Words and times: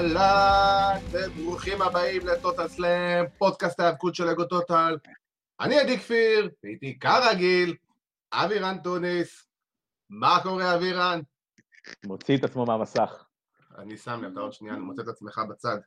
אהלן, 0.00 0.98
וברוכים 1.10 1.82
הבאים 1.82 2.26
לטוטל 2.26 2.68
סלאם, 2.68 3.24
פודקאסט 3.38 3.80
ההיאבקות 3.80 4.14
של 4.14 4.28
אגו 4.28 4.44
טוטל. 4.44 4.96
אני 5.60 5.78
עדי 5.78 5.98
כפיר, 5.98 6.50
ואיתי 6.64 6.98
כרגיל, 6.98 7.74
אבירן 8.32 8.78
טוניס. 8.78 9.46
מה 10.10 10.38
קורה, 10.42 10.74
אבירן? 10.74 11.20
מוצא 12.06 12.36
את 12.36 12.44
עצמו 12.44 12.64
מהמסך. 12.66 13.24
אני 13.78 13.96
שם 13.96 14.20
לי, 14.22 14.32
אתה 14.32 14.40
עוד 14.40 14.52
שנייה, 14.52 14.74
אני 14.74 14.82
מוצא 14.82 15.02
את 15.02 15.08
עצמך 15.08 15.40
בצד. 15.50 15.78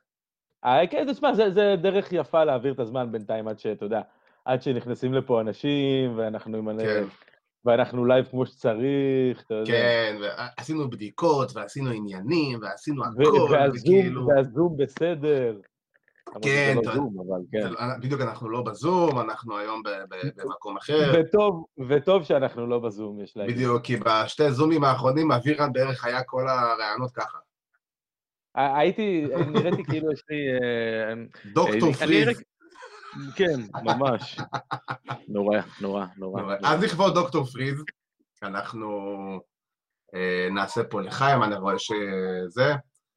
אה, 0.64 0.86
כן, 0.90 1.12
תשמע, 1.12 1.34
זה, 1.34 1.50
זה 1.50 1.74
דרך 1.82 2.12
יפה 2.12 2.44
להעביר 2.44 2.72
את 2.72 2.80
הזמן 2.80 3.12
בינתיים 3.12 3.48
עד 3.48 3.58
שאתה 3.58 3.84
יודע, 3.84 4.00
עד 4.44 4.62
שנכנסים 4.62 5.14
לפה 5.14 5.40
אנשים, 5.40 6.18
ואנחנו 6.18 6.58
עם... 6.58 6.78
כן. 6.78 7.04
ואנחנו 7.64 8.04
live 8.04 8.24
כמו 8.30 8.46
שצריך, 8.46 9.42
אתה 9.46 9.54
יודע. 9.54 9.72
כן, 9.72 10.16
ועשינו 10.20 10.90
בדיקות, 10.90 11.56
ועשינו 11.56 11.90
עניינים, 11.90 12.58
ועשינו 12.62 13.02
הכל, 13.04 13.56
וכאילו... 13.74 14.26
והזום 14.26 14.76
בסדר. 14.76 15.56
כן, 16.42 16.76
אתה- 16.82 16.94
לא 16.94 17.02
אבל 17.16 17.40
כן. 17.52 17.70
לא- 17.72 17.98
בדיוק, 18.00 18.20
אנחנו 18.20 18.48
לא 18.50 18.62
בזום, 18.62 19.18
אנחנו 19.20 19.58
היום 19.58 19.82
במקום 20.36 20.76
אחר. 20.76 21.12
וטוב, 21.14 21.64
וטוב 21.88 22.24
שאנחנו 22.24 22.66
לא 22.66 22.78
בזום, 22.78 23.20
יש 23.20 23.36
להגיד. 23.36 23.54
בדיוק, 23.54 23.82
כי 23.82 23.96
בשתי 23.96 24.50
זומים 24.50 24.84
האחרונים, 24.84 25.32
אבירן 25.32 25.72
בערך 25.72 26.04
היה 26.04 26.22
כל 26.22 26.48
הרעיונות 26.48 27.10
ככה. 27.14 27.38
הייתי, 28.54 29.24
נראיתי 29.52 29.84
כאילו 29.84 30.12
יש 30.12 30.22
לי... 30.30 30.36
אה, 30.52 31.14
דוקטור 31.52 31.92
פריז. 31.92 32.42
כן, 33.36 33.60
ממש. 33.82 34.40
נורא, 35.28 35.58
נורא, 35.80 36.06
נורא. 36.16 36.42
אז 36.64 36.82
לכבוד 36.82 37.14
דוקטור 37.14 37.44
פריז, 37.44 37.84
אנחנו 38.42 38.88
אה, 40.14 40.48
נעשה 40.50 40.84
פה 40.84 41.00
לחיים, 41.00 41.42
אני 41.42 41.56
רואה 41.56 41.78
שזה, 41.78 42.74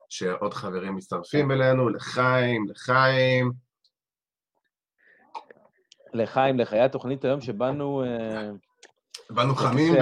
שעוד 0.09 0.53
חברים 0.53 0.95
מצטרפים 0.95 1.52
אלינו, 1.52 1.90
לחיים, 1.90 2.66
לחיים. 2.70 3.52
לחיים, 6.14 6.59
לחיי 6.59 6.81
התוכנית 6.81 7.25
היום 7.25 7.42
שבאנו... 7.42 8.03
אה, 8.03 8.50
באנו 9.30 9.56
חמים, 9.56 9.94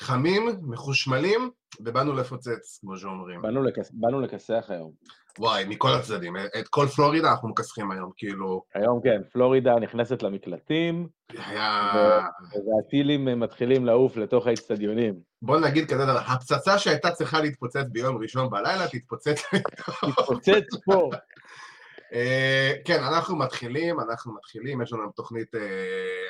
חמים, 0.00 0.48
מחושמלים, 0.62 1.50
ובאנו 1.80 2.12
לפוצץ, 2.12 2.78
כמו 2.80 2.96
שאומרים. 2.98 3.42
באנו 3.42 3.62
לכס- 3.62 3.90
באנו 3.92 4.20
לכסח 4.20 4.64
היום. 4.68 4.92
וואי, 5.38 5.64
מכל 5.68 5.88
הצדדים, 5.88 6.36
את 6.36 6.68
כל 6.68 6.86
פלורידה 6.86 7.30
אנחנו 7.30 7.48
מכסחים 7.48 7.90
היום, 7.90 8.10
כאילו, 8.16 8.62
היום 8.74 9.00
כן, 9.04 9.20
פלורידה 9.32 9.74
נכנסת 9.74 10.22
למקלטים, 10.22 11.08
היה... 11.46 12.20
והטילים 12.52 13.40
מתחילים 13.40 13.84
לעוף 13.86 14.16
לתוך 14.16 14.46
האצטדיונים. 14.46 15.14
בוא 15.42 15.60
נגיד 15.60 15.90
כזה 15.90 16.02
דבר, 16.06 16.18
הפצצה 16.26 16.78
שהייתה 16.78 17.10
צריכה 17.10 17.40
להתפוצץ 17.40 17.84
ביום 17.92 18.22
ראשון 18.22 18.50
בלילה, 18.50 18.88
תתפוצץ 18.88 19.42
התפוצץ 20.02 20.66
פה. 20.84 21.10
אה, 22.12 22.72
כן, 22.84 23.02
אנחנו 23.02 23.36
מתחילים, 23.36 24.00
אנחנו 24.00 24.34
מתחילים, 24.34 24.82
יש 24.82 24.92
לנו 24.92 25.10
תוכנית, 25.16 25.54
אה, 25.54 25.60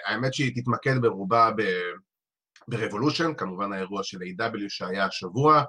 האמת 0.06 0.34
שהיא 0.34 0.52
תתמקד 0.62 0.98
ברובה 1.02 1.50
ב- 1.56 1.62
ברבולושן, 2.68 3.34
כמובן 3.34 3.72
האירוע 3.72 4.02
של 4.02 4.18
A.W. 4.18 4.68
שהיה 4.68 5.04
השבוע, 5.04 5.62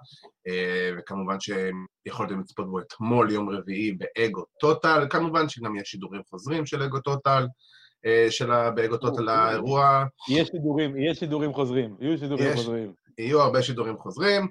אה, 0.47 0.91
וכמובן 0.97 1.37
שיכולתם 1.39 2.39
לצפות 2.39 2.69
בו 2.69 2.79
אתמול, 2.79 3.31
יום 3.31 3.49
רביעי, 3.49 3.91
באגו 3.91 4.43
טוטל, 4.59 5.07
כמובן 5.09 5.49
שגם 5.49 5.75
יש 5.75 5.89
שידורים 5.89 6.21
חוזרים 6.29 6.65
של 6.65 6.83
אגו 6.83 6.99
טוטל, 6.99 7.47
אה, 8.05 8.27
של 8.29 8.69
באגו 8.75 8.97
טוטל 8.97 9.29
האירוע, 9.29 10.03
יש 10.29 10.47
שידורים, 10.47 10.97
יש 10.97 11.19
שידורים 11.19 11.53
חוזרים, 11.53 11.95
יהיו 11.99 12.17
שידורים 12.17 12.47
יש. 12.47 12.55
חוזרים. 12.55 12.93
יהיו 13.17 13.41
הרבה 13.41 13.61
שידורים 13.61 13.97
חוזרים, 13.97 14.47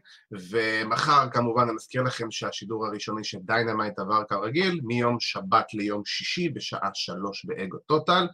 ומחר 0.51 1.31
כמובן 1.33 1.63
אני 1.63 1.73
מזכיר 1.73 2.03
לכם 2.03 2.31
שהשידור 2.31 2.87
הראשוני 2.87 3.25
של 3.25 3.39
Dynamite 3.43 3.99
עבר 3.99 4.23
כרגיל, 4.29 4.81
מיום 4.83 5.21
שבת 5.21 5.75
ליום 5.75 6.03
שישי 6.05 6.49
בשעה 6.49 6.91
שלוש 6.95 7.45
באגו 7.45 7.79
טוטל. 7.79 8.27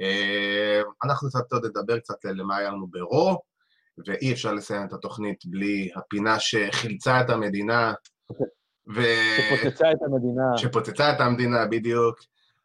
אה, 0.00 0.82
אנחנו 1.04 1.28
קצת 1.28 1.52
עוד 1.52 1.66
נדבר 1.66 1.98
קצת 1.98 2.24
למה 2.24 2.56
היה 2.56 2.70
לנו 2.70 2.86
ברו, 2.86 3.42
ואי 4.06 4.32
אפשר 4.32 4.52
לסיים 4.52 4.86
את 4.86 4.92
התוכנית 4.92 5.46
בלי 5.46 5.90
הפינה 5.96 6.40
שחילצה 6.40 7.20
את 7.20 7.30
המדינה, 7.30 7.92
ו... 8.94 9.02
שפוצצה 9.36 9.92
את 9.92 9.98
המדינה. 10.06 10.58
שפוצצה 10.58 11.12
את 11.12 11.20
המדינה 11.20 11.66
בדיוק, 11.66 12.18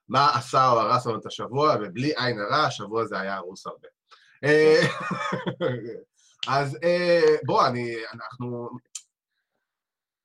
מה 0.10 0.30
עשה 0.36 0.72
או 0.72 0.80
הרס 0.80 1.06
לנו 1.06 1.20
את 1.20 1.26
השבוע, 1.26 1.76
ובלי 1.82 2.12
עין 2.18 2.40
הרע, 2.40 2.66
השבוע 2.66 3.06
זה 3.06 3.20
היה 3.20 3.36
הרוס 3.36 3.68
הרבה. 3.68 3.88
אה, 4.44 4.82
אז 6.48 6.78
אה, 6.84 7.36
בוא, 7.46 7.68
אני, 7.68 7.96
אנחנו... 8.14 8.70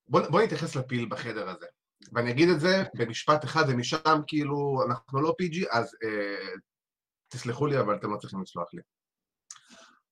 בוא, 0.09 0.21
בוא 0.21 0.43
נתייחס 0.43 0.77
לפיל 0.77 1.07
בחדר 1.11 1.49
הזה. 1.49 1.67
ואני 2.13 2.31
אגיד 2.31 2.49
את 2.49 2.61
זה 2.61 2.85
במשפט 2.95 3.45
אחד, 3.45 3.65
ומשם 3.69 4.21
כאילו, 4.27 4.81
אנחנו 4.87 5.21
לא 5.21 5.35
PG, 5.43 5.67
אז 5.71 5.97
אה, 6.05 6.55
תסלחו 7.35 7.67
לי, 7.67 7.81
אבל 7.81 7.95
אתם 7.97 8.11
לא 8.13 8.17
צריכים 8.17 8.43
לסלוח 8.43 8.75
לי. 8.75 8.81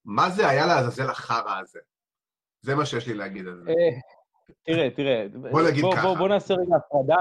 מה 0.04 0.30
זה 0.30 0.48
היה 0.48 0.66
לעזאזל 0.66 1.10
החרא 1.10 1.58
הזה? 1.60 1.78
זה 2.60 2.74
מה 2.74 2.86
שיש 2.86 3.06
לי 3.06 3.14
להגיד 3.14 3.46
על 3.46 3.62
זה. 3.64 3.70
אה, 3.70 4.00
תראה, 4.62 4.90
תראה. 4.90 5.26
בוא 5.50 5.62
נגיד 5.70 5.84
ככה. 5.96 6.14
בוא- 6.14 6.28
נעשה 6.28 6.54
רגע 6.54 6.76
הפרדה, 6.76 7.16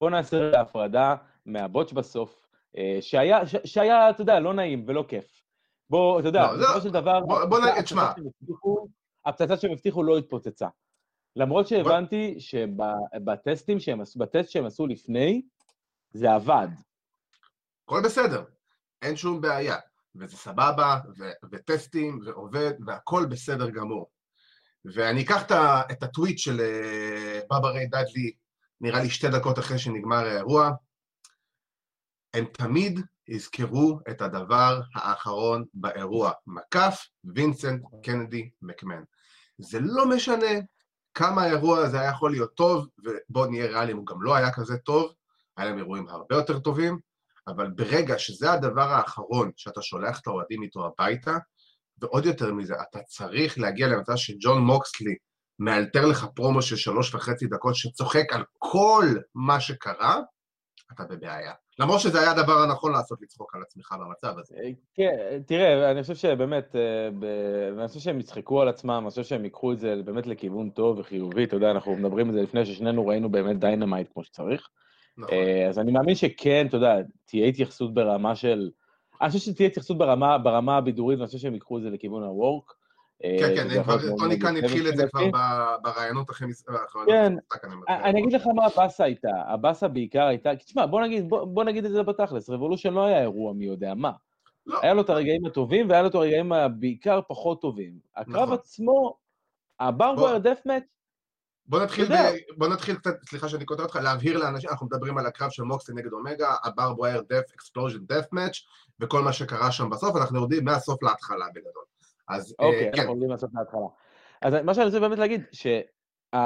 בוא- 0.00 0.10
נעשה 0.10 0.36
רגע 0.36 0.60
הפרדה 0.60 1.14
מהבוטש 1.46 1.92
בסוף, 1.92 2.46
אה, 2.76 2.98
שהיה, 3.64 4.10
אתה 4.10 4.22
יודע, 4.22 4.40
לא 4.40 4.54
נעים 4.54 4.84
ולא 4.88 5.04
כיף. 5.08 5.24
בוא, 5.90 6.20
אתה 6.20 6.28
יודע, 6.28 6.52
לא, 6.52 6.58
בסופו 6.58 6.80
של 6.80 6.90
דבר, 6.90 7.20
בוא- 7.20 7.58
נגיד, 7.70 7.82
תשמע. 7.82 8.12
הפצצה 9.26 9.56
שהם 9.56 9.72
הבטיחו 9.72 10.02
לא 10.02 10.18
התפוצצה. 10.18 10.68
למרות 11.36 11.68
שהבנתי 11.68 12.36
שבטסטים 12.40 13.80
שהם 13.80 14.00
עשו, 14.00 14.18
בטסט 14.18 14.50
שהם 14.50 14.66
עשו 14.66 14.86
לפני, 14.86 15.42
זה 16.10 16.32
עבד. 16.34 16.68
הכל 17.84 18.00
בסדר, 18.04 18.44
אין 19.02 19.16
שום 19.16 19.40
בעיה, 19.40 19.76
וזה 20.14 20.36
סבבה, 20.36 20.98
ו- 21.18 21.46
וטסטים, 21.52 22.20
ועובד, 22.26 22.72
והכל 22.86 23.26
בסדר 23.30 23.70
גמור. 23.70 24.10
ואני 24.84 25.22
אקח 25.22 25.42
את 25.92 26.02
הטוויט 26.02 26.38
של 26.38 26.60
אה, 26.60 27.40
בבא 27.50 27.68
ריי 27.68 27.86
דאדלי, 27.86 28.32
נראה 28.80 29.02
לי 29.02 29.10
שתי 29.10 29.28
דקות 29.28 29.58
אחרי 29.58 29.78
שנגמר 29.78 30.26
האירוע, 30.26 30.70
הם 32.34 32.44
תמיד 32.44 33.00
יזכרו 33.28 34.00
את 34.10 34.22
הדבר 34.22 34.80
האחרון 34.94 35.64
באירוע, 35.74 36.32
מקף 36.46 37.06
וינסנט 37.24 37.82
קנדי 38.02 38.50
מקמן. 38.62 39.02
זה 39.58 39.78
לא 39.80 40.08
משנה 40.08 40.46
כמה 41.14 41.42
האירוע 41.42 41.78
הזה 41.78 42.00
היה 42.00 42.10
יכול 42.10 42.30
להיות 42.30 42.54
טוב, 42.54 42.86
ובואו 42.98 43.50
נהיה 43.50 43.66
ריאליים, 43.66 43.96
הוא 43.96 44.06
גם 44.06 44.22
לא 44.22 44.34
היה 44.34 44.52
כזה 44.52 44.76
טוב, 44.78 45.12
היה 45.56 45.66
להם 45.66 45.78
אירועים 45.78 46.08
הרבה 46.08 46.36
יותר 46.36 46.58
טובים, 46.58 46.98
אבל 47.48 47.70
ברגע 47.70 48.18
שזה 48.18 48.52
הדבר 48.52 48.92
האחרון 48.92 49.50
שאתה 49.56 49.82
שולח 49.82 50.20
את 50.20 50.26
האוהדים 50.26 50.62
איתו 50.62 50.86
הביתה, 50.86 51.36
ועוד 51.98 52.26
יותר 52.26 52.52
מזה, 52.54 52.74
אתה 52.90 53.02
צריך 53.02 53.58
להגיע 53.58 53.86
למצב 53.86 54.16
שג'ון 54.16 54.62
מוקסלי 54.62 55.14
מאלתר 55.58 56.06
לך 56.06 56.26
פרומו 56.34 56.62
של 56.62 56.76
שלוש 56.76 57.14
וחצי 57.14 57.46
דקות 57.46 57.74
שצוחק 57.74 58.32
על 58.32 58.44
כל 58.58 59.04
מה 59.34 59.60
שקרה, 59.60 60.20
אתה 60.92 61.04
בבעיה. 61.04 61.52
למרות 61.78 62.00
שזה 62.00 62.20
היה 62.20 62.30
הדבר 62.30 62.52
הנכון 62.52 62.92
לעשות, 62.92 63.22
לצחוק 63.22 63.56
על 63.56 63.62
עצמך 63.62 63.94
במצב 64.00 64.38
הזה. 64.38 64.54
אה, 64.56 64.70
כן, 64.94 65.42
תראה, 65.46 65.90
אני 65.90 66.02
חושב 66.02 66.14
שבאמת, 66.14 66.76
אה, 66.76 67.08
אני 67.78 67.88
חושב 67.88 68.00
שהם 68.00 68.20
יצחקו 68.20 68.62
על 68.62 68.68
עצמם, 68.68 69.00
אני 69.02 69.10
חושב 69.10 69.24
שהם 69.24 69.44
ייקחו 69.44 69.72
את 69.72 69.78
זה 69.78 69.94
באמת 70.04 70.26
לכיוון 70.26 70.70
טוב 70.70 70.98
וחיובי, 70.98 71.44
אתה 71.44 71.56
יודע, 71.56 71.70
אנחנו 71.70 71.96
מדברים 71.96 72.28
על 72.28 72.34
זה 72.34 72.42
לפני 72.42 72.66
ששנינו 72.66 73.06
ראינו 73.06 73.30
באמת 73.30 73.58
Dynamite 73.58 74.08
כמו 74.12 74.24
שצריך. 74.24 74.68
נכון. 75.18 75.34
אה, 75.34 75.68
אז 75.68 75.78
אני 75.78 75.92
מאמין 75.92 76.14
שכן, 76.14 76.66
אתה 76.68 76.76
יודע, 76.76 76.96
תהיה 77.24 77.46
התייחסות 77.46 77.94
ברמה 77.94 78.36
של... 78.36 78.70
אני 79.22 79.30
חושב 79.30 79.52
שתהיה 79.52 79.68
התייחסות 79.68 79.98
ברמה, 79.98 80.38
ברמה 80.38 80.76
הבידורית, 80.76 81.18
ואני 81.18 81.26
חושב 81.26 81.38
שהם 81.38 81.54
ייקחו 81.54 81.78
את 81.78 81.82
זה 81.82 81.90
לכיוון 81.90 82.22
הוורק. 82.22 82.72
אה, 83.24 83.36
כן, 83.40 83.68
כן, 83.68 83.82
טוני 84.18 84.40
כאן 84.40 84.56
התחיל 84.56 84.88
את 84.88 84.96
זה 84.96 85.06
כבר 85.08 85.76
ברעיונות 85.82 86.30
הכי 86.30 86.46
מס- 86.46 86.64
האחרונים. 86.68 87.14
כן. 87.14 87.32
אני 87.88 88.20
אגיד 88.22 88.32
לך 88.32 88.46
מה 88.54 88.66
הבאסה 88.66 89.04
הייתה. 89.04 89.28
הבאסה 89.46 89.88
בעיקר 89.88 90.26
הייתה, 90.26 90.56
תשמע, 90.56 90.86
בוא 90.86 91.64
נגיד, 91.64 91.84
את 91.84 91.90
זה 91.92 92.02
בתכלס, 92.02 92.50
רבולושן 92.50 92.94
לא 92.94 93.04
היה 93.04 93.20
אירוע 93.20 93.52
מי 93.52 93.64
יודע 93.64 93.94
מה. 93.94 94.12
לא. 94.66 94.78
היה 94.82 94.94
לו 94.94 95.02
את 95.02 95.10
הרגעים 95.10 95.46
הטובים 95.46 95.88
והיה 95.90 96.02
לו 96.02 96.08
את 96.08 96.14
הרגעים 96.14 96.52
הבעיקר 96.52 97.20
פחות 97.28 97.60
טובים. 97.60 97.92
הקרב 98.16 98.42
נכון. 98.42 98.54
עצמו, 98.54 99.16
הברבויר 99.80 100.38
דף-מאץ', 100.38 100.82
בוא 101.68 101.82
נתחיל. 101.82 102.04
ב... 102.04 102.16
בוא 102.56 102.68
נתחיל 102.68 102.96
קצת, 102.96 103.14
סליחה 103.28 103.48
שאני 103.48 103.64
קוטע 103.64 103.82
אותך, 103.82 103.96
להבהיר 103.96 104.38
לאנשים, 104.38 104.70
אנחנו 104.70 104.86
מדברים 104.86 105.18
על 105.18 105.26
הקרב 105.26 105.50
של 105.50 105.62
מוקסלי 105.62 105.94
נגד 105.94 106.12
אומגה, 106.12 106.54
Wire 106.96 107.22
Death 107.28 107.44
Explosion 107.54 108.06
Death 108.06 108.26
Match, 108.32 108.56
וכל 109.00 109.22
מה 109.22 109.32
שקרה 109.32 109.72
שם 109.72 109.90
בסוף, 109.90 110.16
אנחנו 110.16 110.38
יורדים 110.38 110.64
מהסוף 110.64 111.02
להתחלה 111.02 111.46
בגדול. 111.54 111.84
אז 112.28 112.54
אה, 112.60 112.66
אוקיי, 112.66 112.92
כן, 112.92 112.98
אנחנו 112.98 113.12
עומדים 113.12 113.30
לעשות 113.30 113.50
מההתחלה. 113.52 113.86
אז 114.42 114.54
מה 114.64 114.74
שאני 114.74 114.86
רוצה 114.86 115.00
באמת 115.00 115.18
להגיד, 115.18 115.44
שכל 115.52 116.38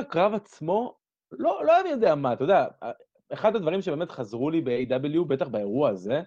הקרב 0.00 0.34
עצמו, 0.34 0.96
לא 1.32 1.60
לא 1.64 1.80
אני 1.80 1.88
יודע 1.88 2.14
מה, 2.14 2.32
אתה 2.32 2.44
יודע, 2.44 2.66
אחד 3.32 3.56
הדברים 3.56 3.82
שבאמת 3.82 4.10
חזרו 4.10 4.50
לי 4.50 4.60
ב-AEW, 4.60 5.24
בטח 5.28 5.48
באירוע 5.48 5.90
הזה, 5.90 6.20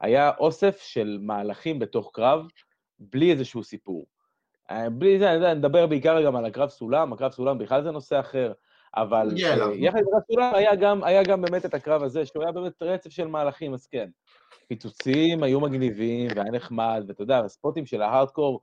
היה 0.00 0.30
אוסף 0.38 0.80
של 0.80 1.18
מהלכים 1.22 1.78
בתוך 1.78 2.10
קרב, 2.14 2.46
בלי 2.98 3.32
איזשהו 3.32 3.64
סיפור. 3.64 4.06
אה, 4.70 4.90
בלי 4.90 5.18
זה, 5.18 5.32
אני 5.32 5.54
נדבר 5.54 5.86
בעיקר 5.86 6.22
גם 6.24 6.36
על 6.36 6.44
הקרב 6.44 6.68
סולם, 6.68 7.12
הקרב 7.12 7.32
סולם 7.32 7.58
בכלל 7.58 7.82
זה 7.82 7.90
נושא 7.90 8.20
אחר, 8.20 8.52
אבל 8.96 9.28
אה, 9.44 9.74
יחד 9.74 9.98
עם 9.98 10.04
רסולר 10.16 10.56
היה 10.56 10.74
גם, 10.74 11.04
היה 11.04 11.22
גם 11.22 11.42
באמת 11.42 11.64
את 11.64 11.74
הקרב 11.74 12.02
הזה, 12.02 12.26
שהוא 12.26 12.42
היה 12.42 12.52
באמת 12.52 12.82
רצף 12.82 13.10
של 13.10 13.26
מהלכים, 13.26 13.74
אז 13.74 13.86
כן. 13.86 14.08
פיצוצים 14.68 15.42
היו 15.42 15.60
מגניבים, 15.60 16.30
והיה 16.36 16.50
נחמד, 16.50 17.04
ואתה 17.08 17.22
יודע, 17.22 17.38
הספוטים 17.38 17.86
של 17.86 18.02
ההארדקור, 18.02 18.60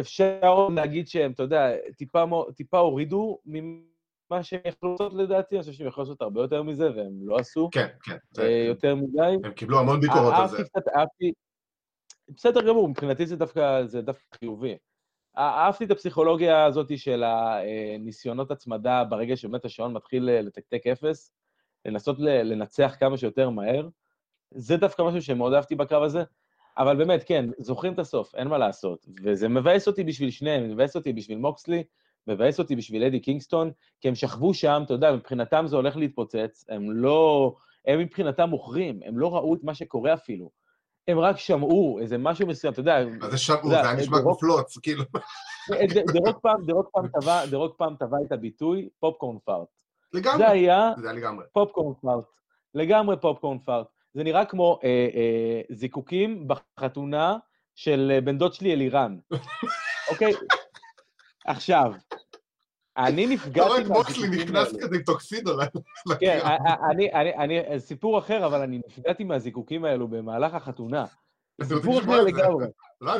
אפשר 0.00 0.68
להגיד 0.74 1.08
שהם, 1.08 1.32
אתה 1.32 1.42
יודע, 1.42 1.70
טיפה, 1.96 2.44
טיפה 2.56 2.78
הורידו 2.78 3.38
ממה 3.46 4.42
שהם 4.42 4.60
יכלו 4.66 4.90
לעשות 4.92 5.14
לדעתי, 5.14 5.54
אני 5.54 5.62
חושב 5.62 5.72
שהם 5.72 5.86
יכלו 5.86 6.02
לעשות 6.02 6.22
הרבה 6.22 6.40
יותר 6.40 6.62
מזה, 6.62 6.90
והם 6.96 7.12
לא 7.22 7.36
עשו. 7.36 7.68
כן, 7.72 7.86
כן. 8.02 8.16
אה, 8.42 8.64
יותר 8.68 8.94
מדי. 8.94 9.36
הם 9.44 9.52
קיבלו 9.52 9.78
המון 9.78 10.00
ביקורות 10.00 10.34
על 10.36 10.48
זה. 10.48 10.64
קצת, 10.64 10.88
אהבתי, 10.96 11.32
בסדר 12.28 12.68
גמור, 12.68 12.88
מבחינתי 12.88 13.26
זה 13.26 13.36
דווקא, 13.36 13.86
זה 13.86 14.02
דווקא 14.02 14.36
חיובי. 14.38 14.76
אהבתי 15.38 15.84
את 15.84 15.90
הפסיכולוגיה 15.90 16.64
הזאת 16.64 16.98
של 16.98 17.24
הניסיונות 17.24 18.50
הצמדה 18.50 19.04
ברגע 19.04 19.36
שבאמת 19.36 19.64
השעון 19.64 19.92
מתחיל 19.92 20.24
לתקתק 20.24 20.86
אפס, 20.86 21.32
לנסות 21.84 22.18
לנצח 22.18 22.96
כמה 23.00 23.16
שיותר 23.16 23.50
מהר. 23.50 23.88
זה 24.50 24.76
דווקא 24.76 25.02
משהו 25.02 25.22
שמאוד 25.22 25.52
אהבתי 25.52 25.74
בקרב 25.74 26.02
הזה, 26.02 26.22
אבל 26.78 26.96
באמת, 26.96 27.24
כן, 27.26 27.44
זוכרים 27.58 27.92
את 27.92 27.98
הסוף, 27.98 28.34
אין 28.34 28.48
מה 28.48 28.58
לעשות. 28.58 29.06
וזה 29.24 29.48
מבאס 29.48 29.88
אותי 29.88 30.04
בשביל 30.04 30.30
שניהם, 30.30 30.70
מבאס 30.70 30.96
אותי 30.96 31.12
בשביל 31.12 31.38
מוקסלי, 31.38 31.84
מבאס 32.26 32.58
אותי 32.58 32.76
בשביל 32.76 33.04
אדי 33.04 33.20
קינגסטון, 33.20 33.70
כי 34.00 34.08
הם 34.08 34.14
שכבו 34.14 34.54
שם, 34.54 34.82
אתה 34.84 34.94
יודע, 34.94 35.12
מבחינתם 35.12 35.64
זה 35.66 35.76
הולך 35.76 35.96
להתפוצץ, 35.96 36.64
הם 36.68 36.90
לא... 36.90 37.54
הם 37.86 37.98
מבחינתם 37.98 38.48
מוכרים, 38.48 39.00
הם 39.04 39.18
לא 39.18 39.34
ראו 39.34 39.54
את 39.54 39.64
מה 39.64 39.74
שקורה 39.74 40.14
אפילו. 40.14 40.50
הם 41.08 41.18
רק 41.18 41.38
שמעו 41.38 41.98
איזה 42.02 42.18
משהו 42.18 42.46
מסוים, 42.46 42.72
אתה 42.72 42.80
יודע... 42.80 43.04
מה 43.20 43.30
זה 43.30 43.38
שמעו? 43.38 43.68
זה 43.68 43.80
היה 43.80 43.92
נשמע 43.92 44.20
כמו 44.20 44.38
פלוץ, 44.38 44.78
כאילו. 44.78 45.04
דרוק 46.14 46.38
פעם, 46.42 46.64
דרוק 47.50 47.76
פעם 47.76 47.96
טבע, 47.96 48.16
את 48.26 48.32
הביטוי 48.32 48.88
פופקורן 49.00 49.36
פארט. 49.44 49.68
לגמרי. 50.12 50.38
זה 50.38 50.50
היה... 50.50 50.92
פופקורן 51.52 51.94
פארט. 52.02 52.24
לגמרי 52.74 53.16
פופקורן 53.20 53.58
פארט. 53.58 53.86
זה 54.14 54.24
נראה 54.24 54.44
כמו 54.44 54.78
אה, 54.84 54.88
אה, 54.88 55.60
זיקוקים 55.70 56.48
בחתונה 56.48 57.36
של 57.74 58.18
בן 58.24 58.38
דוד 58.38 58.52
שלי 58.52 58.72
אלירן. 58.72 59.18
אוקיי? 60.10 60.32
עכשיו, 61.46 61.92
אני 62.96 63.26
נפגעתי 63.26 63.82
את 63.82 63.86
מוקסלי 63.86 64.28
נכנס 64.28 64.72
כזה 64.80 64.96
עם 64.96 65.02
טוקסידו 65.02 65.52
כן, 66.20 66.38
אני, 67.38 67.60
סיפור 67.78 68.18
אחר, 68.18 68.46
אבל 68.46 68.60
אני 68.60 68.80
נפגעתי 68.88 69.24
מהזיקוקים 69.24 69.84
האלו 69.84 70.08
במהלך 70.08 70.54
החתונה. 70.54 71.04
סיפור 71.62 71.98
אחר 71.98 72.22
לגמרי. 72.22 72.66
לא. 73.00 73.12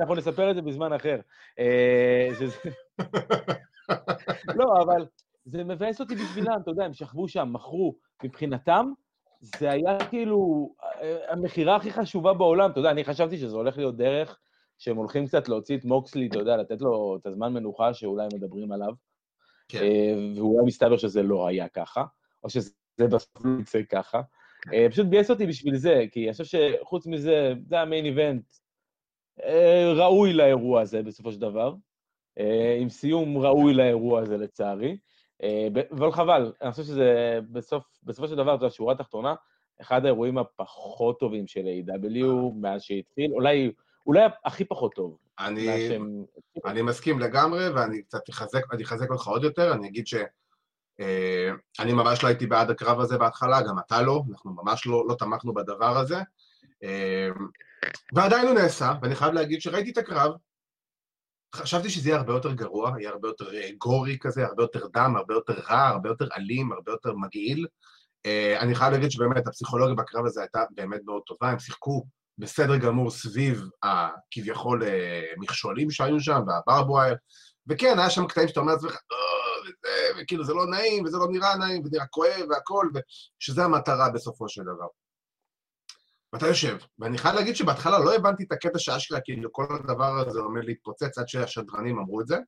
אנחנו 0.00 0.14
נספר 0.14 0.50
את 0.50 0.54
זה 0.54 0.62
בזמן 0.62 0.92
אחר. 0.92 1.20
אה, 1.58 2.28
לא, 4.54 4.82
אבל 4.82 5.06
זה 5.44 5.64
מבאס 5.64 6.00
אותי 6.00 6.14
בשבילם, 6.14 6.56
אתה 6.62 6.70
יודע, 6.70 6.84
הם 6.84 6.92
שכבו 6.92 7.28
שם, 7.28 7.48
מכרו. 7.52 7.94
מבחינתם, 8.24 8.92
זה 9.40 9.70
היה 9.70 9.98
כאילו 10.10 10.70
אה, 11.02 11.16
המכירה 11.28 11.76
הכי 11.76 11.92
חשובה 11.92 12.34
בעולם. 12.34 12.70
אתה 12.70 12.80
יודע, 12.80 12.90
אני 12.90 13.04
חשבתי 13.04 13.38
שזה 13.38 13.56
הולך 13.56 13.76
להיות 13.78 13.96
דרך 13.96 14.38
שהם 14.78 14.96
הולכים 14.96 15.26
קצת 15.26 15.48
להוציא 15.48 15.76
את 15.76 15.84
מוקסלי, 15.84 16.26
אתה 16.26 16.38
יודע, 16.38 16.56
לתת 16.56 16.80
לו 16.80 17.16
את 17.20 17.26
הזמן 17.26 17.52
מנוחה 17.52 17.94
שאולי 17.94 18.26
מדברים 18.34 18.72
עליו. 18.72 18.92
כן. 19.68 19.78
אה, 19.82 20.14
ואולי 20.36 20.66
מסתבר 20.66 20.96
שזה 20.96 21.22
לא 21.22 21.46
היה 21.46 21.68
ככה, 21.68 22.04
או 22.44 22.50
שזה 22.50 22.70
בסוף 22.98 23.44
לא 23.44 23.60
יצא 23.60 23.82
ככה. 23.82 24.20
אה, 24.72 24.86
פשוט 24.90 25.06
ביאס 25.06 25.30
אותי 25.30 25.46
בשביל 25.46 25.76
זה, 25.76 26.04
כי 26.12 26.24
אני 26.24 26.32
חושב 26.32 26.44
שחוץ 26.44 27.06
מזה, 27.06 27.52
זה 27.66 27.80
המיין 27.80 28.04
איבנט 28.04 28.44
אה, 29.42 29.92
ראוי 29.96 30.32
לאירוע 30.32 30.80
הזה 30.80 31.02
בסופו 31.02 31.32
של 31.32 31.40
דבר, 31.40 31.74
עם 32.80 32.88
סיום 32.88 33.38
ראוי 33.38 33.74
לאירוע 33.74 34.20
הזה 34.20 34.36
לצערי. 34.36 34.96
אבל 35.92 36.12
חבל, 36.12 36.52
אני 36.62 36.70
חושב 36.70 36.82
שזה 36.82 37.38
בסוף, 37.52 37.84
בסופו 38.02 38.28
של 38.28 38.36
דבר, 38.36 38.58
זו 38.58 38.66
השורה 38.66 38.94
התחתונה, 38.94 39.34
אחד 39.80 40.04
האירועים 40.04 40.38
הפחות 40.38 41.20
טובים 41.20 41.46
של 41.46 41.60
A.W. 41.60 42.24
מאז 42.54 42.82
שהתחיל, 42.82 43.32
אולי 43.32 43.72
אולי 44.06 44.20
הכי 44.44 44.64
פחות 44.64 44.94
טוב. 44.94 45.18
אני, 45.38 45.88
אני 46.66 46.82
מסכים 46.82 47.18
לגמרי, 47.18 47.68
ואני 47.68 48.02
קצת 48.02 48.30
אחזק, 48.30 48.72
אני 48.72 48.82
אחזק 48.82 49.10
אותך 49.10 49.26
עוד 49.26 49.44
יותר, 49.44 49.72
אני 49.72 49.88
אגיד 49.88 50.06
שאני 50.06 50.26
אה, 51.80 51.94
ממש 51.94 52.22
לא 52.22 52.28
הייתי 52.28 52.46
בעד 52.46 52.70
הקרב 52.70 53.00
הזה 53.00 53.18
בהתחלה, 53.18 53.62
גם 53.62 53.78
אתה 53.86 54.02
לא, 54.02 54.22
אנחנו 54.30 54.54
ממש 54.54 54.86
לא, 54.86 55.04
לא 55.08 55.14
תמכנו 55.14 55.54
בדבר 55.54 55.98
הזה. 55.98 56.18
אה, 56.84 57.28
ועדיין 58.14 58.46
הוא 58.46 58.54
נעשה, 58.54 58.92
ואני 59.02 59.14
חייב 59.14 59.32
להגיד 59.32 59.60
שראיתי 59.60 59.90
את 59.90 59.98
הקרב, 59.98 60.32
חשבתי 61.54 61.90
שזה 61.90 62.08
יהיה 62.08 62.18
הרבה 62.18 62.32
יותר 62.32 62.52
גרוע, 62.52 62.92
יהיה 62.98 63.10
הרבה 63.10 63.28
יותר 63.28 63.54
אה, 63.54 63.70
גורי 63.78 64.18
כזה, 64.20 64.46
הרבה 64.46 64.62
יותר 64.62 64.86
דם, 64.86 65.14
הרבה 65.16 65.34
יותר 65.34 65.54
רע, 65.70 65.86
הרבה 65.88 66.08
יותר 66.08 66.28
אלים, 66.36 66.72
הרבה 66.72 66.92
יותר 66.92 67.12
מגעיל. 67.12 67.66
אני 68.60 68.74
חייב 68.74 68.92
להגיד 68.92 69.10
שבאמת 69.10 69.46
הפסיכולוגיה 69.46 69.94
בקרב 69.94 70.26
הזה 70.26 70.40
הייתה 70.40 70.62
באמת 70.70 71.00
מאוד 71.04 71.22
טובה, 71.26 71.50
הם 71.50 71.58
שיחקו 71.58 72.04
בסדר 72.38 72.76
גמור 72.76 73.10
סביב 73.10 73.62
הכביכול 73.82 74.84
אה, 74.84 75.22
מכשולים 75.38 75.90
שהיו 75.90 76.20
שם, 76.20 76.40
והברבווייר, 76.46 77.16
וכן, 77.66 77.98
היה 77.98 78.10
שם 78.10 78.26
קטעים 78.26 78.48
שאתה 78.48 78.60
אומר 78.60 78.72
לעצמך, 78.72 78.92
אה, 78.92 79.60
וזה, 79.62 80.22
וכאילו 80.22 80.44
זה 80.44 80.54
לא 80.54 80.66
נעים, 80.66 81.04
וזה 81.04 81.16
לא 81.16 81.26
נראה 81.30 81.56
נעים, 81.56 81.82
וזה 81.84 81.96
נראה 81.96 82.06
כואב 82.06 82.46
והכול, 82.50 82.92
ושזה 82.94 83.64
המטרה 83.64 84.10
בסופו 84.10 84.48
של 84.48 84.62
דבר. 84.62 84.86
ואתה 86.32 86.46
יושב, 86.46 86.78
ואני 86.98 87.18
חייב 87.18 87.34
להגיד 87.34 87.56
שבהתחלה 87.56 87.98
לא 87.98 88.14
הבנתי 88.14 88.44
את 88.44 88.52
הקטע 88.52 88.78
שאשכרה, 88.78 89.20
כאילו 89.24 89.52
כל 89.52 89.66
הדבר 89.70 90.28
הזה 90.28 90.40
עומד 90.40 90.64
להתפוצץ 90.64 91.18
עד 91.18 91.28
שהשדרנים 91.28 91.98
אמרו 91.98 92.20
את 92.20 92.26
זה, 92.26 92.38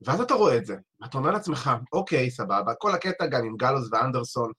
ואז 0.00 0.20
אתה 0.20 0.34
רואה 0.34 0.56
את 0.56 0.66
זה, 0.66 0.76
ואתה 1.00 1.18
אומר 1.18 1.30
לעצמך, 1.30 1.70
אוקיי, 1.92 2.30
סבבה, 2.30 2.74
כל 2.78 2.94
הקטע 2.94 3.26
גם 3.26 3.44
עם 3.44 3.56
גלוס 3.56 3.88
ואנדרסון, 3.92 4.52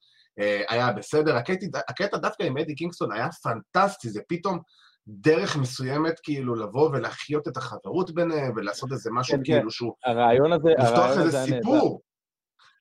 היה 0.68 0.94
בסדר. 0.94 1.36
הקטע, 1.36 1.80
הקטע 1.90 2.18
דווקא 2.18 2.44
עם 2.44 2.58
אדי 2.58 2.76
קינגסטון 2.76 3.12
היה 3.12 3.28
פנטסטי, 3.32 4.10
זה 4.10 4.22
פתאום 4.28 4.60
דרך 5.08 5.58
מסוימת 5.58 6.20
כאילו 6.24 6.56
לבוא 6.56 6.90
ולהחיות 6.90 7.48
את 7.48 7.58
החברות 7.58 8.16
ביניהם 8.16 8.54
ולעשות 8.56 8.92
איזה 8.92 9.10
משהו 9.14 9.38
כן, 9.38 9.44
כן. 9.46 9.54
כאילו 9.54 9.72
שהוא... 9.72 9.94
הרעיון 10.06 10.54
הזה, 10.54 10.70
לפתוח 10.80 11.18
איזה 11.18 11.46
סיפור. 11.46 12.02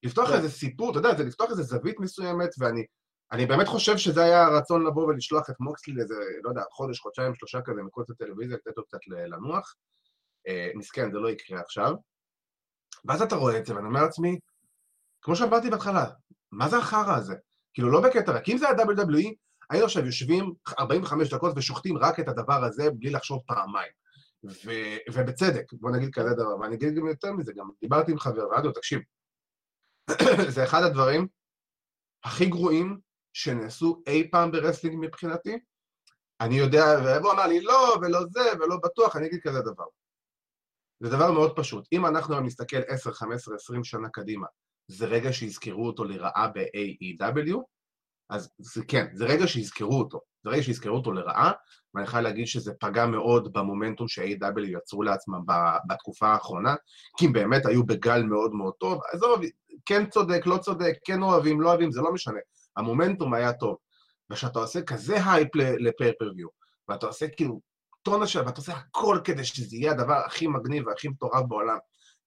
לפתוח 0.03 0.29
כן. 0.29 0.35
איזה 0.35 0.51
סיפור, 0.51 0.91
אתה 0.91 0.99
יודע, 0.99 1.15
זה 1.15 1.25
לפתוח 1.25 1.51
איזה 1.51 1.63
זווית 1.63 2.01
מסוימת, 2.01 2.51
ואני 2.59 2.85
אני 3.33 3.47
באמת 3.47 3.67
חושב 3.67 3.97
שזה 3.97 4.25
היה 4.25 4.45
הרצון 4.45 4.87
לבוא 4.87 5.07
ולשלוח 5.07 5.51
את 5.51 5.55
מוקסלי 5.61 5.95
לאיזה, 5.95 6.15
לא 6.43 6.49
יודע, 6.49 6.63
חודש, 6.73 7.01
חודשיים, 7.01 7.35
שלושה 7.35 7.59
כזה 7.65 7.83
מחוץ 7.83 8.11
לטלוויזיה, 8.11 8.57
לתת 8.57 8.77
לו 8.77 8.85
קצת 8.85 8.99
לנוח. 9.07 9.75
אה, 10.49 10.71
מסכן, 10.75 11.13
זה 11.13 11.19
לא 11.19 11.31
יקרה 11.31 11.61
עכשיו. 11.61 11.95
ואז 13.05 13.23
אתה 13.23 13.37
רואה 13.37 13.59
את 13.59 13.67
זה, 13.67 13.75
ואני 13.75 13.87
אומר 13.87 14.03
לעצמי, 14.03 14.39
כמו 15.23 15.37
שאמרתי 15.37 15.71
בהתחלה, 15.71 16.05
מה 16.53 16.69
זה 16.69 16.77
החרא 16.77 17.17
הזה? 17.17 17.35
כאילו, 17.75 17.91
לא 17.91 18.01
בקטע 18.01 18.33
רק, 18.33 18.49
אם 18.49 18.59
זה 18.59 18.69
היה 18.69 18.77
WWE, 18.77 19.35
היינו 19.71 19.85
עכשיו 19.85 20.07
יושבים 20.07 20.55
45 20.79 21.35
דקות 21.35 21.53
ושוחטים 21.57 21.99
רק 21.99 22.21
את 22.21 22.29
הדבר 22.29 22.65
הזה 22.65 22.91
בלי 22.91 23.11
לחשוב 23.11 23.43
פעמיים. 23.47 23.93
ו- 24.45 25.13
ובצדק, 25.13 25.73
בוא 25.73 25.91
נגיד 25.91 26.15
כזה 26.15 26.35
דבר, 26.35 26.57
ואני 26.61 26.75
אגיד 26.77 26.95
גם 26.95 27.07
יותר 27.07 27.33
מזה, 27.33 27.53
גם 27.53 27.69
דיברתי 27.81 28.13
עם 28.13 28.19
חבר, 28.19 28.63
לו, 28.65 28.73
תקשיב, 28.73 29.01
זה 30.55 30.65
אחד 30.65 30.83
הדברים 30.83 31.27
הכי 32.25 32.47
גרועים 32.47 33.01
שנעשו 33.33 34.03
אי 34.07 34.31
פעם 34.31 34.53
ב 34.53 34.57
wrestling 34.57 34.97
מבחינתי. 35.01 35.59
אני 36.41 36.55
יודע, 36.55 36.85
והוא 37.05 37.33
אמר 37.33 37.47
לי, 37.47 37.61
לא, 37.61 37.97
ולא 38.03 38.21
זה, 38.31 38.41
ולא 38.61 38.77
בטוח, 38.85 39.17
אני 39.17 39.27
אגיד 39.27 39.41
כזה 39.43 39.61
דבר. 39.61 39.85
זה 41.01 41.11
דבר 41.11 41.33
מאוד 41.33 41.57
פשוט. 41.57 41.89
אם 41.93 42.07
אנחנו 42.07 42.41
נסתכל 42.41 42.81
10, 42.89 43.13
15, 43.13 43.55
20 43.55 43.85
שנה 43.85 44.09
קדימה, 44.09 44.47
זה 44.89 45.07
רגע 45.07 45.33
שיזכרו 45.33 45.87
אותו 45.87 46.05
לרעה 46.05 46.49
ב-AEW, 46.49 47.59
אז 48.31 48.51
זה 48.59 48.85
כן, 48.89 49.07
זה 49.13 49.25
רגע 49.25 49.47
שיזכרו 49.47 49.99
אותו. 49.99 50.21
זה 50.45 50.51
רגע 50.51 50.63
שיזכרו 50.63 50.97
אותו 50.97 51.13
לרעה, 51.13 51.53
ואני 51.95 52.07
חייב 52.07 52.23
להגיד 52.23 52.47
שזה 52.47 52.73
פגע 52.81 53.07
מאוד 53.07 53.53
במומנטום 53.53 54.09
ש-AEW 54.09 54.61
יצרו 54.61 55.03
לעצמם 55.03 55.41
בתקופה 55.89 56.27
האחרונה, 56.29 56.75
כי 57.17 57.27
הם 57.27 57.33
באמת 57.33 57.67
היו 57.67 57.87
בגל 57.87 58.23
מאוד 58.23 58.53
מאוד 58.53 58.73
טוב. 58.81 59.01
עזוב, 59.13 59.41
כן 59.87 60.07
צודק, 60.07 60.47
לא 60.47 60.59
צודק, 60.59 60.93
כן 61.05 61.23
אוהבים, 61.23 61.61
לא 61.61 61.69
אוהבים, 61.69 61.93
זה 61.93 62.01
לא 62.01 62.13
משנה. 62.13 62.41
המומנטום 62.77 63.35
היה 63.35 63.53
טוב. 63.53 63.77
וכשאתה 64.31 64.59
עושה 64.59 64.83
כזה 64.83 65.17
הייפ 65.31 65.57
ל 65.57 65.63
pay-per-view, 65.63 66.49
ואתה 66.89 67.07
עושה 67.07 67.29
כאילו 67.29 67.61
טונה 68.03 68.27
של... 68.27 68.41
ואתה 68.41 68.57
עושה 68.57 68.73
הכל 68.73 69.19
כדי 69.25 69.45
שזה 69.45 69.77
יהיה 69.77 69.93
הדבר 69.93 70.23
הכי 70.27 70.47
מגניב 70.47 70.87
והכי 70.87 71.09
מטורף 71.09 71.43
בעולם, 71.49 71.79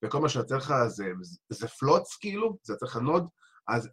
וכל 0.05 0.19
מה 0.19 0.29
שיוצא 0.29 0.55
לך 0.55 0.73
זה, 0.87 1.05
זה 1.49 1.67
פלוץ, 1.67 2.17
כאילו, 2.21 2.57
זה 2.63 2.73
יוצא 2.73 2.85
לך 2.85 2.97
נוד, 2.97 3.27
אז... 3.67 3.89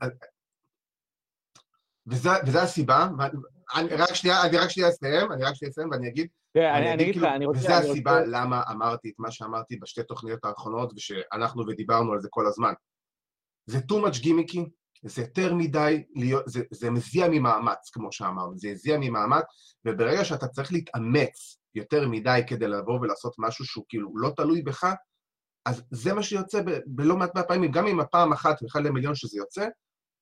וזה, 2.06 2.30
וזה 2.46 2.62
הסיבה, 2.62 3.08
ואני 3.18 3.94
רק 3.94 4.14
שנייה, 4.14 4.42
אני 4.42 4.56
רק 4.56 4.70
שנייה 4.70 4.88
אסיים, 4.88 5.32
אני 5.32 5.44
רק 5.44 5.54
שנייה 5.54 5.70
אסיים 5.70 5.90
ואני 5.90 6.08
אגיד, 6.08 6.28
כן, 6.54 6.72
אני 6.74 6.94
אגיד 6.94 7.16
לך, 7.16 7.24
אני 7.24 7.46
רוצה... 7.46 7.58
וזה 7.58 7.76
הסיבה 7.76 8.20
למה 8.20 8.62
אמרתי 8.70 9.08
את 9.08 9.14
מה 9.18 9.30
שאמרתי 9.30 9.76
בשתי 9.76 10.02
תוכניות 10.02 10.44
האחרונות, 10.44 10.92
ושאנחנו 10.96 11.66
ודיברנו 11.66 12.12
על 12.12 12.20
זה 12.20 12.28
כל 12.30 12.46
הזמן. 12.46 12.72
זה 13.66 13.78
too 13.78 14.06
much 14.06 14.20
גימיקי, 14.20 14.64
זה 15.04 15.22
יותר 15.22 15.54
מדי, 15.54 16.04
להיות, 16.14 16.42
זה, 16.46 16.60
זה 16.70 16.90
מזיע 16.90 17.28
ממאמץ, 17.30 17.90
כמו 17.92 18.12
שאמרנו, 18.12 18.58
זה 18.58 18.68
מזיע 18.68 18.98
ממאמץ, 19.00 19.44
וברגע 19.84 20.24
שאתה 20.24 20.48
צריך 20.48 20.72
להתאמץ 20.72 21.58
יותר 21.74 22.08
מדי 22.08 22.40
כדי 22.46 22.68
לבוא 22.68 23.00
ולעשות 23.00 23.34
משהו 23.38 23.64
שהוא 23.64 23.84
כאילו 23.88 24.18
לא 24.18 24.30
תלוי 24.36 24.62
בך, 24.62 24.84
אז 25.66 25.82
זה 25.90 26.14
מה 26.14 26.22
שיוצא 26.22 26.62
בלא 26.86 27.16
מעט 27.16 27.34
מהפעמים, 27.34 27.70
גם 27.70 27.86
אם 27.86 28.00
הפעם 28.00 28.32
אחת 28.32 28.56
אחד 28.66 28.82
למיליון 28.82 29.14
שזה 29.14 29.38
יוצא, 29.38 29.68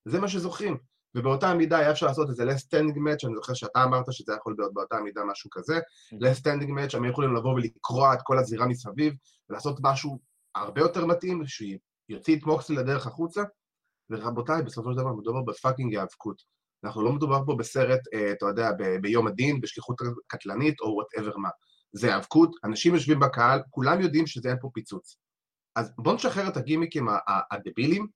זה 0.04 0.20
מה 0.20 0.28
שזוכרים. 0.28 0.76
ובאותה 1.14 1.54
מידה 1.54 1.78
היה 1.78 1.90
אפשר 1.90 2.06
לעשות 2.06 2.28
איזה 2.30 2.44
standing 2.44 2.96
match, 2.96 3.26
אני 3.26 3.34
זוכר 3.34 3.54
שאתה 3.54 3.84
אמרת 3.84 4.12
שזה 4.12 4.32
יכול 4.32 4.54
להיות 4.58 4.74
באותה 4.74 5.00
מידה 5.00 5.24
משהו 5.24 5.50
כזה, 5.52 5.80
less 6.14 6.38
standing 6.40 6.68
match, 6.68 6.96
הם 6.96 7.04
יכולים 7.04 7.34
לבוא 7.34 7.54
ולקרוע 7.54 8.14
את 8.14 8.18
כל 8.22 8.38
הזירה 8.38 8.66
מסביב, 8.66 9.14
ולעשות 9.50 9.78
משהו 9.82 10.18
הרבה 10.54 10.80
יותר 10.80 11.06
מתאים, 11.06 11.42
שיוציא 11.46 12.36
את 12.36 12.42
מוקסלי 12.42 12.76
לדרך 12.76 13.06
החוצה, 13.06 13.42
ורבותיי, 14.10 14.62
בסופו 14.62 14.92
של 14.92 14.98
דבר 14.98 15.12
מדובר 15.12 15.42
בפאקינג 15.42 15.94
היאבקות. 15.94 16.42
אנחנו 16.84 17.02
לא 17.02 17.12
מדובר 17.12 17.42
פה 17.46 17.54
בסרט, 17.58 18.00
אה, 18.14 18.32
אתה 18.32 18.46
יודע, 18.46 18.70
ביום 19.00 19.26
הדין, 19.26 19.60
בשליחות 19.60 19.96
קטלנית, 20.26 20.80
או 20.80 20.86
whatever 20.86 21.36
מה. 21.36 21.48
זה 21.92 22.06
היאבקות, 22.06 22.50
אנשים 22.64 22.94
יושבים 22.94 23.20
בקהל, 23.20 23.60
כולם 23.70 24.00
יודעים 24.00 24.26
שזה 24.26 24.48
אין 24.48 24.56
פה 24.60 24.70
פיצוץ. 24.74 25.16
אז 25.76 25.92
בואו 25.98 26.14
נשחרר 26.14 26.48
את 26.48 26.56
הגימיקים 26.56 27.06
הדבילים, 27.50 28.06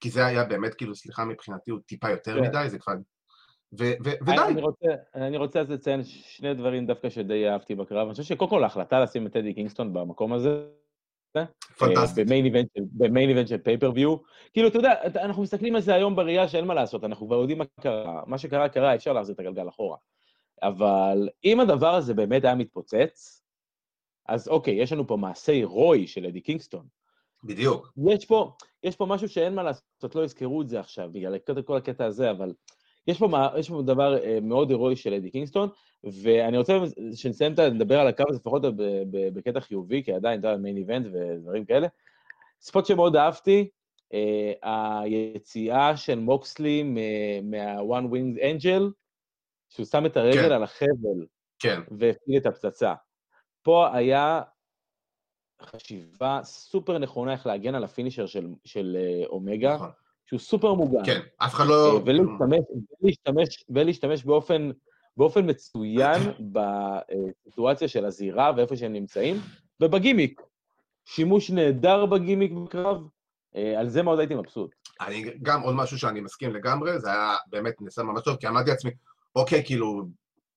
כי 0.00 0.10
זה 0.10 0.26
היה 0.26 0.44
באמת, 0.44 0.74
כאילו, 0.74 0.94
סליחה, 0.94 1.24
מבחינתי 1.24 1.70
הוא 1.70 1.80
טיפה 1.86 2.10
יותר 2.10 2.34
כן. 2.34 2.42
מדי, 2.42 2.64
זה 2.68 2.78
כבר... 2.78 2.92
ו- 3.78 3.92
ו- 4.04 4.30
אני 4.32 4.52
ודי, 4.52 4.60
רוצה, 4.60 4.86
אני 5.14 5.36
רוצה 5.36 5.60
אז 5.60 5.70
לציין 5.70 6.04
שני 6.04 6.54
דברים 6.54 6.86
דווקא 6.86 7.10
שדי 7.10 7.48
אהבתי 7.48 7.74
בקרב. 7.74 8.06
אני 8.06 8.10
חושב 8.10 8.22
שקודם 8.22 8.50
כל 8.50 8.62
ההחלטה 8.62 9.00
לשים 9.00 9.26
את 9.26 9.32
אדי 9.32 9.54
קינגסטון 9.54 9.92
במקום 9.92 10.32
הזה, 10.32 10.66
פנטסטי. 11.78 12.24
ב 12.24 12.45
main 12.45 13.28
event 13.28 13.48
של- 13.48 13.58
pay-per-view. 13.58 14.16
כאילו, 14.52 14.68
אתה 14.68 14.78
יודע, 14.78 14.92
אנחנו 15.24 15.42
מסתכלים 15.42 15.74
על 15.74 15.80
זה 15.80 15.94
היום 15.94 16.16
בראייה 16.16 16.48
שאין 16.48 16.64
מה 16.64 16.74
לעשות, 16.74 17.04
אנחנו 17.04 17.26
כבר 17.26 17.36
יודעים 17.36 17.58
מה 17.58 17.64
קרה. 17.80 18.22
מה 18.26 18.38
שקרה, 18.38 18.68
קרה, 18.68 18.94
אפשר 18.94 19.12
להחזיר 19.12 19.34
את 19.34 19.40
הגלגל 19.40 19.68
אחורה. 19.68 19.96
אבל 20.62 21.28
אם 21.44 21.60
הדבר 21.60 21.94
הזה 21.94 22.14
באמת 22.14 22.44
היה 22.44 22.54
מתפוצץ, 22.54 23.41
אז 24.32 24.48
אוקיי, 24.48 24.74
יש 24.74 24.92
לנו 24.92 25.06
פה 25.06 25.16
מעשה 25.16 25.52
הירואי 25.52 26.06
של 26.06 26.26
אדי 26.26 26.40
קינגסטון. 26.40 26.86
בדיוק. 27.44 27.92
יש 28.10 28.24
פה, 28.26 28.52
יש 28.82 28.96
פה 28.96 29.06
משהו 29.06 29.28
שאין 29.28 29.54
מה 29.54 29.62
לעשות, 29.62 30.14
לא 30.14 30.24
יזכרו 30.24 30.62
את 30.62 30.68
זה 30.68 30.80
עכשיו, 30.80 31.08
בגלל 31.12 31.38
כל- 31.38 31.62
כל 31.62 31.76
הקטע 31.76 32.04
הזה, 32.04 32.30
אבל 32.30 32.52
יש 33.06 33.18
פה, 33.18 33.28
מה- 33.28 33.48
יש 33.58 33.68
פה 33.68 33.82
דבר 33.82 34.18
אה, 34.24 34.38
מאוד 34.42 34.70
הירואי 34.70 34.96
של 34.96 35.14
אדי 35.14 35.30
קינגסטון, 35.30 35.68
ואני 36.04 36.58
רוצה 36.58 36.78
שנסיים 37.14 37.52
את 37.52 37.58
לדבר 37.58 37.98
על 38.00 38.06
הקו 38.08 38.24
הזה, 38.28 38.38
לפחות 38.38 38.62
בקטע 39.10 39.60
חיובי, 39.60 40.02
כי 40.04 40.12
עדיין, 40.12 40.40
אתה 40.40 40.48
יודע, 40.48 40.58
מיין 40.62 40.76
איבנט 40.76 41.06
ודברים 41.12 41.64
כאלה. 41.64 41.86
ספוט 42.60 42.86
שמאוד 42.86 43.16
אהבתי, 43.16 43.68
אה, 44.14 44.52
היציאה 45.00 45.96
של 45.96 46.18
מוקסלי 46.18 46.82
מה-One 47.42 48.04
Winged 48.12 48.38
Angel, 48.40 48.82
שהוא 49.68 49.86
שם 49.86 50.06
את 50.06 50.16
הרגל 50.16 50.42
כן. 50.48 50.52
על 50.52 50.62
החבל 50.62 51.26
כן, 51.58 51.80
והפעיל 51.98 52.36
את 52.36 52.46
הפצצה. 52.46 52.94
פה 53.62 53.96
היה 53.96 54.42
חשיבה 55.62 56.40
סופר 56.44 56.98
נכונה 56.98 57.32
איך 57.32 57.46
להגן 57.46 57.74
על 57.74 57.84
הפינישר 57.84 58.26
של, 58.26 58.46
של 58.64 58.96
אה, 58.98 59.26
אומגה, 59.26 59.74
נכון. 59.74 59.90
שהוא 60.26 60.40
סופר 60.40 60.74
מוגן. 60.74 61.04
כן, 61.04 61.20
אף 61.38 61.54
אחד 61.54 61.64
אה, 61.64 61.68
לא... 61.68 62.00
ולהשתמש, 62.04 62.60
ולהשתמש, 63.02 63.64
ולהשתמש 63.68 64.24
באופן, 64.24 64.70
באופן 65.16 65.50
מצוין 65.50 66.20
בסיטואציה 66.52 67.88
של 67.88 68.04
הזירה 68.04 68.52
ואיפה 68.56 68.76
שהם 68.76 68.92
נמצאים, 68.92 69.36
ובגימיק. 69.80 70.40
שימוש 71.04 71.50
נהדר 71.50 72.06
בגימיק 72.06 72.52
בקרב, 72.52 73.02
אה, 73.56 73.80
על 73.80 73.88
זה 73.88 74.02
מאוד 74.02 74.18
הייתי 74.18 74.34
מבסוט. 74.34 74.74
אני 75.00 75.24
גם 75.42 75.62
עוד 75.62 75.74
משהו 75.74 75.98
שאני 75.98 76.20
מסכים 76.20 76.54
לגמרי, 76.54 77.00
זה 77.00 77.10
היה 77.10 77.36
באמת 77.46 77.74
נעשה 77.80 78.02
ממש 78.02 78.22
טוב, 78.24 78.36
כי 78.36 78.48
אמרתי 78.48 78.70
לעצמי, 78.70 78.90
אוקיי, 79.36 79.64
כאילו, 79.64 80.02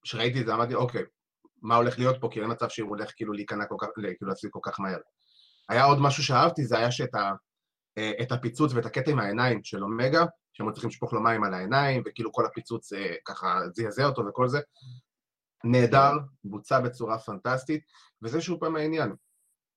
כשראיתי 0.01 0.41
את 0.41 0.45
זה 0.45 0.53
אמרתי, 0.53 0.75
אוקיי, 0.75 1.01
מה 1.65 1.75
הולך 1.75 2.00
להיות 2.00 2.15
פה, 2.22 2.29
כי 2.31 2.41
אין 2.41 2.51
מצב 2.51 2.69
שהוא 2.69 2.89
הולך 2.89 3.12
כאילו 3.15 3.34
להיכנע 3.34 3.65
כל 3.65 3.75
כך, 3.79 3.88
כאילו 3.95 4.29
להפסיק 4.29 4.51
כל 4.51 4.60
כך 4.63 4.79
מהר. 4.79 5.00
היה 5.69 5.84
עוד 5.84 5.98
משהו 6.01 6.24
שאהבתי, 6.24 6.65
זה 6.65 6.77
היה 6.77 6.91
שאת 6.91 7.15
ה, 7.15 7.31
אה, 7.98 8.12
את 8.22 8.31
הפיצוץ 8.31 8.74
ואת 8.74 8.86
הקטע 8.86 9.12
עם 9.12 9.19
העיניים 9.19 9.63
של 9.63 9.84
אומגה, 9.84 10.25
שהם 10.53 10.72
צריכים 10.72 10.89
לשפוך 10.89 11.13
לו 11.13 11.22
מים 11.22 11.43
על 11.43 11.53
העיניים, 11.53 12.03
וכאילו 12.05 12.31
כל 12.31 12.45
הפיצוץ 12.45 12.93
אה, 12.93 13.15
ככה 13.25 13.60
זעזע 13.74 14.05
אותו 14.05 14.22
וכל 14.29 14.48
זה. 14.48 14.60
נהדר, 15.63 16.12
בוצע 16.43 16.79
בצורה 16.79 17.19
פנטסטית, 17.19 17.84
וזה 18.22 18.41
שוב 18.41 18.60
פעם 18.60 18.75
העניין. 18.75 19.15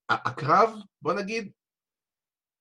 הקרב, 0.08 0.70
בוא 1.02 1.12
נגיד, 1.12 1.52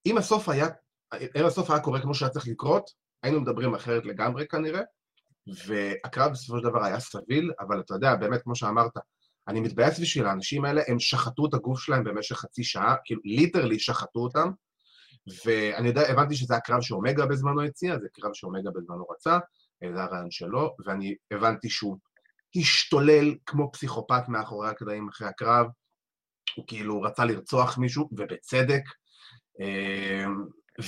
אם 0.06 0.18
הסוף 0.18 0.50
היה, 0.50 0.68
אם 1.14 1.46
הסוף 1.46 1.70
היה 1.70 1.80
קורה 1.80 2.02
כמו 2.02 2.14
שהיה 2.14 2.32
צריך 2.32 2.48
לקרות, 2.48 2.90
היינו 3.24 3.42
מדברים 3.42 3.76
אחרת 3.76 4.06
לגמרי 4.06 4.48
כנראה, 4.48 4.82
והקרב 5.68 6.32
בסופו 6.32 6.58
של 6.60 6.64
דבר 6.64 6.84
היה 6.84 7.00
סביל, 7.00 7.52
אבל 7.60 7.80
אתה 7.80 7.94
יודע, 7.94 8.16
באמת, 8.16 8.42
כמו 8.42 8.56
שאמרת, 8.56 8.92
אני 9.48 9.60
מתבאס 9.60 10.00
בשביל 10.00 10.26
האנשים 10.26 10.66
האלה, 10.66 10.82
הם 10.88 11.00
שחטו 11.00 11.46
את 11.46 11.54
הגוף 11.54 11.80
שלהם 11.80 12.04
במשך 12.04 12.36
חצי 12.36 12.64
שעה, 12.64 12.96
כאילו 13.06 13.22
ליטרלי 13.26 13.80
שחטו 13.80 14.20
אותם, 14.20 14.50
ואני 15.46 15.88
יודע, 15.88 16.02
הבנתי 16.02 16.36
שזה 16.36 16.56
הקרב 16.56 16.82
שאומגה 16.82 17.26
בזמנו 17.26 17.64
הציע, 17.64 18.00
זה 18.00 18.08
קרב 18.14 18.32
שאומגה 18.34 18.70
בזמנו 18.76 19.06
רצה, 19.10 19.40
זה 19.94 20.04
הרעיון 20.04 20.32
שלו, 20.32 20.76
ואני 20.86 21.16
הבנתי 21.32 21.70
שהוא 21.70 21.98
השתולל 22.56 23.36
כמו 23.46 23.72
פסיכופת 23.72 24.24
מאחורי 24.28 24.70
הקלעים 24.70 25.10
אחרי 25.10 25.28
הקרב, 25.28 25.66
הוא 26.56 26.66
כאילו 26.68 27.02
רצה 27.02 27.26
לרצוח 27.26 27.78
מישהו, 27.78 28.10
ובצדק. 28.12 28.84
אה, 29.62 30.26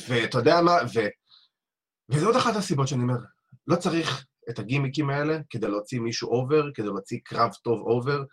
ואתה 0.09 0.37
יודע 0.37 0.61
מה, 0.61 0.71
ו... 0.95 0.99
וזו 2.09 2.25
עוד 2.25 2.35
אחת 2.35 2.55
הסיבות 2.55 2.87
שאני 2.87 3.01
אומר, 3.01 3.17
לא 3.67 3.75
צריך 3.75 4.25
את 4.50 4.60
הגימיקים 4.60 5.10
האלה 5.10 5.38
כדי 5.50 5.68
להוציא 5.68 6.00
מישהו 6.00 6.29
over, 6.29 6.63
כדי 6.74 6.86
להוציא 6.88 7.20
קרב 7.24 7.51
טוב 7.63 7.82
over. 7.81 8.24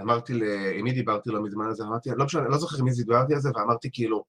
אמרתי 0.00 0.34
ל... 0.34 0.42
עם 0.78 0.84
מי 0.84 0.92
דיברתי 0.92 1.30
לא 1.30 1.42
מזמן 1.42 1.66
על 1.66 1.74
זה? 1.74 1.84
אמרתי, 1.84 2.10
לא 2.16 2.24
משנה, 2.24 2.48
לא 2.48 2.58
זוכר 2.58 2.78
עם 2.78 2.84
מי 2.84 2.90
דיברתי 2.90 3.34
על 3.34 3.40
זה, 3.40 3.50
ואמרתי 3.54 3.90
כאילו, 3.92 4.24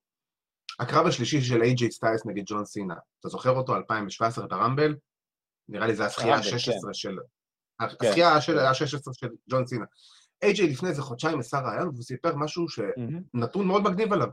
הקרב 0.80 1.08
השלישי 1.08 1.42
של 1.42 1.62
איי-ג'יי 1.62 1.92
סטיילס 1.92 2.26
נגד 2.26 2.44
ג'ון 2.46 2.66
סינה, 2.66 2.96
אתה 3.20 3.30
זוכר 3.30 3.50
אותו? 3.50 3.76
2017 3.76 4.48
ב 4.48 4.54
Rumble? 4.54 4.96
נראה 5.70 5.88
לי 5.88 5.96
זה 5.96 6.06
הזכייה 6.06 6.38
ב 6.38 6.40
Rumble, 6.40 6.54
ה-16 6.54 6.94
של... 6.94 7.18
כן, 7.80 8.08
הזכייה 8.08 8.42
של 8.42 8.54
כן. 8.54 8.66
ה-16 8.66 9.14
של 9.14 9.28
ג'ון 9.50 9.68
סינה. 9.68 9.86
איי-ג'יי 10.44 10.70
לפני 10.70 10.90
איזה 10.90 11.02
חודשיים 11.02 11.40
עשה 11.40 11.60
ריאיון, 11.60 11.88
והוא 11.88 12.04
סיפר 12.04 12.36
משהו. 12.36 12.66
נתון 12.70 13.68
מאוד 13.68 13.84
מגניב 13.84 14.14
עליו. 14.14 14.28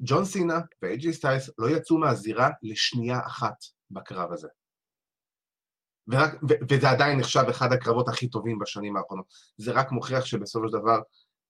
ג'ון 0.00 0.24
סינה 0.24 0.60
ואיי-ג'יי 0.82 1.12
סטיילס 1.12 1.50
לא 1.58 1.70
יצאו 1.70 1.98
מהזירה 1.98 2.50
לשנייה 2.62 3.20
אחת 3.26 3.56
בקרב 3.90 4.32
הזה. 4.32 4.48
ורק, 6.10 6.34
ו, 6.48 6.54
וזה 6.70 6.90
עדיין 6.90 7.18
נחשב 7.18 7.44
אחד 7.50 7.72
הקרבות 7.72 8.08
הכי 8.08 8.28
טובים 8.28 8.58
בשנים 8.58 8.96
האחרונות. 8.96 9.26
זה 9.56 9.72
רק 9.72 9.92
מוכיח 9.92 10.24
שבסופו 10.24 10.68
של 10.68 10.78
דבר 10.78 11.00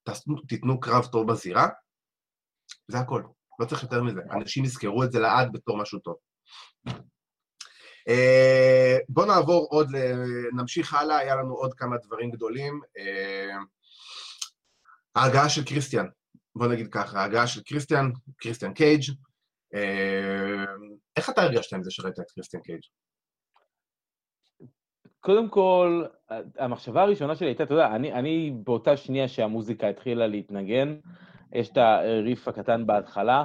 תעשו, 0.02 0.35
תיתנו 0.49 0.81
קרב 0.81 1.07
טוב 1.07 1.33
בזירה, 1.33 1.69
זה 2.88 2.99
הכל. 2.99 3.23
לא 3.59 3.67
צריך 3.67 3.83
יותר 3.83 4.02
מזה. 4.02 4.21
אנשים 4.31 4.64
יזכרו 4.64 5.05
את 5.05 5.12
זה 5.12 5.19
לעד 5.19 5.52
בתור 5.52 5.79
משהו 5.79 5.99
טוב. 5.99 6.14
אה, 8.09 8.97
בואו 9.09 9.26
נעבור 9.26 9.67
עוד, 9.71 9.88
נמשיך 10.52 10.95
הלאה, 10.95 11.19
היה 11.19 11.37
לנו 11.37 11.55
עוד 11.55 11.75
כמה 11.75 11.97
דברים 12.07 12.31
גדולים. 12.31 12.81
אה, 12.99 13.57
ההגעה 15.14 15.49
של 15.49 15.64
קריסטיאן, 15.64 16.07
בוא 16.55 16.67
נגיד 16.67 16.88
ככה, 16.93 17.21
ההגעה 17.21 17.47
של 17.47 17.62
קריסטיאן, 17.62 18.11
קריסטיאן 18.37 18.75
קייג'. 18.75 19.02
אה, 19.75 20.64
איך 21.17 21.31
אתה 21.31 21.43
הרגשת 21.43 21.73
עם 21.73 21.83
זה 21.83 21.90
שראית 21.90 22.21
את 22.21 22.31
קריסטיאן 22.31 22.62
קייג'? 22.62 22.81
קודם 25.20 25.48
כל, 25.48 26.04
המחשבה 26.58 27.02
הראשונה 27.02 27.36
שלי 27.36 27.46
הייתה, 27.48 27.62
אתה 27.62 27.74
יודע, 27.74 27.94
אני, 27.94 28.12
אני 28.12 28.52
באותה 28.64 28.96
שנייה 28.96 29.28
שהמוזיקה 29.28 29.88
התחילה 29.88 30.26
להתנגן, 30.26 30.96
יש 31.52 31.70
את 31.70 31.76
הריף 31.76 32.48
הקטן 32.48 32.86
בהתחלה, 32.86 33.44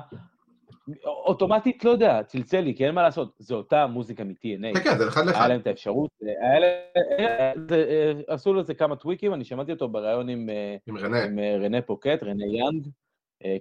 אוטומטית, 1.05 1.83
לא 1.83 1.89
יודע, 1.89 2.23
צלצל 2.23 2.59
לי, 2.59 2.75
כי 2.75 2.85
אין 2.85 2.95
מה 2.95 3.01
לעשות, 3.03 3.35
זו 3.39 3.55
אותה 3.55 3.87
מוזיקה 3.87 4.23
מ-TNA. 4.23 4.73
כן, 4.73 4.83
כן, 4.83 4.97
זה 4.97 5.07
אחד 5.07 5.21
היה 5.21 5.31
לאחד. 5.31 5.49
להם 5.49 5.59
את 5.59 5.67
האפשרות, 5.67 6.09
היה 6.21 6.59
להם, 6.59 7.67
אה, 7.71 8.11
עשו 8.27 8.53
לזה 8.53 8.73
כמה 8.73 8.95
טוויקים, 8.95 9.33
אני 9.33 9.45
שמעתי 9.45 9.71
אותו 9.71 9.87
בריאיון 9.89 10.29
עם, 10.29 10.49
אה, 10.49 10.75
עם 10.87 10.97
רנה. 10.97 11.23
עם 11.23 11.39
אה, 11.39 11.57
רנה 11.57 11.81
פוקט, 11.81 12.23
רנה 12.23 12.45
יאנג, 12.45 12.87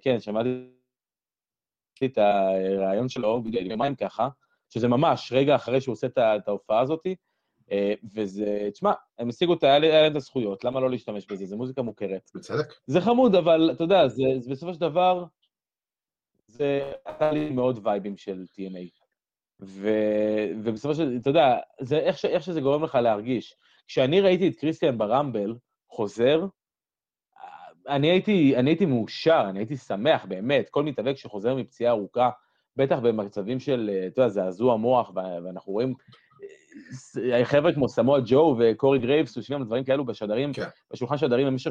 כן, 0.02 0.20
שמעתי 0.20 0.50
את 2.04 2.18
הרעיון 2.18 3.08
שלו 3.08 3.42
בדיוק 3.42 3.64
יומיים 3.64 3.94
ככה, 3.94 4.28
שזה 4.70 4.88
ממש 4.88 5.32
רגע 5.32 5.54
אחרי 5.54 5.80
שהוא 5.80 5.92
עושה 5.92 6.06
את 6.06 6.48
ההופעה 6.48 6.80
הזאת, 6.80 7.06
אה, 7.06 7.12
וזה, 8.14 8.68
תשמע, 8.72 8.92
הם 9.18 9.28
השיגו. 9.28 9.56
היה 9.62 9.78
להם 9.78 10.10
את 10.12 10.16
הזכויות, 10.16 10.64
למה 10.64 10.80
לא 10.80 10.90
להשתמש 10.90 11.26
בזה? 11.26 11.46
זו 11.46 11.56
מוזיקה 11.56 11.82
מוכרת. 11.82 12.30
בצדק. 12.34 12.74
זה 12.86 13.00
חמוד, 13.00 13.34
אבל 13.34 13.70
אתה 13.72 13.84
יודע, 13.84 14.08
זה, 14.08 14.22
זה 14.38 14.50
בסופו 14.50 14.74
של 14.74 14.80
דבר, 14.80 15.24
זה 16.46 16.92
עשה 17.04 17.32
לי 17.32 17.50
מאוד 17.50 17.80
וייבים 17.82 18.16
של 18.16 18.44
TNA. 18.52 19.04
ו, 19.60 19.90
ובסופו 20.64 20.94
של 20.94 21.04
דבר, 21.08 21.20
אתה 21.20 21.30
יודע, 21.30 21.56
זה 21.80 21.98
איך, 21.98 22.18
ש, 22.18 22.24
איך 22.24 22.42
שזה 22.42 22.60
גורם 22.60 22.84
לך 22.84 22.94
להרגיש. 22.94 23.56
כשאני 23.86 24.20
ראיתי 24.20 24.48
את 24.48 24.56
קריסטיאן 24.56 24.98
ברמבל 24.98 25.54
חוזר, 25.88 26.46
אני 27.88 28.10
הייתי, 28.10 28.56
אני 28.56 28.70
הייתי 28.70 28.86
מאושר, 28.86 29.46
אני 29.50 29.58
הייתי 29.58 29.76
שמח, 29.76 30.24
באמת. 30.24 30.68
כל 30.70 30.82
מתאבק 30.82 31.16
שחוזר 31.16 31.54
מפציעה 31.54 31.92
ארוכה, 31.92 32.30
בטח 32.76 32.98
במצבים 32.98 33.60
של, 33.60 33.90
אה, 33.92 34.06
אתה 34.06 34.20
יודע, 34.20 34.28
זעזוע 34.28 34.76
מוח, 34.76 35.12
ואנחנו 35.14 35.72
רואים 35.72 35.88
אה, 35.88 35.94
חבר'ה 37.44 37.72
כמו 37.74 37.88
סמואל 37.88 38.22
ג'ו 38.26 38.56
וקורי 38.58 38.98
גרייבס, 38.98 39.36
יושבים 39.36 39.60
על 39.60 39.66
דברים 39.66 39.84
כאלו 39.84 40.04
בשדרים, 40.04 40.52
כן. 40.52 40.68
בשולחן 40.92 41.18
שדרים 41.18 41.46
במשך 41.46 41.70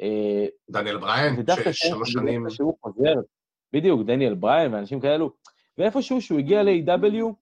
אה, 0.00 0.46
דניאל 0.70 0.98
בריין, 0.98 1.34
ששלוש 1.72 2.12
שנים... 2.12 2.50
שהוא 2.50 2.74
חוזר, 2.82 3.14
בדיוק, 3.72 4.06
דניאל 4.06 4.34
בריין 4.34 4.74
ואנשים 4.74 5.00
כאלו, 5.00 5.30
ואיפשהו 5.78 6.20
שהוא 6.20 6.38
הגיע 6.38 6.62
ל-AEW, 6.62 7.32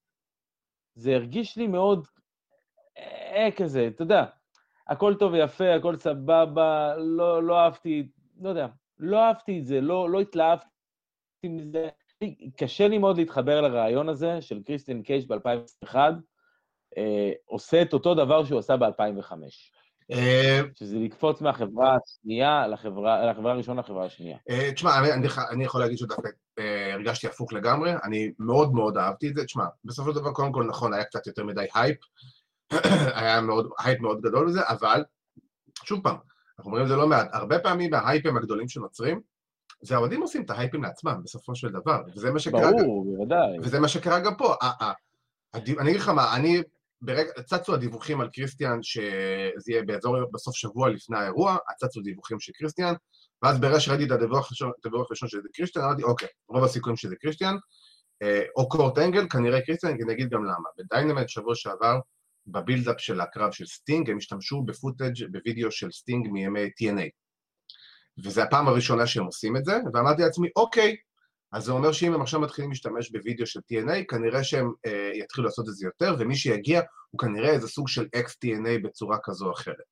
זה 0.94 1.14
הרגיש 1.14 1.56
לי 1.56 1.66
מאוד 1.66 2.06
אה, 2.98 3.48
כזה, 3.56 3.86
אתה 3.86 4.02
יודע, 4.02 4.24
הכל 4.88 5.14
טוב 5.14 5.32
ויפה, 5.32 5.74
הכל 5.74 5.96
סבבה, 5.96 6.96
לא, 6.96 7.42
לא 7.42 7.60
אהבתי, 7.60 8.08
לא 8.40 8.48
יודע, 8.48 8.66
לא 8.98 9.24
אהבתי 9.24 9.58
את 9.58 9.66
זה, 9.66 9.80
לא, 9.80 10.10
לא 10.10 10.20
התלהבתי 10.20 10.68
מזה. 11.44 11.88
קשה 12.56 12.88
לי 12.88 12.98
מאוד 12.98 13.16
להתחבר 13.16 13.60
לרעיון 13.60 14.08
הזה 14.08 14.42
של 14.42 14.62
קריסטיאן 14.62 15.02
קייג' 15.02 15.28
ב-2021, 15.28 15.96
אה, 15.96 16.10
עושה 17.44 17.82
את 17.82 17.92
אותו 17.92 18.14
דבר 18.14 18.44
שהוא 18.44 18.58
עשה 18.58 18.76
ב-2005, 18.76 19.32
אה, 20.12 20.60
שזה 20.74 20.98
לקפוץ 20.98 21.40
מהחברה 21.40 21.96
השנייה 21.96 22.66
לחברה, 22.66 23.30
לחברה 23.30 23.52
הראשונה 23.52 23.80
לחברה 23.80 24.04
השנייה. 24.04 24.38
אה, 24.50 24.72
תשמע, 24.72 24.98
אני, 24.98 25.12
אני, 25.12 25.28
אני 25.50 25.64
יכול 25.64 25.80
להגיד 25.80 25.98
שדווקא 25.98 26.28
אה, 26.58 26.94
הרגשתי 26.94 27.26
הפוך 27.26 27.52
לגמרי, 27.52 27.92
אני 28.04 28.32
מאוד 28.38 28.72
מאוד 28.72 28.98
אהבתי 28.98 29.28
את 29.28 29.34
זה. 29.34 29.44
תשמע, 29.44 29.64
בסופו 29.84 30.12
של 30.12 30.20
דבר, 30.20 30.32
קודם 30.32 30.52
כל, 30.52 30.64
נכון, 30.64 30.94
היה 30.94 31.04
קצת 31.04 31.26
יותר 31.26 31.44
מדי 31.44 31.66
הייפ, 31.74 31.96
היה 33.18 33.40
מאוד, 33.40 33.70
הייפ 33.78 34.00
מאוד 34.00 34.20
גדול 34.20 34.48
בזה, 34.48 34.60
אבל, 34.68 35.04
שוב 35.84 36.00
פעם, 36.02 36.16
אנחנו 36.58 36.70
אומרים 36.70 36.84
את 36.84 36.88
זה 36.88 36.96
לא 36.96 37.06
מעט, 37.06 37.28
הרבה 37.32 37.58
פעמים 37.58 37.94
ההייפים 37.94 38.36
הגדולים 38.36 38.68
שנוצרים, 38.68 39.20
זה 39.82 39.94
האוהדים 39.94 40.22
עושים 40.22 40.42
את 40.42 40.50
ההייפים 40.50 40.82
לעצמם, 40.82 41.20
בסופו 41.24 41.54
של 41.54 41.68
דבר, 41.68 42.02
וזה 42.16 42.30
מה 42.30 42.38
שקרה 42.38 42.60
גם, 42.60 42.76
ברור, 42.76 43.04
בוודאי. 43.04 43.58
וזה 43.62 43.80
מה 43.80 43.88
שקרה 43.88 44.20
גם 44.20 44.34
פה. 44.34 44.54
אני 45.54 45.90
אגיד 45.90 46.00
לך 46.00 46.08
מה, 46.08 46.36
אני, 46.36 46.62
ברגע, 47.02 47.30
צצו 47.46 47.74
הדיווחים 47.74 48.20
על 48.20 48.28
קריסטיאן, 48.32 48.82
שזה 48.82 49.72
יהיה 49.72 49.82
באזור, 49.82 50.16
בסוף 50.32 50.56
שבוע 50.56 50.88
לפני 50.88 51.18
האירוע, 51.18 51.56
צצו 51.76 52.00
דיווחים 52.00 52.40
של 52.40 52.52
קריסטיאן, 52.52 52.94
ואז 53.42 53.60
ברגע 53.60 53.80
שראיתי 53.80 54.04
את 54.04 54.10
הדיווח 54.10 54.50
הראשון, 55.10 55.28
שזה 55.28 55.48
קריסטיאן, 55.54 55.84
אמרתי, 55.84 56.02
אוקיי, 56.02 56.28
רוב 56.48 56.64
הסיכויים 56.64 56.96
שזה 56.96 57.16
קריסטיאן, 57.16 57.56
אה, 58.22 58.42
או 58.56 58.68
קורט 58.68 58.98
אנגל, 58.98 59.28
כנראה 59.28 59.60
קריסטיאן, 59.60 59.92
אני 60.04 60.12
אגיד 60.12 60.28
גם 60.28 60.44
למה. 60.44 60.68
ב 60.78 60.84
Dynamite 60.84 61.28
שבוע 61.28 61.54
שעבר, 61.54 61.98
ב 62.46 62.53
buildup 62.53 63.00
של 63.00 63.20
הקרב 63.20 63.52
של 63.52 63.66
סטינג, 63.66 64.10
הם 64.10 64.16
השתמשו 64.16 64.62
ב 64.62 64.71
footage 64.71 65.32
בווידאו 65.32 65.70
של 65.70 65.90
סטינג 65.90 66.28
מימי 66.28 66.66
TNA. 66.66 67.08
וזו 68.24 68.42
הפעם 68.42 68.68
הראשונה 68.68 69.06
שהם 69.06 69.24
עושים 69.24 69.56
את 69.56 69.64
זה, 69.64 69.78
ואמרתי 69.94 70.22
לעצמי, 70.22 70.48
אוקיי, 70.56 70.96
אז 71.54 71.64
זה 71.64 71.72
אומר 71.72 71.92
שאם 71.92 72.14
הם 72.14 72.22
עכשיו 72.22 72.40
מתחילים 72.40 72.70
להשתמש 72.70 73.10
בווידאו 73.10 73.46
של 73.46 73.60
TNA, 73.60 74.04
כנראה 74.08 74.44
שהם 74.44 74.72
אה, 74.86 75.10
יתחילו 75.14 75.44
לעשות 75.44 75.68
את 75.68 75.74
זה 75.74 75.86
יותר, 75.86 76.16
ומי 76.18 76.36
שיגיע 76.36 76.82
הוא 77.10 77.18
כנראה 77.18 77.50
איזה 77.50 77.68
סוג 77.68 77.88
של 77.88 78.06
ex-TNA 78.14 78.84
בצורה 78.84 79.18
כזו 79.22 79.46
או 79.46 79.52
אחרת. 79.52 79.84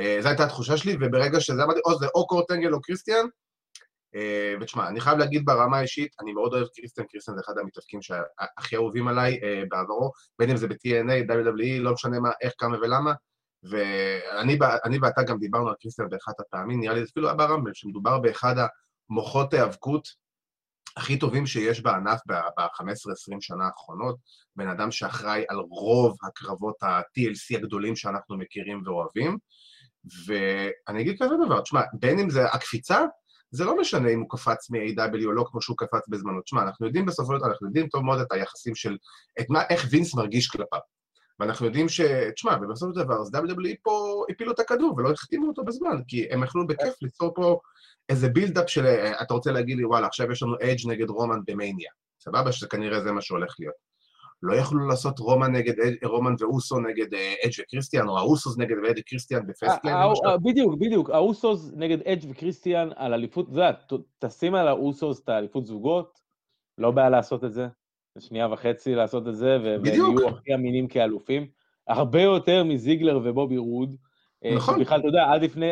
אה, 0.00 0.18
זו 0.20 0.28
הייתה 0.28 0.44
התחושה 0.44 0.76
שלי, 0.76 0.96
וברגע 1.00 1.40
שזה 1.40 1.64
אמרתי, 1.64 1.80
או 1.84 1.98
זה 1.98 2.06
או 2.14 2.26
קורט 2.26 2.50
אנגל 2.50 2.74
או 2.74 2.80
קריסטיאן, 2.80 3.26
אה, 4.14 4.54
ותשמע, 4.60 4.88
אני 4.88 5.00
חייב 5.00 5.18
להגיד 5.18 5.44
ברמה 5.44 5.78
האישית, 5.78 6.12
אני 6.20 6.32
מאוד 6.32 6.54
אוהב 6.54 6.66
קריסטיאן, 6.76 7.06
קריסטיאן 7.06 7.36
זה 7.36 7.42
אחד 7.44 7.58
המתאבקים 7.58 8.02
שהכי 8.02 8.76
אהובים 8.76 9.08
עליי 9.08 9.40
אה, 9.42 9.62
בעברו, 9.68 10.12
בין 10.38 10.50
אם 10.50 10.56
זה 10.56 10.68
ב-TNA, 10.68 11.30
WWE, 11.30 11.80
לא 11.82 11.92
משנה 11.92 12.20
מה, 12.20 12.30
איך, 12.42 12.52
כמה 12.58 12.76
ולמה, 12.76 13.12
ואני 13.70 14.98
ואתה 15.02 15.22
גם 15.22 15.38
דיברנו 15.38 15.68
על 15.68 15.74
קריסטיאן 15.80 16.08
באחת 16.08 16.40
הפעמים, 16.40 16.80
נראה 16.80 16.94
לי 16.94 17.02
אפילו 17.02 17.28
היה 17.28 17.36
ברמבל, 17.36 17.70
שמדובר 17.74 18.18
באחד 18.18 18.54
המוחות 19.10 19.54
היאבקות 19.54 20.25
הכי 20.96 21.18
טובים 21.18 21.46
שיש 21.46 21.82
בענף 21.82 22.20
ב-15-20 22.26 23.36
שנה 23.40 23.64
האחרונות, 23.64 24.16
בן 24.56 24.68
אדם 24.68 24.90
שאחראי 24.90 25.44
על 25.48 25.56
רוב 25.58 26.16
הקרבות 26.28 26.82
ה-TLC 26.82 27.56
הגדולים 27.56 27.96
שאנחנו 27.96 28.38
מכירים 28.38 28.82
ואוהבים, 28.84 29.38
ואני 30.26 31.00
אגיד 31.00 31.16
כזה 31.22 31.34
דבר, 31.46 31.60
תשמע, 31.60 31.80
בין 31.92 32.18
אם 32.18 32.30
זה 32.30 32.44
הקפיצה, 32.44 33.00
זה 33.50 33.64
לא 33.64 33.80
משנה 33.80 34.08
אם 34.08 34.20
הוא 34.20 34.30
קפץ 34.30 34.70
מ-AW 34.70 35.24
או 35.24 35.32
לא 35.32 35.44
כמו 35.50 35.62
שהוא 35.62 35.76
קפץ 35.76 36.08
בזמנו. 36.08 36.42
תשמע, 36.42 36.62
אנחנו 36.62 36.86
יודעים 36.86 37.06
בסופו 37.06 37.32
של 37.32 37.38
דבר, 37.38 37.48
אנחנו 37.48 37.66
יודעים 37.66 37.88
טוב 37.88 38.04
מאוד 38.04 38.20
את 38.20 38.32
היחסים 38.32 38.74
של, 38.74 38.96
את 39.40 39.46
מה, 39.50 39.62
איך 39.70 39.86
וינס 39.90 40.14
מרגיש 40.14 40.48
כלפיו. 40.48 40.80
ואנחנו 41.40 41.66
יודעים 41.66 41.88
ש... 41.88 42.00
תשמע, 42.34 42.56
ובסופו 42.62 42.94
של 42.94 43.04
דבר, 43.04 43.20
אז 43.20 43.34
WWE 43.34 43.74
פה 43.82 44.24
הפילו 44.30 44.52
את 44.52 44.58
הכדור 44.58 44.94
ולא 44.96 45.10
החתימו 45.10 45.48
אותו 45.48 45.64
בזמן, 45.64 46.02
כי 46.08 46.26
הם 46.30 46.44
יכלו 46.44 46.66
בכיף 46.66 46.94
ליצור 47.02 47.34
פה 47.34 47.60
איזה 48.08 48.28
buildup 48.28 48.70
של... 48.70 48.86
אה, 48.86 49.22
אתה 49.22 49.34
רוצה 49.34 49.52
להגיד 49.52 49.76
לי, 49.76 49.84
וואלה, 49.84 50.06
עכשיו 50.06 50.32
יש 50.32 50.42
לנו 50.42 50.54
אדג' 50.54 50.88
נגד 50.88 51.10
רומן 51.10 51.38
במאניה. 51.46 51.90
סבבה? 52.20 52.52
שכנראה 52.52 53.00
זה 53.00 53.12
מה 53.12 53.20
שהולך 53.20 53.54
להיות. 53.58 53.74
לא 54.42 54.54
יכלו 54.54 54.88
לעשות 54.88 55.18
רומן 55.18 55.52
נגד 55.52 55.80
אד- 55.80 56.04
רומן 56.04 56.34
ואוסו 56.38 56.80
נגד 56.80 57.14
אה, 57.14 57.34
אדג' 57.44 57.52
וקריסטיאן, 57.60 58.08
או 58.08 58.18
האוסוס 58.18 58.58
נגד 58.58 58.76
אדג' 58.90 59.00
וקריסטיאן. 59.00 59.40
ה- 60.26 60.36
בדיוק, 60.38 60.74
בדיוק, 60.80 61.10
האוסוס 61.10 61.70
נגד 61.76 62.02
אדג' 62.02 62.30
וקריסטיאן 62.30 62.88
על 62.96 63.14
אליפות, 63.14 63.46
ת- 63.92 63.92
תשים 64.24 64.54
על 64.54 64.68
האוסוס 64.68 65.20
את 65.20 65.28
האליפות 65.28 65.66
זוגות, 65.66 66.18
לא 66.78 66.90
בעיה 66.90 67.10
לעשות 67.10 67.44
את 67.44 67.52
זה, 67.52 67.66
זה 68.14 68.20
שנייה 68.20 68.48
וחצי 68.52 68.94
לעשות 68.94 69.28
את 69.28 69.36
זה, 69.36 69.58
ו- 69.60 69.64
והם 69.64 69.82
בדיוק. 69.82 70.20
יהיו 70.20 70.28
הכי 70.28 70.54
אמינים 70.54 70.88
כאלופים, 70.88 71.46
הרבה 71.88 72.22
יותר 72.22 72.64
מזיגלר 72.64 73.20
ובובי 73.24 73.56
רוד. 73.56 73.96
אה, 74.44 74.54
נכון. 74.54 74.80
בכלל, 74.80 75.00
אתה 75.00 75.08
יודע, 75.08 75.24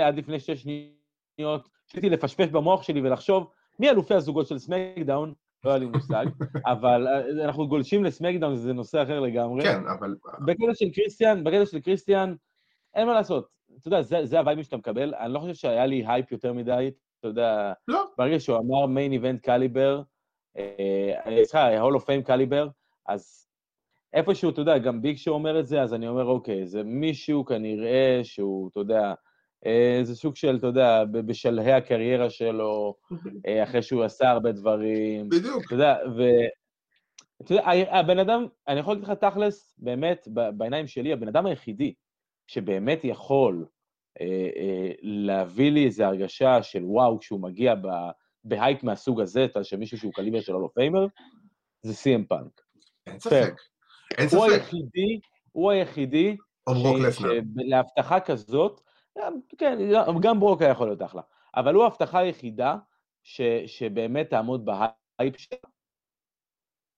עד 0.06 0.16
לפני 0.18 0.40
שש 0.40 0.62
שניות, 0.62 1.68
רציתי 1.90 2.10
לפשפש 2.10 2.48
במוח 2.48 2.82
שלי 2.82 3.00
ולחשוב, 3.00 3.50
מי 3.78 3.90
אלופי 3.90 4.14
הזוגות 4.14 4.46
של 4.46 4.58
סמקדאון? 4.58 5.34
לא 5.64 5.70
היה 5.70 5.78
לי 5.78 5.86
מושג, 5.86 6.26
אבל 6.72 7.08
אה, 7.08 7.44
אנחנו 7.44 7.68
גולשים 7.68 8.04
לסמקדאון, 8.04 8.56
זה 8.56 8.72
נושא 8.72 9.02
אחר 9.02 9.20
לגמרי. 9.20 9.62
כן, 9.62 9.80
אבל... 9.98 10.16
בקטע 10.46 10.74
של 10.74 10.90
קריסטיאן, 10.90 11.44
בקטע 11.44 11.66
של 11.66 11.80
קריסטיאן, 11.80 12.34
אין 12.94 13.06
מה 13.06 13.14
לעשות. 13.14 13.48
אתה 13.80 13.88
יודע, 13.88 14.02
זה, 14.02 14.24
זה 14.24 14.38
הווייבים 14.38 14.64
שאתה 14.64 14.76
מקבל. 14.76 15.14
אני 15.14 15.32
לא 15.32 15.38
חושב 15.38 15.54
שהיה 15.54 15.86
לי 15.86 16.04
הייפ 16.06 16.32
יותר 16.32 16.52
מדי, 16.52 16.90
אתה 17.20 17.28
יודע, 17.28 17.72
לא. 17.88 18.04
ברגע 18.18 18.40
שהוא 18.40 18.58
אמר 18.58 18.86
main 18.86 19.12
event 19.12 19.40
caliber, 19.40 20.02
סליחה, 21.24 21.78
Hall 21.78 21.94
of 21.94 22.04
Fame 22.04 22.22
caliber, 22.22 22.68
אז 23.06 23.46
איפשהו, 24.12 24.50
אתה 24.50 24.60
יודע, 24.60 24.78
גם 24.78 25.02
ביג 25.02 25.16
שואו 25.16 25.34
אומר 25.34 25.60
את 25.60 25.66
זה, 25.66 25.82
אז 25.82 25.94
אני 25.94 26.08
אומר, 26.08 26.24
אוקיי, 26.24 26.66
זה 26.66 26.82
מישהו 26.82 27.44
כנראה 27.44 28.20
שהוא, 28.22 28.68
אתה 28.68 28.80
יודע, 28.80 29.14
זה 30.02 30.16
סוג 30.16 30.36
של, 30.36 30.56
אתה 30.56 30.66
יודע, 30.66 31.04
בשלהי 31.04 31.72
הקריירה 31.72 32.30
שלו, 32.30 32.94
אה, 33.46 33.62
אחרי 33.62 33.82
שהוא 33.82 34.04
עשה 34.04 34.30
הרבה 34.30 34.52
דברים, 34.52 35.28
בדיוק. 35.28 35.64
אתה 35.66 35.74
יודע, 35.74 35.96
ו... 36.16 36.22
אתה 37.42 37.52
יודע, 37.52 37.64
הבן 37.90 38.18
אדם, 38.18 38.46
אני 38.68 38.80
יכול 38.80 38.94
להגיד 38.94 39.08
לך 39.08 39.14
תכלס, 39.14 39.74
באמת, 39.78 40.28
בעיניים 40.56 40.86
שלי, 40.86 41.12
הבן 41.12 41.28
אדם 41.28 41.46
היחידי 41.46 41.94
שבאמת 42.46 43.04
יכול 43.04 43.66
אה, 44.20 44.48
אה, 44.56 44.90
להביא 45.02 45.70
לי 45.70 45.84
איזו 45.86 46.04
הרגשה 46.04 46.62
של 46.62 46.84
וואו, 46.84 47.18
כשהוא 47.18 47.40
מגיע 47.40 47.74
ב, 47.74 47.88
בהייפ 48.44 48.82
מהסוג 48.84 49.20
הזה, 49.20 49.44
אתה 49.44 49.58
יודע, 49.58 49.64
שמישהו 49.64 49.98
שהוא 49.98 50.12
קליבר 50.12 50.40
של 50.40 50.52
Hall 50.52 50.67
of 50.67 50.74
Famer, 50.74 51.06
זה 51.82 51.94
סי.אם 51.94 52.24
פאנק. 52.24 52.60
אין 53.06 53.18
ספק. 53.18 53.54
אין 54.18 54.28
הוא 54.32 54.46
ספק. 54.46 54.52
היחידי, 54.52 55.20
הוא 55.52 55.70
היחידי, 55.70 56.36
או 56.66 56.74
ברוק 56.74 56.98
לסנר. 56.98 57.30
להבטחה 57.56 58.20
כזאת, 58.20 58.80
כן, 59.58 59.78
גם 60.20 60.40
ברוק 60.40 60.62
היה 60.62 60.70
יכול 60.70 60.86
להיות 60.86 61.02
אחלה, 61.02 61.22
אבל 61.56 61.74
הוא 61.74 61.84
ההבטחה 61.84 62.18
היחידה 62.18 62.76
ש, 63.22 63.40
שבאמת 63.66 64.30
תעמוד 64.30 64.64
בהייפ 64.64 65.36
שלה, 65.36 65.58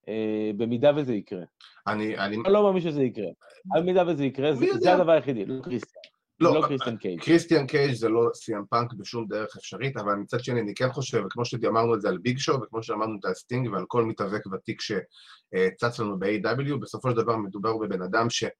אה, 0.09 0.51
במידה 0.57 0.93
וזה 0.97 1.15
יקרה. 1.15 1.45
אני... 1.87 2.19
אני... 2.19 2.37
אני 2.37 2.53
לא 2.53 2.63
מאמין 2.63 2.83
שזה 2.83 3.03
יקרה. 3.03 3.29
במידה 3.65 4.03
וזה 4.07 4.25
יקרה, 4.25 4.55
זה? 4.55 4.67
זה 4.81 4.95
הדבר 4.95 5.13
היחידי, 5.13 5.45
לא 5.45 5.63
קריסטיאן. 5.63 6.03
לא, 6.41 6.55
לא 6.55 6.67
קריסטיאן 6.67 6.97
קייג'. 6.97 7.21
קריסטיאן 7.21 7.67
קייג' 7.67 7.93
זה 7.93 8.09
לא 8.09 8.31
סי.אם 8.35 8.65
פאנק 8.71 8.93
בשום 8.93 9.27
דרך 9.29 9.57
אפשרית, 9.57 9.97
אבל 9.97 10.15
מצד 10.15 10.41
שני 10.41 10.61
אני 10.61 10.75
כן 10.75 10.93
חושב, 10.93 11.23
וכמו 11.27 11.45
שאמרנו 11.45 11.95
את 11.95 12.01
זה 12.01 12.09
על 12.09 12.19
ביג 12.19 12.39
שואו, 12.39 12.63
וכמו 12.63 12.83
שאמרנו 12.83 13.17
את 13.17 13.23
זה 13.23 13.29
על 13.29 13.35
סטינג 13.35 13.73
ועל 13.73 13.85
כל 13.89 14.05
מתאבק 14.05 14.47
ותיק 14.47 14.81
שצץ 14.81 15.99
לנו 15.99 16.19
ב-AEW, 16.19 16.77
בסופו 16.81 17.11
של 17.11 17.17
דבר 17.17 17.37
מדובר 17.37 17.77
בבן 17.77 18.03
אדם 18.03 18.31
שהוא 18.31 18.51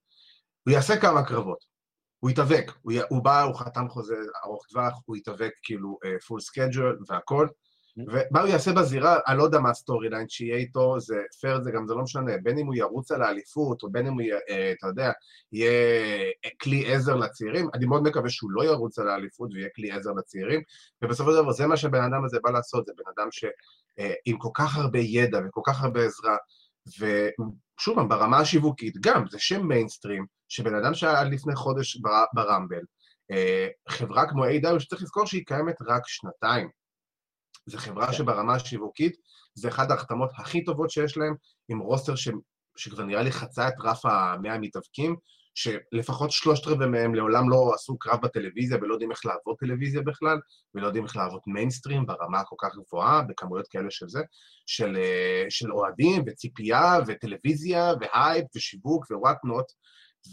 יעשה 0.69 1.01
כמה 1.01 1.25
קרבות. 1.25 1.76
הוא 2.21 2.31
יתאבק, 2.31 2.73
הוא. 2.83 2.93
הוא 3.09 3.25
בא, 3.25 3.43
הוא 3.43 3.55
חתם 3.55 3.89
חוזה 3.89 4.17
ארוך 4.45 4.67
טווח, 4.67 5.03
הוא 5.05 5.17
יתאבק 5.17 5.53
כאילו 5.63 5.99
full 6.27 6.41
schedule 6.41 6.99
והכל, 7.09 7.47
ומה 7.97 8.41
הוא 8.41 8.49
יעשה 8.49 8.73
בזירה, 8.73 9.19
אני 9.29 9.39
לא 9.39 9.43
יודע 9.43 9.59
מה 9.59 9.71
ה 9.71 10.09
storyline 10.09 10.29
שיהיה 10.29 10.57
איתו, 10.57 11.01
זה 11.01 11.17
פייר, 11.41 11.63
זה 11.63 11.71
גם, 11.71 11.87
זה 11.87 11.95
לא 11.95 12.03
משנה, 12.03 12.33
בין 12.43 12.59
אם 12.59 12.67
הוא 12.67 12.75
ירוץ 12.75 13.13
על 13.13 13.23
האליפות, 13.23 13.83
או 13.83 13.91
בין 13.91 14.07
אם 14.07 14.13
הוא, 14.13 14.23
אה, 14.51 14.73
אתה 14.73 14.87
יודע, 14.87 15.13
יהיה 15.53 15.73
כלי 16.63 16.95
עזר 16.95 17.17
לצעירים, 17.17 17.69
אני 17.75 17.87
מאוד 17.87 18.03
מקווה 18.03 18.31
שהוא 18.31 18.51
לא 18.51 18.65
ירוץ 18.65 18.99
על 18.99 19.09
האליפות 19.09 19.51
ויהיה 19.55 19.69
כלי 19.77 19.91
עזר 19.91 20.13
לצעירים, 20.13 20.61
ובסופו 21.03 21.31
של 21.31 21.43
דבר 21.43 21.53
זה 21.53 21.67
מה 21.67 21.77
שהבן 21.77 22.03
אדם 22.03 22.25
הזה 22.25 22.39
בא 22.43 22.51
לעשות, 22.51 22.87
זה 22.87 22.93
בן 22.97 23.13
אדם 23.17 23.29
שעם 23.31 24.39
כל 24.39 24.51
כך 24.55 24.77
הרבה 24.77 24.99
ידע 24.99 25.39
וכל 25.49 25.61
כך 25.67 25.83
הרבה 25.85 26.05
עזרה, 26.05 26.37
ושוב 26.89 27.95
פעם, 27.95 28.09
ברמה 28.09 28.39
השיווקית, 28.39 28.95
גם, 29.01 29.25
זה 29.31 29.39
שם 29.39 29.67
מיינסטרים, 29.67 30.27
שבן 30.49 30.75
אדם 30.75 30.95
שהיה 30.95 31.21
עד 31.21 31.33
לפני 31.33 31.55
חודש 31.55 31.97
בר, 31.97 32.25
ברמבל, 32.35 32.83
אה, 33.31 33.69
חברה 33.89 34.29
כמו 34.29 34.45
A.W. 34.45 34.81
שצריך 34.81 35.03
לזכור 35.03 35.27
שהיא 35.27 35.47
קיימת 35.47 35.77
רק 35.87 36.03
שנתיים. 36.07 36.69
זו 37.67 37.79
חברה 37.79 38.13
שברמה 38.13 38.55
השיווקית, 38.55 39.17
זה 39.55 39.69
אחת 39.69 39.91
ההחתמות 39.91 40.31
הכי 40.37 40.65
טובות 40.65 40.91
שיש 40.91 41.17
להם, 41.17 41.35
עם 41.69 41.79
roster 41.79 42.15
ש... 42.15 42.29
שכבר 42.77 43.05
נראה 43.05 43.23
לי 43.23 43.33
חצה 43.33 43.69
את 43.69 43.75
רף 43.81 44.07
המאה 44.07 44.55
המתאבקים, 44.55 45.17
שלפחות 45.57 46.31
שלושת 46.31 46.67
רבעי 46.67 46.89
מהם 46.89 47.15
לעולם 47.15 47.51
לא 47.51 47.73
עשו 47.75 47.99
קרב 47.99 48.21
בטלוויזיה 48.23 48.79
ולא 48.83 48.95
יודעים 48.95 49.11
איך 49.11 49.27
לעבוד 49.27 49.57
טלוויזיה 49.59 50.03
בכלל, 50.03 50.39
ולא 50.75 50.87
יודעים 50.87 51.05
איך 51.05 51.17
לעבוד 51.17 51.41
מיינסטרים 51.47 52.07
ברמה 52.07 52.41
הכל 52.41 52.57
כך 52.59 52.75
גבוהה, 52.77 53.23
בכמויות 53.23 53.69
כאלה 53.69 53.91
של 53.91 54.09
זה, 54.09 54.21
של, 54.67 54.97
אה, 54.97 55.45
של 55.49 55.73
אוהדים 55.73 56.23
וציפייה 56.27 56.99
וטלוויזיה 57.07 57.93
והייפ 58.01 58.45
ושיווק 58.57 59.11
ו 59.11 59.45
whatnot, 59.45 59.67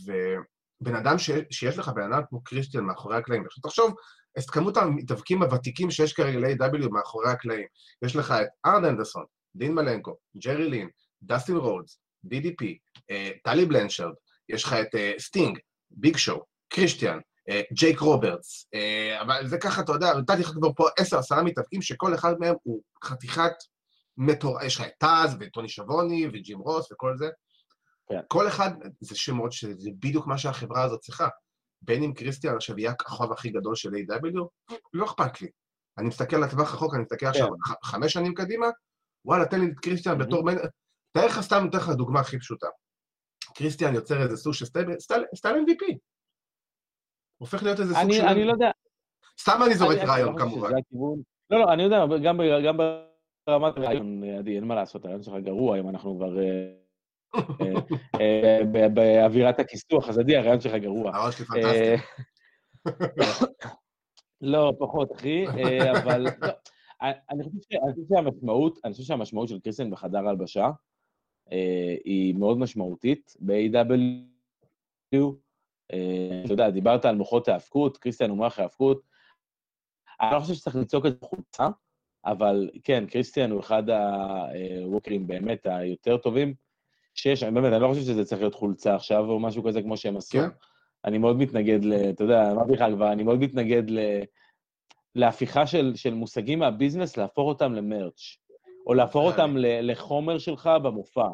ובן 0.06 0.96
אדם 0.96 1.18
ש, 1.18 1.30
שיש 1.52 1.78
לך 1.78 1.88
בן 1.88 2.14
אדם 2.14 2.22
כמו 2.30 2.44
קריסטיאן 2.44 2.84
מאחורי 2.84 3.18
הקלעים. 3.18 3.46
עכשיו 3.46 3.62
תחשוב, 3.62 3.96
את 4.38 4.50
כמות 4.50 4.78
המתאבקים 4.78 5.44
הוותיקים 5.44 5.92
שיש 5.92 6.14
כרגע 6.14 6.40
ל-AEW 6.40 6.90
מאחורי 6.92 7.30
הקלעים. 7.30 7.68
יש 8.06 8.16
לך 8.16 8.32
את 8.32 8.48
ארן 8.66 8.86
אנדרסון, 8.86 9.26
דין 9.56 9.74
מלנקו, 9.74 10.16
ג'רי 10.38 10.70
לין, 10.70 10.90
דסטין 11.24 11.56
רודס, 11.56 12.00
DDP, 12.26 12.66
אה, 13.12 13.32
טאלי 13.44 13.66
בלנשארד, 13.66 14.14
יש 14.50 14.64
לך 14.64 14.74
את 14.74 14.96
סטינג, 15.20 15.60
ביג 15.92 16.18
שואו, 16.18 16.44
קריסטיאן, 16.70 17.20
אה, 17.50 17.62
ג'ייק 17.74 18.00
רוברטס, 18.00 18.68
אבל 19.22 19.48
זה 19.48 19.58
ככה, 19.58 19.82
אתה 19.82 19.92
יודע, 19.92 20.14
נתתי 20.14 20.42
לך 20.42 20.48
כבר 20.50 20.74
פה 20.76 20.88
עשר, 20.98 21.18
עשרה 21.18 21.44
מתאבקים 21.44 21.82
שכל 21.82 22.16
אחד 22.16 22.34
מהם 22.40 22.56
הוא 22.64 22.82
חתיכת 23.04 23.54
מטור... 24.18 24.62
יש 24.62 24.76
לך 24.76 24.82
את 24.82 24.92
טאז 24.98 25.38
וטוני 25.40 25.70
שיבוני 25.70 26.28
וג'ים 26.28 26.60
רוס 26.60 26.92
וכל 26.92 27.18
זה. 27.18 27.30
כן. 28.10 28.20
כל 28.28 28.48
אחד, 28.48 28.72
זה 29.00 29.16
שמות 29.16 29.52
שזה 29.52 29.90
בדיוק 30.00 30.28
מה 30.28 30.38
שהחברה 30.38 30.84
הזאת 30.84 31.00
צריכה. 31.00 31.28
בין 31.82 32.04
אם 32.04 32.14
קריסטיאן 32.14 32.56
עכשיו 32.56 32.80
יהיה 32.80 32.92
הכוכב 32.92 33.32
הכי 33.32 33.50
גדול 33.50 33.76
של 33.76 33.90
A.W, 33.90 34.76
לא 34.94 35.06
אכפת 35.06 35.42
לי. 35.42 35.48
אני 35.98 36.08
מסתכל 36.08 36.38
לטווח 36.38 36.74
רחוק, 36.74 36.94
אני 36.94 37.02
מסתכל 37.02 37.26
עכשיו 37.26 37.48
כן. 37.48 37.74
חמש 37.84 38.14
שנים 38.14 38.34
קדימה, 38.34 38.68
וואלה, 39.26 39.46
תן 39.46 39.60
לי 39.60 39.66
את 39.66 39.80
קריסטיאן 39.80 40.18
בתור... 40.18 40.50
תאר 41.12 41.26
לך 41.26 41.42
סתם, 41.42 41.64
נותן 41.64 41.78
לך 41.78 41.90
דוגמה 41.90 42.20
הכי 42.20 42.40
פשוטה. 42.40 42.68
קריסטיאן 43.56 43.96
יוצר 43.96 44.22
איזה 44.22 44.38
סוג 44.38 44.54
של 44.54 44.66
סטייל 44.66 45.56
MVP. 45.56 45.98
הופך 47.38 47.64
להיות 47.64 47.80
איזה 47.80 47.94
סוג 47.94 48.12
של... 48.12 48.26
אני 48.26 48.46
לא 48.46 48.52
יודע. 48.52 48.72
סתם 49.40 49.60
אני 49.66 49.76
זורק 49.76 49.98
רעיון, 49.98 50.38
כמובן. 50.38 50.72
לא, 51.50 51.60
לא, 51.60 51.74
אני 51.74 51.84
יודע, 51.84 52.06
גם 52.64 52.78
ברמת 53.48 53.78
רעיון, 53.78 54.24
עדי, 54.24 54.56
אין 54.56 54.64
מה 54.64 54.76
לעשות, 54.76 55.06
הרעיון 55.06 55.24
שלך 55.24 55.34
גרוע, 55.44 55.80
אם 55.80 55.90
אנחנו 55.90 56.16
כבר... 56.18 56.40
אה, 56.40 56.74
אה, 58.22 58.90
באווירת 58.90 59.60
הכיסוח, 59.60 60.10
אז 60.10 60.20
עדי, 60.20 60.38
הרעיון 60.38 60.60
שלך 60.60 60.74
גרוע. 60.74 61.10
הרעיון 61.10 61.32
שלי 61.32 61.46
פנטסטי. 61.46 61.96
לא, 64.42 64.74
פחות, 64.80 65.12
אחי, 65.12 65.46
אבל... 65.92 66.26
לא, 66.42 66.50
אני 67.32 67.44
חושב 67.44 68.04
שהמשמעות, 68.10 68.80
אני 68.86 69.48
של 69.48 69.60
קריסטיאן 69.60 69.92
בחדר 69.92 70.28
הלבשה, 70.28 70.66
אה, 70.66 70.72
היא 72.04 72.36
מאוד 72.36 72.58
משמעותית 72.58 73.36
ב-AW. 73.40 75.18
אה, 75.94 76.42
אתה 76.46 76.54
יודע, 76.54 76.70
דיברת 76.70 77.06
על 77.06 77.16
מוחות 77.16 77.48
ההאבקות, 77.48 77.98
קריסטיאן 77.98 78.30
הוא 78.30 78.38
מוח 78.38 78.60
ההאבקות. 78.60 79.02
אני 80.22 80.34
לא 80.34 80.40
חושב 80.40 80.54
שצריך 80.54 80.76
לצעוק 80.76 81.06
את 81.06 81.24
חולצה, 81.24 81.68
אבל 82.26 82.70
כן, 82.84 83.06
קריסטיאן 83.06 83.52
הוא 83.52 83.60
אחד 83.60 83.84
הווקרים 84.86 85.28
באמת 85.28 85.66
היותר 85.66 86.18
טובים 86.18 86.54
שיש. 87.16 87.44
אני 87.44 87.52
באמת, 87.52 87.74
אני 87.74 87.82
לא 87.82 87.88
חושב 87.88 88.02
שזה 88.02 88.26
צריך 88.26 88.42
להיות 88.42 88.56
חולצה 88.56 88.96
עכשיו 88.96 89.30
או 89.30 89.40
משהו 89.40 89.64
כזה 89.64 89.82
כמו 89.82 89.98
שהם 89.98 90.18
עשו. 90.18 90.38
כן. 90.38 90.48
אני 91.06 91.18
מאוד 91.18 91.38
מתנגד 91.38 91.84
ל... 91.84 91.94
אתה 92.10 92.24
יודע, 92.24 92.52
אמרתי 92.52 92.72
לך 92.72 92.84
כבר, 92.96 93.12
אני 93.12 93.24
מאוד 93.24 93.40
מתנגד 93.40 93.90
ל... 93.90 94.00
להפיכה 95.16 95.68
של, 95.68 95.96
של 95.96 96.14
מושגים 96.14 96.60
מהביזנס, 96.60 97.18
להפוך 97.18 97.48
אותם 97.48 97.74
למרץ'. 97.74 98.38
או 98.88 98.94
להפוך 98.94 99.32
אותם 99.32 99.56
לחומר 99.58 100.38
שלך 100.38 100.70
במופע. 100.84 101.28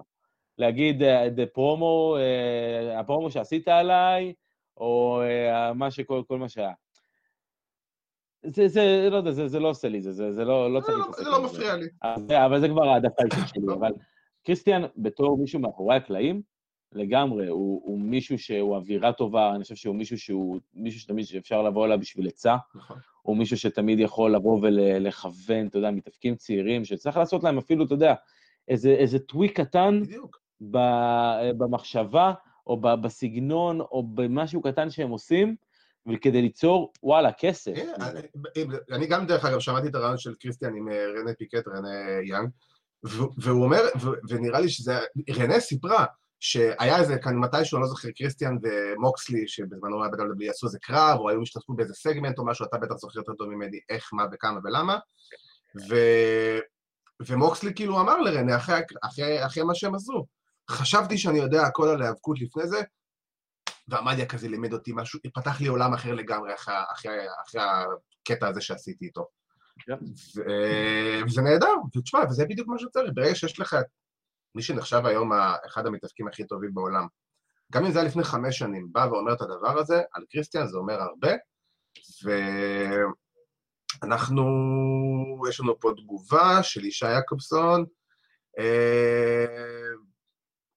להגיד, 0.57 1.03
אה, 1.03 1.27
promo, 1.55 2.17
אה, 2.17 2.99
הפרומו 2.99 3.31
שעשית 3.31 3.67
עליי, 3.67 4.33
או 4.77 5.21
אה, 5.21 5.73
מה 5.73 5.91
שכל, 5.91 6.21
כל 6.27 6.37
מה 6.37 6.49
שהיה. 6.49 6.71
זה, 8.45 8.67
זה, 8.67 9.07
לא 9.11 9.17
יודע, 9.17 9.31
זה, 9.31 9.47
זה 9.47 9.59
לא 9.59 9.69
עושה 9.69 9.89
לי, 9.89 10.01
זה, 10.01 10.11
זה, 10.11 10.33
זה 10.33 10.45
לא, 10.45 10.73
לא 10.73 10.79
צריך 10.79 10.97
לא, 10.97 11.05
להתעסק. 11.05 11.23
זה 11.23 11.29
לא 11.29 11.43
מפריע 11.43 11.75
לי. 11.75 11.87
אבל 12.45 12.59
זה 12.59 12.67
כבר 12.67 12.89
העדפה 12.89 13.23
אישית 13.23 13.47
שלי, 13.47 13.73
אבל 13.79 13.91
קריסטיאן, 14.45 14.81
בתור 14.97 15.37
מישהו 15.37 15.59
מאחורי 15.59 15.95
הקלעים, 15.95 16.41
לגמרי, 16.93 17.47
הוא, 17.47 17.81
הוא 17.83 17.99
מישהו 17.99 18.39
שהוא 18.39 18.75
אווירה 18.75 19.13
טובה, 19.13 19.55
אני 19.55 19.63
חושב 19.63 19.75
שהוא 19.75 19.95
מישהו 19.95 20.17
שהוא, 20.17 20.59
מישהו 20.73 20.99
שתמיד 20.99 21.25
אפשר 21.37 21.61
לבוא 21.61 21.85
אליו 21.85 21.99
בשביל 21.99 22.27
עצה. 22.27 22.55
נכון. 22.75 22.97
הוא 23.21 23.37
מישהו 23.37 23.57
שתמיד 23.57 23.99
יכול 23.99 24.35
לבוא 24.35 24.59
ולכוון, 24.61 25.67
אתה 25.67 25.77
יודע, 25.77 25.91
מתאפקים 25.91 26.35
צעירים, 26.35 26.85
שצריך 26.85 27.17
לעשות 27.17 27.43
להם 27.43 27.57
אפילו, 27.57 27.85
אתה 27.85 27.93
יודע, 27.93 28.13
איזה, 28.67 28.89
איזה 28.89 29.19
טוויק 29.19 29.61
קטן 29.61 30.01
ב, 30.71 30.77
במחשבה, 31.57 32.33
או 32.67 32.81
ב, 32.81 32.87
בסגנון, 32.87 33.81
או 33.81 34.03
במשהו 34.03 34.61
קטן 34.61 34.89
שהם 34.89 35.09
עושים, 35.09 35.55
וכדי 36.07 36.41
ליצור, 36.41 36.93
וואלה, 37.03 37.31
כסף. 37.31 37.75
כן, 37.75 37.93
אני, 38.01 38.21
אני 38.91 39.07
גם, 39.07 39.25
דרך 39.25 39.45
אגב, 39.45 39.59
שמעתי 39.59 39.87
את 39.87 39.95
הריאיון 39.95 40.17
של 40.17 40.33
קריסטיאן 40.39 40.75
עם 40.75 40.89
אה, 40.89 41.05
רנה 41.19 41.33
פאקט, 41.33 41.67
רנה 41.67 41.89
יאנג, 42.23 42.49
והוא 43.37 43.63
אומר, 43.65 43.81
ונראה 44.29 44.59
לי 44.59 44.69
שזה, 44.69 44.99
רנה 45.37 45.59
סיפרה, 45.59 46.05
שהיה 46.39 46.99
איזה 46.99 47.17
כאן 47.17 47.35
מתישהו, 47.35 47.77
אני 47.77 47.81
לא 47.81 47.87
זוכר, 47.87 48.09
קריסטיאן 48.11 48.57
ומוקסלי, 48.63 49.47
שבזמנו 49.47 50.03
היה 50.03 50.11
ב-WWE, 50.11 50.49
עשו 50.49 50.67
איזה 50.67 50.79
קרב, 50.81 51.19
או 51.19 51.29
היו 51.29 51.41
משתתפו 51.41 51.73
באיזה 51.73 51.93
סגמנט 51.93 52.39
או 52.39 52.45
משהו, 52.45 52.65
אתה 52.65 52.77
בטח 52.77 52.95
זוכר 52.95 53.19
יותר 53.19 53.33
טוב 53.33 53.49
ממני 53.49 53.79
איך, 53.89 54.09
מה 54.13 54.25
וכמה 54.31 54.59
ולמה. 54.63 54.97
ו... 55.89 55.95
ומוקסלי 57.27 57.73
כאילו 57.73 58.01
אמר 58.01 58.17
לרנה, 58.21 58.57
אחרי, 58.57 58.75
אחרי, 59.01 59.45
אחרי 59.45 59.63
מה 59.63 59.75
שהם 59.75 59.95
עשו, 59.95 60.25
חשבתי 60.69 61.17
שאני 61.17 61.37
יודע 61.37 61.61
הכל 61.61 61.89
על 61.89 62.01
ההיאבקות 62.01 62.41
לפני 62.41 62.67
זה, 62.67 62.81
ועמדיה 63.87 64.25
כזה 64.25 64.47
לימד 64.47 64.73
אותי 64.73 64.91
משהו, 64.95 65.19
פתח 65.33 65.61
לי 65.61 65.67
עולם 65.67 65.93
אחר 65.93 66.13
לגמרי 66.13 66.53
אחרי, 66.53 66.75
אחרי, 66.93 67.17
אחרי 67.47 67.61
הקטע 68.21 68.47
הזה 68.47 68.61
שעשיתי 68.61 69.05
איתו. 69.05 69.21
Yeah. 69.21 69.83
כן. 69.85 70.05
ו... 70.35 70.41
וזה 71.25 71.41
נהדר, 71.41 71.73
ותשמע, 71.97 72.19
וזה 72.29 72.45
בדיוק 72.45 72.67
מה 72.67 72.79
שצריך, 72.79 73.11
ברגע 73.13 73.35
שיש 73.35 73.59
לך 73.59 73.77
מי 74.55 74.61
שנחשב 74.61 75.05
היום 75.05 75.31
אחד 75.67 75.87
המתאבקים 75.87 76.27
הכי 76.27 76.47
טובים 76.47 76.73
בעולם, 76.73 77.07
גם 77.71 77.85
אם 77.85 77.91
זה 77.91 77.99
היה 77.99 78.07
לפני 78.07 78.23
חמש 78.23 78.57
שנים, 78.57 78.87
בא 78.91 79.07
ואומר 79.11 79.33
את 79.33 79.41
הדבר 79.41 79.79
הזה, 79.79 80.01
על 80.13 80.23
קריסטיאן 80.29 80.67
זה 80.67 80.77
אומר 80.77 81.01
הרבה, 81.01 81.31
ואנחנו, 84.03 84.43
יש 85.49 85.59
לנו 85.59 85.79
פה 85.79 85.91
תגובה 85.97 86.63
של 86.63 86.85
ישי 86.85 87.11
יעקובסון, 87.11 87.85
אה, 88.59 89.45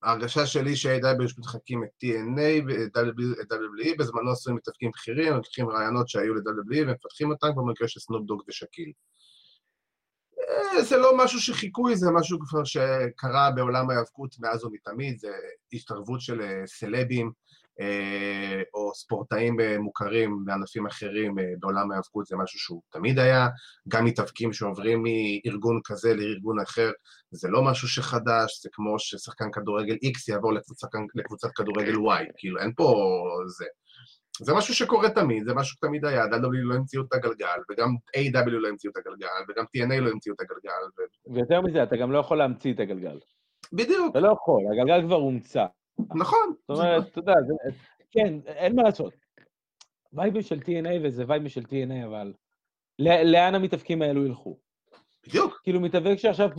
ההרגשה 0.03 0.47
שלי 0.47 0.77
ש-AW 0.77 1.39
מתחקים 1.39 1.85
את 1.85 1.89
TNA 2.05 2.65
ואת 2.67 2.97
WWE, 2.97 3.99
בזמנו 3.99 4.31
עשויים 4.31 4.57
מתאבקים 4.57 4.91
בכירים, 4.91 5.33
לוקחים 5.35 5.69
רעיונות 5.69 6.09
שהיו 6.09 6.35
ל-WWE 6.35 6.83
ומפתחים 6.83 7.31
אותם, 7.31 7.49
במקרה 7.57 7.89
של 7.89 8.01
סנופ 8.01 8.27
דוג 8.27 8.43
ושקיל. 8.49 8.93
אה, 10.53 10.83
זה 10.83 10.97
לא 10.97 11.17
משהו 11.17 11.41
שחיקוי, 11.41 11.97
זה 11.97 12.11
משהו 12.11 12.39
כבר 12.41 12.65
שקרה 12.65 13.51
בעולם 13.51 13.91
ההיאבקות 13.91 14.37
מאז 14.41 14.65
ומתמיד, 14.65 15.19
זה 15.19 15.33
השתרבות 15.73 16.21
של 16.21 16.41
אה, 16.41 16.63
סלבים 16.67 17.33
אה, 17.81 18.63
או 18.75 18.95
ספורטאים 18.95 19.57
מוכרים 19.79 20.45
בענפים 20.45 20.87
אחרים 20.87 21.35
בעולם 21.61 21.91
ההיאבקות, 21.91 22.27
זה 22.27 22.37
משהו 22.37 22.59
שהוא 22.59 22.83
תמיד 22.93 23.19
היה. 23.19 23.49
גם 23.89 24.05
מתאבקים 24.05 24.53
שעוברים 24.53 25.03
מארגון 25.03 25.81
כזה 25.85 26.15
לארגון 26.15 26.61
אחר, 26.61 26.91
זה 27.31 27.49
לא 27.49 27.65
משהו 27.65 27.89
שחדש, 27.89 28.63
זה 28.63 28.69
כמו 28.73 28.99
ששחקן 28.99 29.51
כדורגל 29.53 29.95
X 29.95 30.33
יעבור 30.33 30.53
לקבוצת, 30.53 30.89
לקבוצת 31.15 31.49
כדורגל 31.55 31.95
Y, 31.95 32.33
כאילו 32.37 32.59
אין 32.59 32.73
פה 32.77 32.95
זה. 33.59 33.65
זה 34.41 34.55
משהו 34.55 34.75
שקורה 34.75 35.11
תמיד, 35.11 35.45
זה 35.45 35.55
משהו 35.55 35.77
שתמיד 35.77 36.05
היה, 36.05 36.25
W 36.25 36.29
לא 36.53 36.75
המציאו 36.75 37.03
את 37.03 37.13
הגלגל, 37.13 37.59
וגם 37.71 37.89
A.W. 38.17 38.51
לא 38.51 38.69
המציאו 38.69 38.93
את 38.93 38.97
הגלגל, 38.97 39.29
וגם 39.49 39.65
TNA 39.65 40.01
לא 40.01 40.11
המציאו 40.11 40.35
את 40.35 40.41
הגלגל. 40.41 40.71
ו... 40.99 41.35
ויותר 41.35 41.61
מזה, 41.61 41.83
אתה 41.83 41.97
גם 41.97 42.13
לא 42.13 42.19
יכול 42.19 42.39
להמציא 42.39 42.75
את 42.75 42.81
הגלגל. 42.81 43.19
בדיוק. 43.73 44.11
אתה 44.11 44.21
לא 44.21 44.33
יכול, 44.33 44.63
הגלגל 44.73 45.07
כבר 45.07 45.15
הומצא. 45.17 45.67
נכון. 46.15 46.55
זאת 46.69 46.79
אומרת, 46.79 47.09
אתה 47.09 47.19
יודע, 47.19 47.33
זה... 47.47 47.55
כן, 48.11 48.35
אין 48.47 48.77
מה 48.77 48.83
לעשות. 48.83 49.15
וייבים 50.13 50.43
של 50.43 50.59
TNA 50.59 50.89
וזה 51.03 51.25
וייבים 51.29 51.49
של 51.49 51.63
TNA, 51.63 52.07
אבל 52.07 52.33
לאן 53.25 53.55
המתאבקים 53.55 54.03
האלו 54.03 54.27
ילכו? 54.27 54.59
בדיוק. 55.27 55.61
כאילו, 55.63 55.81
מתאבק 55.81 56.17
שעכשיו 56.17 56.51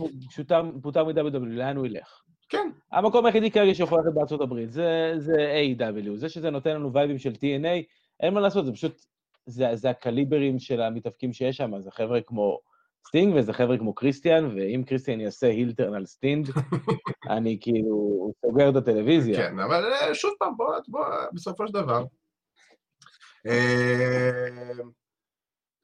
פוטר 0.82 1.04
מ-WW, 1.04 1.38
לאן 1.46 1.76
הוא 1.76 1.86
ילך? 1.86 2.22
כן. 2.48 2.70
המקום 2.92 3.26
היחידי 3.26 3.50
כרגע 3.50 3.74
שיכול 3.74 3.98
ללכת 3.98 4.14
בארצות 4.14 4.40
הברית, 4.40 4.72
זה, 4.72 5.14
זה 5.18 5.62
A.W. 5.78 6.16
זה 6.16 6.28
שזה 6.28 6.50
נותן 6.50 6.70
לנו 6.70 6.92
וייבים 6.92 7.18
של 7.18 7.32
TNA, 7.32 7.82
אין 8.20 8.34
מה 8.34 8.40
לעשות, 8.40 8.66
זה 8.66 8.72
פשוט, 8.72 9.04
זה, 9.46 9.66
זה 9.74 9.90
הקליברים 9.90 10.58
של 10.58 10.80
המתאבקים 10.80 11.32
שיש 11.32 11.56
שם, 11.56 11.80
זה 11.80 11.90
חבר'ה 11.90 12.20
כמו 12.20 12.58
סטינג 13.08 13.34
וזה 13.36 13.52
חבר'ה 13.52 13.78
כמו 13.78 13.94
קריסטיאן, 13.94 14.44
ואם 14.56 14.82
קריסטיאן 14.86 15.20
יעשה 15.20 15.46
heel 15.46 15.70
turn 15.70 15.94
על 15.94 16.06
סטינג, 16.06 16.50
אני 17.36 17.58
כאילו 17.60 18.30
סוגר 18.46 18.70
את 18.70 18.76
הטלוויזיה. 18.76 19.36
כן, 19.36 19.58
אבל 19.58 19.92
אה, 19.92 20.14
שוב 20.14 20.32
פעם, 20.38 20.56
בוא, 20.56 20.74
בוא, 20.88 21.04
בסופו 21.32 21.66
של 21.66 21.72
דבר. 21.72 22.04
אה, 23.46 24.30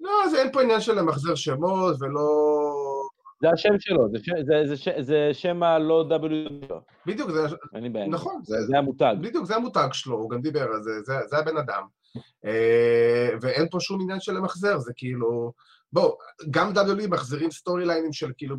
לא, 0.01 0.29
זה 0.31 0.42
אין 0.42 0.53
פה 0.53 0.62
עניין 0.62 0.81
של 0.81 0.99
למחזר 0.99 1.35
שמות 1.35 1.96
ולא... 2.01 2.31
זה 3.42 3.50
השם 3.50 3.74
שלו, 3.79 4.09
זה. 4.12 4.18
זה, 4.46 4.66
זה, 4.66 4.76
ש... 4.76 4.88
זה 5.00 5.31
שם 5.33 5.62
הלא 5.62 6.05
WWE 6.11 6.66
שלו. 6.66 6.81
בדיוק, 7.07 7.31
זה... 7.31 7.46
אין 7.74 7.83
לי 7.83 7.88
בעיה. 7.88 8.09
נכון, 8.09 8.40
זה, 8.44 8.62
זה 8.66 8.79
המותג. 8.79 9.14
בדיוק, 9.20 9.44
זה 9.44 9.57
המותג 9.57 9.88
שלו, 9.92 10.16
הוא 10.16 10.31
גם 10.31 10.40
דיבר 10.40 10.62
על 10.62 10.83
זה, 10.83 10.90
זה, 11.03 11.14
זה 11.26 11.38
הבן 11.38 11.57
אדם. 11.57 11.83
אה, 12.44 13.29
ואין 13.40 13.68
פה 13.70 13.81
שום 13.81 14.00
עניין 14.03 14.20
של 14.20 14.33
למחזר, 14.33 14.79
זה 14.79 14.92
כאילו... 14.96 15.53
בוא, 15.92 16.16
גם 16.50 16.72
WWE 16.72 17.09
מחזירים 17.09 17.50
סטורי 17.50 17.87
ליינים 17.87 18.12
של 18.12 18.31
כאילו 18.37 18.57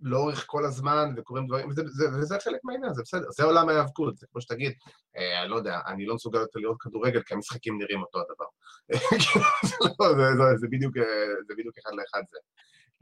לאורך 0.00 0.44
כל 0.46 0.64
הזמן, 0.64 1.14
וקורים 1.16 1.46
דברים, 1.46 1.68
וזה, 1.68 1.82
זה, 1.86 2.04
וזה 2.18 2.36
חלק 2.44 2.60
מהעניין, 2.64 2.94
זה 2.94 3.02
בסדר, 3.02 3.30
זה 3.30 3.44
עולם 3.44 3.68
ההיאבקות, 3.68 4.16
זה 4.16 4.26
כמו 4.32 4.40
שתגיד, 4.40 4.72
אה, 5.16 5.46
לא 5.46 5.56
יודע, 5.56 5.80
אני 5.86 6.06
לא 6.06 6.14
מסוגל 6.14 6.38
יותר 6.38 6.60
לראות 6.60 6.76
כדורגל, 6.80 7.22
כי 7.22 7.34
המשחקים 7.34 7.78
נראים 7.78 8.00
אותו 8.00 8.18
הדבר. 8.18 8.44
לא, 10.00 10.14
זה, 10.16 10.36
זה, 10.36 10.56
זה, 10.56 10.66
בדיוק, 10.70 10.96
אה, 10.96 11.02
זה 11.46 11.54
בדיוק 11.58 11.78
אחד 11.78 11.90
לאחד 11.94 12.22
זה. 12.30 12.38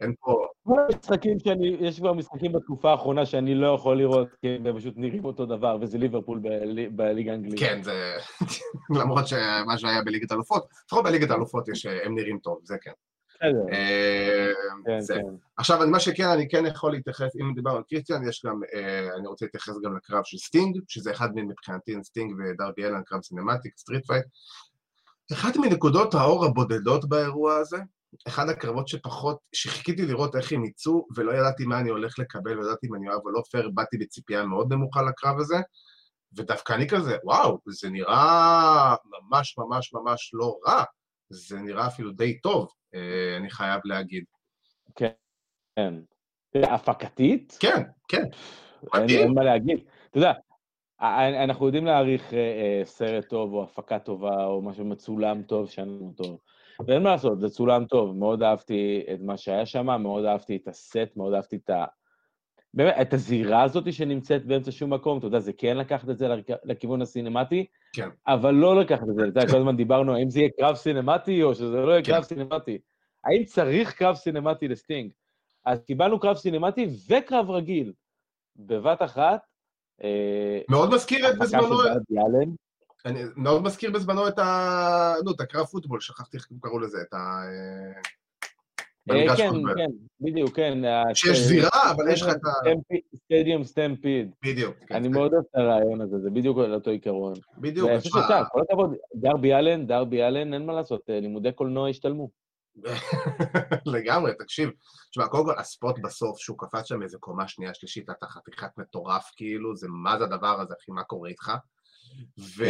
אין 0.00 0.14
פה... 0.20 0.46
משחקים 0.88 1.38
שאני, 1.38 1.76
יש 1.80 2.00
כבר 2.00 2.12
משחקים 2.12 2.52
בתקופה 2.52 2.90
האחרונה 2.90 3.26
שאני 3.26 3.54
לא 3.54 3.66
יכול 3.66 3.98
לראות, 3.98 4.28
כי 4.40 4.48
הם 4.48 4.78
פשוט 4.78 4.94
נראים 4.96 5.24
אותו 5.24 5.46
דבר, 5.46 5.78
וזה 5.80 5.98
ליברפול 5.98 6.40
בליגה 6.90 7.32
האנגלית. 7.32 7.60
כן, 7.60 7.82
זה... 7.82 8.16
למרות 9.00 9.28
שמה 9.28 9.78
שהיה 9.78 10.02
בליגת 10.02 10.30
האלופות, 10.30 10.66
לפחות 10.86 11.04
בליגת 11.04 11.30
האלופות 11.30 11.64
הם 12.04 12.14
נראים 12.14 12.38
טוב, 12.38 12.58
זה 12.62 12.76
כן. 12.82 12.92
אה, 13.42 14.52
כן, 14.84 14.98
כן. 15.14 15.20
עכשיו, 15.56 15.88
מה 15.90 16.00
שכן, 16.00 16.24
אני 16.24 16.48
כן 16.48 16.66
יכול 16.66 16.92
להתייחס, 16.92 17.36
אם 17.40 17.54
דיברנו 17.54 17.76
על 17.76 17.82
קריסטיאן, 17.88 18.28
יש 18.28 18.42
גם, 18.46 18.60
אה, 18.74 19.08
אני 19.18 19.26
רוצה 19.26 19.44
להתייחס 19.44 19.74
גם 19.84 19.96
לקרב 19.96 20.22
של 20.24 20.38
סטינג, 20.38 20.80
שזה 20.88 21.10
אחד 21.10 21.28
מבחינתי 21.34 21.94
סטינג 22.02 22.34
ודרבי 22.38 22.84
אלן, 22.84 23.02
קרב 23.06 23.22
cinematic, 23.22 23.78
street 23.78 24.06
fight. 24.06 24.24
אחת 25.32 25.56
מנקודות 25.56 26.14
האור 26.14 26.44
הבודדות 26.44 27.08
באירוע 27.08 27.56
הזה, 27.56 27.76
אחד 28.28 28.48
הקרבות 28.48 28.88
שפחות, 28.88 29.38
שחיכיתי 29.52 30.06
לראות 30.06 30.36
איך 30.36 30.52
הם 30.52 30.64
יצאו, 30.64 31.06
ולא 31.16 31.32
ידעתי 31.32 31.64
מה 31.64 31.80
אני 31.80 31.90
הולך 31.90 32.18
לקבל, 32.18 32.58
ולא 32.58 32.66
ידעתי 32.66 32.86
אם 32.86 32.94
אני 32.94 33.08
אוהב 33.08 33.20
או 33.24 33.30
לא 33.30 33.42
פייר, 33.50 33.70
באתי 33.74 33.98
בציפייה 33.98 34.44
מאוד 34.44 34.72
נמוכה 34.72 35.02
לקרב 35.02 35.38
הזה, 35.38 35.56
ודווקא 36.36 36.72
אני 36.72 36.88
כזה, 36.88 37.16
וואו, 37.24 37.58
זה 37.68 37.90
נראה 37.90 38.94
ממש 39.04 39.58
ממש 39.58 39.94
ממש 39.94 40.30
לא 40.34 40.58
רע, 40.66 40.84
זה 41.30 41.58
נראה 41.58 41.86
אפילו 41.86 42.12
די 42.12 42.40
טוב. 42.40 42.68
אה, 42.94 43.36
אני 43.36 43.50
חייב 43.50 43.80
להגיד. 43.84 44.24
כן, 44.94 45.12
כן. 45.76 45.94
הפקתית? 46.62 47.56
כן, 47.60 47.82
כן. 48.08 48.24
אין, 48.94 49.34
מה 49.34 49.44
להגיד. 49.44 49.78
אתה 50.10 50.18
יודע, 50.18 50.32
אנחנו 51.44 51.66
יודעים 51.66 51.86
להעריך 51.86 52.34
אה, 52.34 52.38
אה, 52.38 52.82
סרט 52.84 53.28
טוב, 53.28 53.52
או 53.52 53.64
הפקה 53.64 53.98
טובה, 53.98 54.44
או 54.44 54.62
משהו 54.62 54.84
מצולם 54.84 55.42
טוב, 55.42 55.70
שאנחנו 55.70 56.12
טוב. 56.16 56.38
ואין 56.86 57.02
מה 57.02 57.10
לעשות, 57.10 57.40
זה 57.40 57.48
צולם 57.48 57.84
טוב. 57.84 58.16
מאוד 58.16 58.42
אהבתי 58.42 59.02
את 59.14 59.20
מה 59.20 59.36
שהיה 59.36 59.66
שם, 59.66 60.02
מאוד 60.02 60.24
אהבתי 60.24 60.56
את 60.56 60.68
הסט, 60.68 61.16
מאוד 61.16 61.34
אהבתי 61.34 61.56
את 61.56 61.70
ה... 61.70 61.84
באמת, 62.74 62.94
את 63.00 63.12
הזירה 63.12 63.62
הזאת 63.62 63.92
שנמצאת 63.92 64.46
באמצע 64.46 64.70
שום 64.70 64.92
מקום, 64.92 65.18
אתה 65.18 65.26
יודע, 65.26 65.38
זה 65.38 65.52
כן 65.52 65.76
לקחת 65.76 66.10
את 66.10 66.18
זה 66.18 66.28
לכיוון 66.64 67.02
הסינמטי, 67.02 67.66
כן. 67.92 68.08
אבל 68.26 68.54
לא 68.54 68.80
לקחת 68.80 69.02
את 69.02 69.14
זה, 69.14 69.22
אתה 69.22 69.40
יודע, 69.40 69.50
כל 69.50 69.56
הזמן 69.56 69.76
דיברנו, 69.76 70.14
האם 70.14 70.30
זה 70.30 70.38
יהיה 70.40 70.50
קרב 70.58 70.74
סינמטי 70.74 71.42
או 71.42 71.54
שזה 71.54 71.76
לא 71.76 71.90
יהיה 71.90 72.02
כן. 72.04 72.12
קרב 72.12 72.22
סינמטי. 72.22 72.78
האם 73.24 73.44
צריך 73.44 73.92
קרב 73.92 74.14
סינמטי 74.14 74.68
לסטינג? 74.68 75.10
אז 75.64 75.82
קיבלנו 75.84 76.20
קרב 76.20 76.36
סינמטי 76.36 76.86
וקרב 77.08 77.50
רגיל, 77.50 77.92
בבת 78.56 79.02
אחת. 79.02 79.40
אה, 80.02 80.60
מאוד 80.68 80.94
מזכיר 80.94 81.30
את 81.30 81.38
בזמנו... 81.38 81.76
אני 83.04 83.22
מאוד 83.36 83.62
מזכיר 83.62 83.90
בזמנו 83.90 84.28
את 84.28 84.38
ה... 84.38 85.14
נו, 85.24 85.30
את 85.30 85.40
הקרב 85.40 85.66
פוטבול, 85.66 86.00
שכחתי 86.00 86.36
איך 86.36 86.48
קראו 86.60 86.78
לזה, 86.78 86.98
את 87.08 87.14
ה... 87.14 87.16
אה, 87.16 88.00
אה, 89.10 89.36
כן, 89.36 89.50
כן, 89.76 89.90
בדיוק, 90.20 90.56
כן. 90.56 90.78
שיש 91.14 91.38
זירה, 91.38 91.90
אבל 91.90 92.10
יש 92.12 92.22
לך 92.22 92.28
את 92.28 92.44
ה... 92.44 92.70
סטדיום 93.24 93.64
סטמפיד. 93.64 94.30
בדיוק. 94.44 94.76
כן, 94.86 94.94
אני 94.94 95.08
מאוד 95.08 95.32
אוהב 95.32 95.44
את 95.50 95.56
הרעיון 95.56 96.00
הזה, 96.00 96.18
זה 96.18 96.30
בדיוק 96.30 96.58
על 96.58 96.74
אותו 96.74 96.90
עיקרון. 96.90 97.34
בדיוק. 97.58 97.90
כל 98.52 98.60
הכבוד, 98.68 98.94
דרבי 99.14 99.54
אלן, 99.54 99.86
דרבי 99.86 100.22
אלן, 100.22 100.54
אין 100.54 100.66
מה 100.66 100.72
לעשות, 100.72 101.10
אה, 101.10 101.20
לימודי 101.20 101.52
קולנוע 101.52 101.88
השתלמו. 101.88 102.30
לגמרי, 103.94 104.32
תקשיב. 104.38 104.70
תשמע, 105.10 105.26
קודם 105.26 105.44
כל, 105.44 105.58
הספוט 105.58 105.98
בסוף, 105.98 106.38
שהוא 106.38 106.58
קפץ 106.58 106.86
שם 106.86 107.02
איזה 107.02 107.18
קומה 107.20 107.48
שנייה, 107.48 107.74
שלישית, 107.74 108.10
אתה 108.10 108.26
חתיכת 108.26 108.70
מטורף, 108.78 109.30
כאילו, 109.36 109.76
זה 109.76 109.86
מה 109.90 110.18
זה 110.18 110.24
הדבר 110.24 110.60
הזה, 110.60 110.74
אחי, 110.80 110.92
מה 110.92 111.02
קורה 111.04 111.28
איתך? 111.28 111.52
כן. 112.56 112.62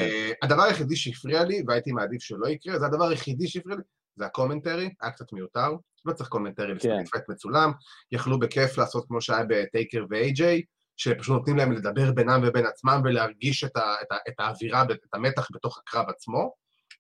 והדבר 0.42 0.62
היחידי 0.62 0.96
שהפריע 0.96 1.44
לי, 1.44 1.62
והייתי 1.66 1.92
מעדיף 1.92 2.22
שלא 2.22 2.46
יקרה, 2.46 2.78
זה 2.78 2.86
הדבר 2.86 3.08
היחידי 3.08 3.48
שהפריע 3.48 3.76
לי, 3.76 3.82
זה 4.16 4.26
ה 4.26 4.32
commentary, 4.32 4.94
היה 5.00 5.10
קצת 5.10 5.32
מיותר, 5.32 5.70
לא 6.04 6.12
צריך 6.12 6.28
commentary 6.28 6.66
כן. 6.66 6.88
לפעמים 6.88 7.06
מצולם, 7.28 7.72
יכלו 8.12 8.38
בכיף 8.38 8.78
לעשות 8.78 9.04
כמו 9.08 9.20
שהיה 9.20 9.44
בטייקר 9.48 10.04
ואיי-ג'יי, 10.10 10.62
שפשוט 10.96 11.38
נותנים 11.38 11.56
להם 11.56 11.72
לדבר 11.72 12.12
בינם 12.12 12.40
ובין 12.46 12.66
עצמם 12.66 13.00
ולהרגיש 13.04 13.64
את, 13.64 13.76
ה, 13.76 13.94
את, 14.02 14.12
ה, 14.12 14.16
את 14.28 14.34
האווירה, 14.38 14.82
את 14.82 15.14
המתח 15.14 15.48
בתוך 15.52 15.78
הקרב 15.78 16.08
עצמו. 16.08 16.54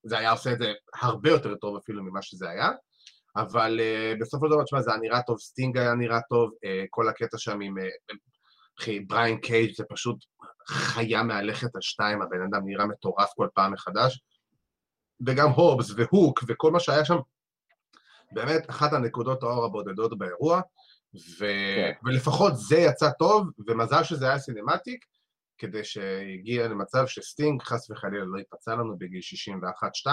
זה 0.04 0.18
היה 0.18 0.30
עושה 0.30 0.52
את 0.52 0.58
זה 0.58 0.72
הרבה 1.02 1.30
יותר 1.30 1.54
טוב 1.54 1.76
אפילו 1.76 2.02
ממה 2.02 2.22
שזה 2.22 2.50
היה. 2.50 2.70
אבל 3.36 3.80
uh, 3.80 4.20
בסופו 4.20 4.46
של 4.46 4.52
דבר, 4.52 4.64
תשמע, 4.64 4.80
זה 4.80 4.90
היה 4.90 5.00
נראה 5.00 5.22
טוב, 5.22 5.38
סטינג 5.38 5.78
היה 5.78 5.94
נראה 5.94 6.20
טוב, 6.28 6.50
uh, 6.50 6.86
כל 6.90 7.08
הקטע 7.08 7.38
שם 7.38 7.60
עם... 7.60 7.74
אחי, 8.80 9.00
בריין 9.00 9.38
קייג' 9.38 9.74
זה 9.74 9.84
פשוט 9.88 10.24
חיה 10.66 11.22
מהלכת 11.22 11.74
על 11.74 11.82
שתיים, 11.82 12.22
הבן 12.22 12.42
אדם 12.42 12.60
נראה 12.64 12.86
מטורף 12.86 13.30
כל 13.36 13.48
פעם 13.54 13.72
מחדש. 13.72 14.20
וגם 15.26 15.50
הובס 15.50 15.90
והוק 15.96 16.44
וכל 16.48 16.70
מה 16.70 16.80
שהיה 16.80 17.04
שם, 17.04 17.16
באמת 18.32 18.70
אחת 18.70 18.92
הנקודות 18.92 19.42
האור 19.42 19.64
הבודדות 19.64 20.18
באירוע, 20.18 20.60
ו... 21.14 21.44
כן. 21.76 21.92
ולפחות 22.04 22.52
זה 22.56 22.76
יצא 22.76 23.10
טוב, 23.18 23.48
ומזל 23.68 24.04
שזה 24.04 24.28
היה 24.28 24.38
cinematic, 24.38 25.04
כדי 25.58 25.84
שהגיע 25.84 26.68
למצב 26.68 27.06
שסטינג 27.06 27.62
חס 27.62 27.90
וחלילה 27.90 28.24
לא 28.24 28.38
ייפצע 28.38 28.74
לנו 28.74 28.98
בגיל 28.98 29.20
61-2, 30.06 30.08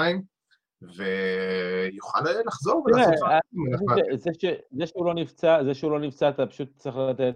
ויוכל 0.81 2.19
לחזור 2.47 2.83
ולעשות... 2.85 3.13
תראה, 4.39 4.55
זה 4.71 4.85
שהוא 4.87 5.05
לא 5.05 5.13
נפצע, 5.13 5.63
זה 5.63 5.73
שהוא 5.73 5.91
לא 5.91 5.99
נפצע, 5.99 6.29
אתה 6.29 6.45
פשוט 6.45 6.69
צריך 6.75 6.95
לתת 6.95 7.35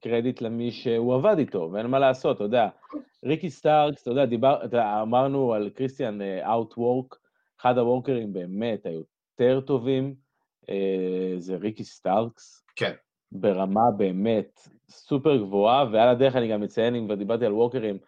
קרדיט 0.00 0.40
למי 0.40 0.70
שהוא 0.70 1.14
עבד 1.14 1.38
איתו, 1.38 1.70
ואין 1.72 1.86
מה 1.86 1.98
לעשות, 1.98 2.36
אתה 2.36 2.44
יודע. 2.44 2.68
ריקי 3.24 3.50
סטארקס, 3.50 4.02
אתה 4.02 4.10
יודע, 4.10 4.24
דיבר, 4.24 4.64
אתה, 4.64 5.02
אמרנו 5.02 5.54
על 5.54 5.70
קריסטיאן 5.70 6.18
outwork, 6.22 7.16
אחד 7.60 7.78
הוורקרים 7.78 8.32
באמת 8.32 8.86
היותר 8.86 9.60
טובים, 9.60 10.14
אה, 10.70 11.34
זה 11.38 11.56
ריקי 11.56 11.84
סטארקס. 11.84 12.64
כן. 12.76 12.92
ברמה 13.32 13.90
באמת 13.96 14.60
סופר 14.90 15.36
גבוהה, 15.36 15.84
ועל 15.92 16.08
הדרך 16.08 16.36
אני 16.36 16.48
גם 16.48 16.60
מציין, 16.60 16.94
אם 16.94 17.06
כבר 17.06 17.14
דיברתי 17.14 17.46
על 17.46 17.52
וורקרים, 17.52 17.98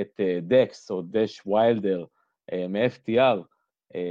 את 0.00 0.20
אה, 0.20 0.38
דקס 0.42 0.90
או 0.90 1.02
דש 1.02 1.46
ויילדר 1.46 2.04
אה, 2.52 2.66
מ-FTR, 2.68 3.38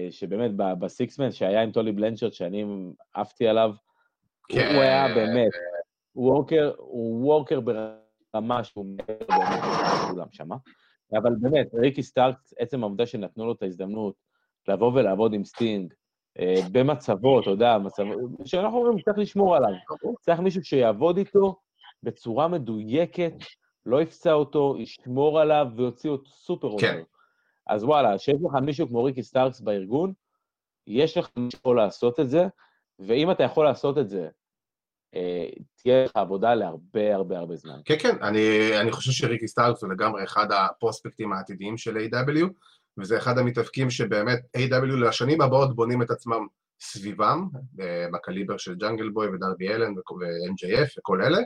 שבאמת 0.10 0.52
ב 0.56 0.67
six 0.67 0.99
man 0.99 1.32
שהיה 1.32 1.62
עם 1.64 1.72
טולי 1.72 1.92
בלנצ'רד, 1.92 2.34
שאני 2.34 2.66
עפתי 3.14 3.48
עליו, 3.48 3.72
כן. 4.50 4.76
הוא 4.76 4.82
היה 4.82 5.16
באמת, 5.16 5.52
worker, 6.18 6.72
הוא 6.78 7.26
worker 7.26 7.60
ברמה 7.60 8.64
שהוא 8.64 8.86
מעבר 8.86 9.26
באמת 9.28 9.64
לכולם 10.04 10.28
שמה. 10.32 10.56
אבל 11.14 11.32
באמת, 11.40 11.68
ריקי 11.74 12.04
סטארקס, 12.04 12.54
עצם 12.58 12.84
העובדה 12.84 13.06
שנתנו 13.06 13.46
לו 13.46 13.52
את 13.52 13.64
ההזדמנות 13.64 14.16
לבוא 14.68 14.92
ולעבוד 14.94 15.34
עם 15.34 15.44
סטינג, 15.44 15.94
אה, 16.40 16.56
במצבו, 16.72 17.40
אתה 17.40 17.50
יודע, 17.50 17.78
מצבו, 17.78 18.12
שאנחנו 18.46 18.78
אומרים, 18.78 19.02
צריך 19.02 19.18
לשמור 19.18 19.56
עליו. 19.56 19.70
צריך 20.22 20.40
מישהו 20.40 20.64
שיעבוד 20.64 21.18
איתו 21.18 21.56
בצורה 22.04 22.48
מדויקת, 22.48 23.34
לא 23.86 24.02
יפצע 24.02 24.34
אותו, 24.34 24.76
ישמור 24.80 25.40
עליו 25.40 25.68
ויוציא 25.76 26.10
אותו 26.10 26.30
סופר 26.30 26.68
over. 26.68 26.82
כן. 26.82 27.02
אז 27.68 27.84
וואלה, 27.84 28.20
שיש 28.20 28.36
לך 28.44 28.56
מישהו 28.62 28.88
כמו 28.88 29.04
ריקי 29.04 29.24
סטארקס 29.24 29.62
בארגון, 29.62 30.14
יש 30.88 31.18
לך 31.18 31.30
מישהו 31.38 31.52
שיכול 31.52 31.78
לעשות 31.78 32.20
את 32.20 32.30
זה, 32.30 32.48
ואם 33.00 33.32
אתה 33.32 33.44
יכול 33.44 33.66
לעשות 33.66 33.98
את 33.98 34.10
זה 34.10 34.30
תהיה 35.84 36.04
לך 36.06 36.12
עבודה 36.16 36.56
להרבה 36.56 37.16
הרבה 37.16 37.38
הרבה 37.38 37.56
זמן. 37.56 37.80
כן, 37.86 37.96
כן, 38.00 38.16
אני, 38.22 38.78
אני 38.82 38.92
חושב 38.92 39.12
שריקי 39.12 39.48
סטארקס 39.48 39.84
הוא 39.84 39.92
לגמרי 39.92 40.24
אחד 40.24 40.52
הפרוספקטים 40.52 41.34
העתידיים 41.34 41.78
של 41.78 41.98
AEW, 41.98 42.46
וזה 42.98 43.18
אחד 43.18 43.38
המתאבקים 43.38 43.90
שבאמת 43.90 44.40
AEW 44.58 44.96
לשנים 44.96 45.42
הבאות 45.42 45.76
בונים 45.76 46.02
את 46.02 46.12
עצמם 46.12 46.48
סביבם, 46.82 47.48
אה, 47.82 48.08
בקליבר 48.14 48.58
של 48.58 48.76
ג'אנגל 48.76 49.10
בוי 49.10 49.28
ודרבי 49.28 49.70
אלן 49.70 49.94
ו-MJF 49.98 51.00
וכל 51.00 51.22
אלה. 51.22 51.40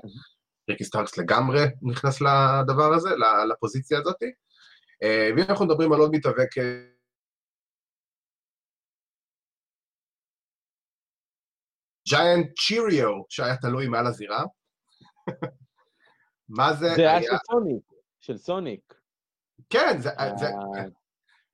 ריקי 0.69 0.83
סטארקס 0.83 1.17
לגמרי 1.17 1.65
נכנס 1.81 2.21
לדבר 2.21 2.93
הזה, 2.93 3.09
לפוזיציה 3.49 3.99
הזאת. 3.99 4.23
אה, 5.03 5.29
ואם 5.35 5.45
אנחנו 5.49 5.65
מדברים 5.65 5.93
על 5.93 5.99
עוד 5.99 6.11
מתאבק 6.11 6.49
ג'יינט 12.11 12.47
צ'יריו 12.59 13.21
שהיה 13.29 13.57
תלוי 13.57 13.87
מעל 13.87 14.07
הזירה. 14.07 14.43
מה 16.49 16.73
זה 16.73 16.95
זה 16.95 17.11
היה 17.11 17.21
של 17.21 17.35
סוניק, 17.51 17.83
של 18.19 18.37
סוניק. 18.37 18.93
כן, 19.69 19.97
זה, 19.99 20.09
אה. 20.09 20.37
זה, 20.37 20.47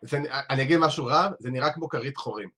זה, 0.01 0.17
אני 0.49 0.61
אגיד 0.63 0.77
משהו 0.77 1.05
רע, 1.05 1.29
זה 1.39 1.49
נראה 1.49 1.73
כמו 1.73 1.89
כרית 1.89 2.17
חורים. 2.17 2.49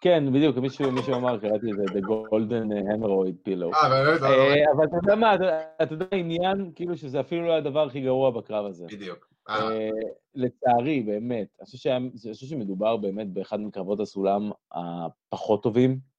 כן, 0.00 0.32
בדיוק, 0.32 0.56
מישהו, 0.56 0.92
מישהו 0.92 1.14
אמר, 1.14 1.38
קראתי 1.38 1.70
את 1.70 1.76
זה, 1.76 1.84
The 1.84 2.02
Golden 2.02 2.68
Hemorrhoid 2.90 3.48
Pillow. 3.48 3.76
אה, 3.76 3.88
באמת? 3.88 4.22
אה, 4.22 4.72
אבל 4.76 4.84
אתה 4.84 4.96
יודע 5.02 5.14
מה, 5.14 5.34
אתה- 5.34 5.94
יודע, 5.94 6.06
העניין, 6.12 6.72
כאילו 6.74 6.96
שזה 6.96 7.20
אפילו 7.20 7.46
לא 7.46 7.52
הדבר 7.56 7.86
הכי 7.86 8.00
גרוע 8.00 8.30
בקרב 8.30 8.66
הזה. 8.66 8.86
בדיוק. 8.86 9.28
אה, 9.48 9.70
אה, 9.70 9.88
לצערי, 10.34 11.02
באמת, 11.02 11.46
אני 11.60 12.10
חושב 12.32 12.46
שמדובר 12.46 12.96
באמת 12.96 13.32
באחד 13.32 13.60
מקרבות 13.60 14.00
הסולם 14.00 14.50
הפחות 14.72 15.62
טובים 15.62 16.11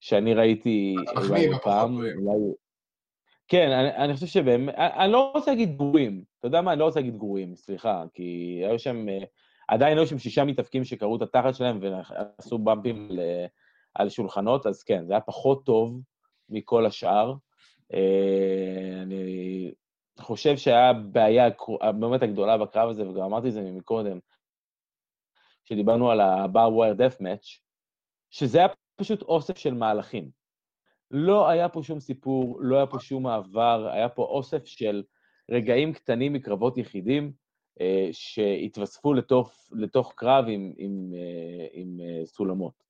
שאני 0.00 0.34
ראיתי 0.34 0.96
המחמיאים 1.08 1.48
אולי 1.48 1.62
פעם. 1.62 1.96
אולי... 1.96 2.54
כן, 3.48 3.70
אני, 3.70 4.04
אני 4.04 4.14
חושב 4.14 4.26
שבאמת, 4.26 4.74
אני, 4.74 5.04
אני 5.04 5.12
לא 5.12 5.32
רוצה 5.34 5.50
להגיד 5.50 5.76
גרועים, 5.76 6.24
אתה 6.38 6.46
יודע 6.46 6.60
מה, 6.60 6.72
אני 6.72 6.80
לא 6.80 6.84
רוצה 6.84 7.00
להגיד 7.00 7.16
גרועים, 7.16 7.56
סליחה, 7.56 8.04
כי 8.14 8.60
היו 8.64 8.78
שם, 8.78 9.08
אה, 9.08 9.24
עדיין 9.68 9.98
היו 9.98 10.06
שם 10.06 10.18
שישה 10.18 10.44
מתאבקים 10.44 10.84
שקראו 10.84 11.16
את 11.16 11.22
התחת 11.22 11.54
שלהם 11.54 11.80
ועשו 11.82 12.58
במפים 12.58 13.08
ל, 13.10 13.20
על 13.94 14.08
שולחנות, 14.08 14.66
אז 14.66 14.82
כן, 14.82 15.06
זה 15.06 15.12
היה 15.12 15.20
פחות 15.20 15.64
טוב 15.64 16.00
מכל 16.48 16.86
השאר. 16.86 17.34
אה, 17.94 19.02
אני 19.02 19.72
חושב 20.18 20.56
שהיה 20.56 20.92
בעיה 20.92 21.48
באמת 21.98 22.22
הגדולה 22.22 22.58
בקרב 22.58 22.88
הזה, 22.88 23.08
וגם 23.08 23.22
אמרתי 23.22 23.48
את 23.48 23.52
זה 23.52 23.62
מקודם, 23.62 24.18
כשדיברנו 25.64 26.10
על 26.10 26.20
ה-bar 26.20 26.70
wire 26.70 26.98
death 26.98 27.20
match, 27.20 27.60
שזה 28.30 28.58
היה 28.58 28.68
פשוט 28.98 29.22
אוסף 29.22 29.58
של 29.58 29.74
מהלכים. 29.74 30.30
לא 31.10 31.48
היה 31.48 31.68
פה 31.68 31.82
שום 31.82 32.00
סיפור, 32.00 32.58
לא 32.60 32.76
היה 32.76 32.86
פה 32.86 32.98
שום 33.00 33.22
מעבר, 33.22 33.88
היה 33.92 34.08
פה 34.08 34.22
אוסף 34.22 34.64
של 34.64 35.02
רגעים 35.50 35.92
קטנים 35.92 36.32
מקרבות 36.32 36.78
יחידים 36.78 37.32
אה, 37.80 38.08
שהתווספו 38.12 39.14
לתוך, 39.14 39.70
לתוך 39.72 40.12
קרב 40.16 40.44
עם, 40.48 40.72
עם, 40.76 41.12
אה, 41.14 41.66
עם 41.72 42.00
אה, 42.00 42.26
סולמות. 42.26 42.84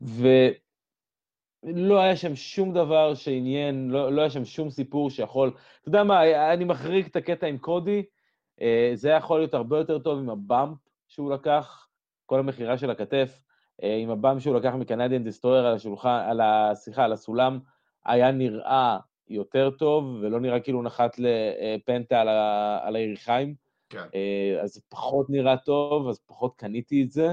ולא 0.00 2.00
היה 2.00 2.16
שם 2.16 2.34
שום 2.34 2.74
דבר 2.74 3.14
שעניין, 3.14 3.90
לא, 3.90 4.12
לא 4.12 4.20
היה 4.20 4.30
שם 4.30 4.44
שום 4.44 4.70
סיפור 4.70 5.10
שיכול... 5.10 5.52
אתה 5.80 5.88
יודע 5.88 6.04
מה, 6.04 6.52
אני 6.52 6.64
מחריג 6.64 7.06
את 7.06 7.16
הקטע 7.16 7.46
עם 7.46 7.58
קודי, 7.58 8.02
אה, 8.60 8.90
זה 8.94 9.10
יכול 9.10 9.40
להיות 9.40 9.54
הרבה 9.54 9.78
יותר 9.78 9.98
טוב 9.98 10.18
עם 10.18 10.30
הבאמפ 10.30 10.78
שהוא 11.08 11.32
לקח, 11.32 11.88
כל 12.26 12.38
המכירה 12.38 12.78
של 12.78 12.90
הכתף, 12.90 13.42
עם 13.82 14.10
הבאמפ 14.10 14.42
שהוא 14.42 14.56
לקח 14.56 14.72
מקנדיאן 14.74 15.24
דיסטרויר 15.24 15.66
על 15.66 15.74
השולחן, 15.74 16.24
על 16.28 16.40
ה... 16.40 16.70
סליחה, 16.74 17.04
על 17.04 17.12
הסולם, 17.12 17.58
היה 18.06 18.30
נראה 18.30 18.98
יותר 19.28 19.70
טוב, 19.70 20.04
ולא 20.22 20.40
נראה 20.40 20.60
כאילו 20.60 20.82
נחת 20.82 21.16
לפנטה 21.18 22.20
על, 22.20 22.28
ה... 22.28 22.78
על 22.82 22.96
היריחיים. 22.96 23.54
כן. 23.90 24.06
אה, 24.14 24.60
אז 24.62 24.72
זה 24.74 24.80
פחות 24.88 25.26
נראה 25.30 25.56
טוב, 25.56 26.08
אז 26.08 26.20
פחות 26.26 26.54
קניתי 26.56 27.02
את 27.02 27.10
זה, 27.10 27.28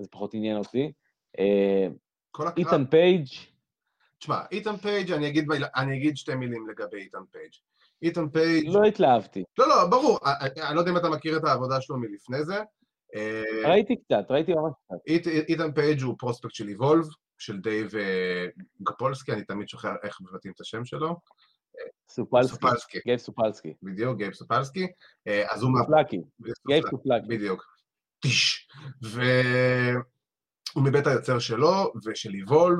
אז 0.00 0.06
פחות 0.10 0.34
עניין 0.34 0.56
אותי. 0.56 0.92
אה. 1.38 1.86
איתן 2.56 2.84
פייג', 2.86 3.26
תשמע, 4.18 4.40
איתן 4.52 4.76
פייג', 4.76 5.12
אני 5.12 5.28
אגיד, 5.28 5.46
אני 5.76 5.96
אגיד 5.96 6.16
שתי 6.16 6.34
מילים 6.34 6.68
לגבי 6.68 6.96
איתן 6.98 7.18
פייג'. 7.32 7.52
איתן 8.02 8.28
פייג', 8.28 8.68
לא 8.68 8.84
התלהבתי. 8.84 9.44
לא, 9.58 9.68
לא, 9.68 9.74
ברור, 9.90 10.18
אני- 10.40 10.62
אני 10.66 10.74
לא 10.76 10.80
יודע 10.80 10.92
אם 10.92 10.96
אתה 10.96 11.08
מכיר 11.10 11.36
את 11.36 11.44
העבודה 11.44 11.80
שלו 11.80 11.98
מלפני 11.98 12.44
זה. 12.44 12.62
אה, 13.14 13.42
ראיתי 13.70 13.96
קצת, 13.96 14.30
ראיתי 14.30 14.52
ממש 14.54 14.72
קצת. 14.86 14.96
אית- 15.06 15.26
איתן 15.48 15.72
פייג' 15.72 16.02
הוא 16.02 16.14
prospect 16.18 16.54
של 16.54 16.68
Evolve, 16.68 17.04
של 17.38 17.60
דייב 17.60 17.96
אה, 17.96 18.46
גפולסקי, 18.82 19.32
אני 19.32 19.44
תמיד 19.44 19.68
שוכח 19.68 19.88
איך 20.02 20.18
מבטאים 20.20 20.52
את 20.56 20.60
השם 20.60 20.84
שלו. 20.84 21.16
סופלסקי, 22.10 22.54
סופלסקי, 22.54 22.98
גייב 23.06 23.18
סופלסקי. 23.18 23.74
בדיוק, 23.82 24.18
גייב 24.18 24.32
סופלסקי. 24.34 24.86
אה, 25.28 25.52
אז 25.54 25.62
הוא... 25.62 25.70
סופלקי, 25.86 26.20
גייב 26.68 26.84
סופלקי. 26.90 27.26
בדיוק. 27.28 27.64
טיש. 28.20 28.68
והוא 29.02 30.84
מבית 30.84 31.06
היוצר 31.06 31.38
שלו 31.38 31.92
ושל 32.06 32.34
איבולב, 32.34 32.78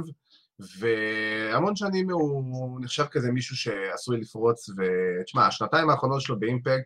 והמון 0.78 1.76
שנים 1.76 2.10
הוא 2.10 2.80
נחשב 2.80 3.04
כזה 3.10 3.32
מישהו 3.32 3.56
שעשוי 3.56 4.20
לפרוץ, 4.20 4.68
ותשמע, 4.68 5.46
השנתיים 5.46 5.90
האחרונות 5.90 6.20
שלו 6.20 6.40
באימפקט, 6.40 6.84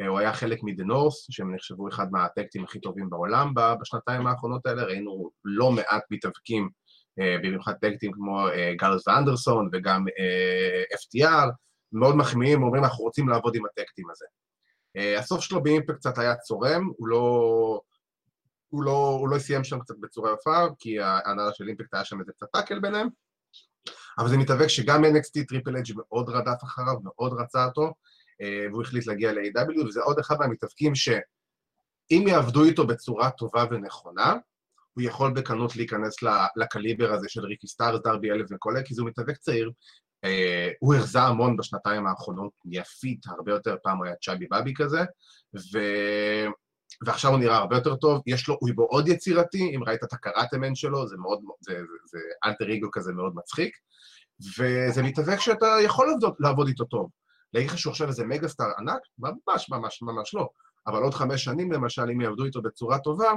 אה, 0.00 0.06
הוא 0.06 0.18
היה 0.18 0.32
חלק 0.32 0.62
מ-The 0.62 0.84
North, 0.84 1.26
שהם 1.30 1.54
נחשבו 1.54 1.88
אחד 1.88 2.06
מהטקטים 2.12 2.64
הכי 2.64 2.80
טובים 2.80 3.10
בעולם 3.10 3.52
בשנתיים 3.80 4.26
האחרונות 4.26 4.66
האלה, 4.66 4.82
ראינו 4.84 5.30
לא 5.44 5.72
מעט 5.72 6.02
מתאבקים, 6.10 6.68
אה, 7.20 7.36
במיוחד 7.42 7.72
טקטים 7.72 8.12
כמו 8.12 8.48
אה, 8.48 8.72
גלס 8.78 9.08
ואנדרסון 9.08 9.68
וגם 9.72 10.04
אה, 10.18 10.82
FTR, 10.98 11.48
מאוד 11.92 12.16
מחמיאים, 12.16 12.62
אומרים 12.62 12.84
אנחנו 12.84 13.04
רוצים 13.04 13.28
לעבוד 13.28 13.56
עם 13.56 13.66
ה 13.66 13.71
tag 13.71 13.88
team 13.88 14.10
הזה. 14.10 14.24
אה, 14.96 15.18
הסוף 15.18 15.40
שלו 15.40 15.62
ב 15.62 15.67
Impact 15.67 15.96
קצת 15.96 16.18
היה 16.18 16.36
צורם, 16.36 16.90
הוא 16.96 17.08
לא, 17.08 17.80
הוא 18.72 18.82
לא, 18.82 19.16
הוא 19.20 19.28
לא 19.28 19.38
סיים 19.38 19.64
שם 19.64 19.80
קצת 19.80 19.94
בצורה 20.00 20.32
יפה, 20.40 20.66
כי 20.78 21.00
ההנהלה 21.00 21.52
של 21.52 21.68
Impact 21.68 21.94
היה 21.94 22.04
שם 22.04 22.20
איזה 22.20 22.32
קצת 22.32 22.46
טאקל 22.52 22.78
ביניהם, 22.78 23.08
אבל 24.18 24.28
זה 24.28 24.36
מתאבק 24.36 24.66
שגם 24.66 25.04
NXT 25.04 25.44
Triple 25.48 25.76
H 25.76 25.92
מאוד 25.96 26.28
רדף 26.28 26.64
אחריו, 26.64 26.94
מאוד 27.04 27.32
רצה 27.40 27.64
אותו, 27.64 27.94
אה, 28.40 28.66
והוא 28.70 28.82
החליט 28.82 29.06
להגיע 29.06 29.32
ל-AEW, 29.32 29.86
וזה 29.86 30.00
עוד 30.00 30.18
אחד 30.18 30.36
מהמתאבקים 30.38 30.94
שאם 30.94 32.24
יעבדו 32.28 32.64
איתו 32.64 32.86
בצורה 32.86 33.30
טובה 33.30 33.64
ונכונה, 33.70 34.34
הוא 34.94 35.02
יכול 35.02 35.32
בקלות 35.32 35.76
להיכנס 35.76 36.16
לקליבר 36.56 37.12
הזה 37.12 37.28
של 37.28 37.44
ריקי 37.44 37.66
סטארקס, 37.66 38.00
דרבי 38.04 38.30
אלן 38.30 38.46
וכל 38.50 38.74
כי 38.84 38.94
זה 38.94 39.02
מתאבק 39.02 39.36
צעיר. 39.36 39.70
אה, 40.24 40.70
הוא 40.78 40.94
רזה 40.94 41.20
המון 41.20 41.56
בשנתיים 41.56 42.06
האחרונות, 42.06 42.52
fit 43.00 43.26
הרבה 43.26 43.52
יותר, 43.52 43.76
פעם 43.82 43.98
הוא 43.98 44.06
היה 44.06 44.14
chubby 44.16 44.46
baby 44.50 44.74
כזה, 44.76 45.00
ו... 45.54 45.78
ועכשיו 47.06 47.30
הוא 47.30 47.38
נראה 47.38 47.56
הרבה 47.56 47.76
יותר 47.76 47.96
טוב, 47.96 48.22
יש 48.26 48.48
לו, 48.48 48.56
הוא 48.60 48.70
מאוד 48.76 49.08
יצירתי, 49.08 49.76
אם 49.76 49.84
ראית 49.86 50.04
את 50.04 50.12
ה 50.12 50.18
Karate 50.18 50.55
Man 50.55 50.74
שלו, 50.74 51.08
זה 51.08 51.16
מאוד, 51.16 51.40
זה, 51.60 51.72
זה, 51.72 51.78
זה 52.06 52.18
אלטר 52.44 52.74
אגו 52.74 52.88
כזה 52.92 53.12
מאוד 53.12 53.32
מצחיק, 53.34 53.76
וזה 54.58 55.02
מתאבק 55.02 55.40
שאתה 55.40 55.66
יכול 55.84 56.06
לעבוד, 56.06 56.34
לעבוד 56.40 56.68
איתו 56.68 56.84
טוב. 56.84 57.10
להגיד 57.54 57.70
לך 57.70 57.78
שהוא 57.78 57.90
עכשיו 57.90 58.08
איזה 58.08 58.24
mega 58.24 58.48
star 58.48 58.70
ענק? 58.78 59.00
ממש, 59.18 59.70
ממש, 59.70 60.02
ממש 60.02 60.34
לא. 60.34 60.48
אבל 60.86 61.02
עוד 61.02 61.14
חמש 61.14 61.44
שנים, 61.44 61.72
למשל, 61.72 62.10
אם 62.10 62.20
יעבדו 62.20 62.44
איתו 62.44 62.62
בצורה 62.62 62.98
טובה, 62.98 63.32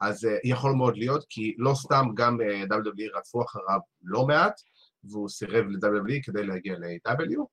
אז 0.00 0.24
אה, 0.24 0.28
יכול 0.44 0.72
מאוד 0.72 0.96
להיות, 0.96 1.24
כי 1.28 1.54
לא 1.58 1.74
סתם 1.74 2.06
גם 2.14 2.38
אה, 2.40 2.72
WWE 2.72 3.16
רדפו 3.16 3.42
אחריו 3.42 3.78
לא 4.02 4.26
מעט, 4.26 4.60
והוא 5.04 5.28
סירב 5.28 5.64
ל-WWE 5.68 6.18
כדי 6.22 6.46
להגיע 6.46 6.74
ל-AW, 6.78 7.46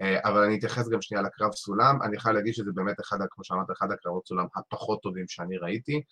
אבל 0.00 0.44
אני 0.44 0.58
אתייחס 0.58 0.88
גם 0.88 1.02
שנייה 1.02 1.22
לקרב 1.22 1.52
סולם, 1.52 2.02
אני 2.02 2.20
חייב 2.20 2.36
להגיד 2.36 2.54
שזה 2.54 2.70
באמת 2.74 3.00
אחד, 3.00 3.18
כמו 3.30 3.44
שאמרת, 3.44 3.70
אחד 3.70 3.92
הקרבות 3.92 4.26
סולם 4.26 4.46
הפחות 4.56 5.02
טובים 5.02 5.24
שאני 5.28 5.56
ראיתי. 5.56 6.02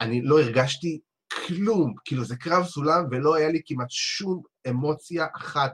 אני 0.00 0.22
לא 0.22 0.40
הרגשתי 0.40 1.00
כלום, 1.46 1.94
כאילו 2.04 2.24
זה 2.24 2.36
קרב 2.36 2.64
סולם 2.64 3.04
ולא 3.10 3.34
היה 3.34 3.48
לי 3.48 3.60
כמעט 3.66 3.90
שום 3.90 4.42
אמוציה 4.68 5.26
אחת 5.36 5.72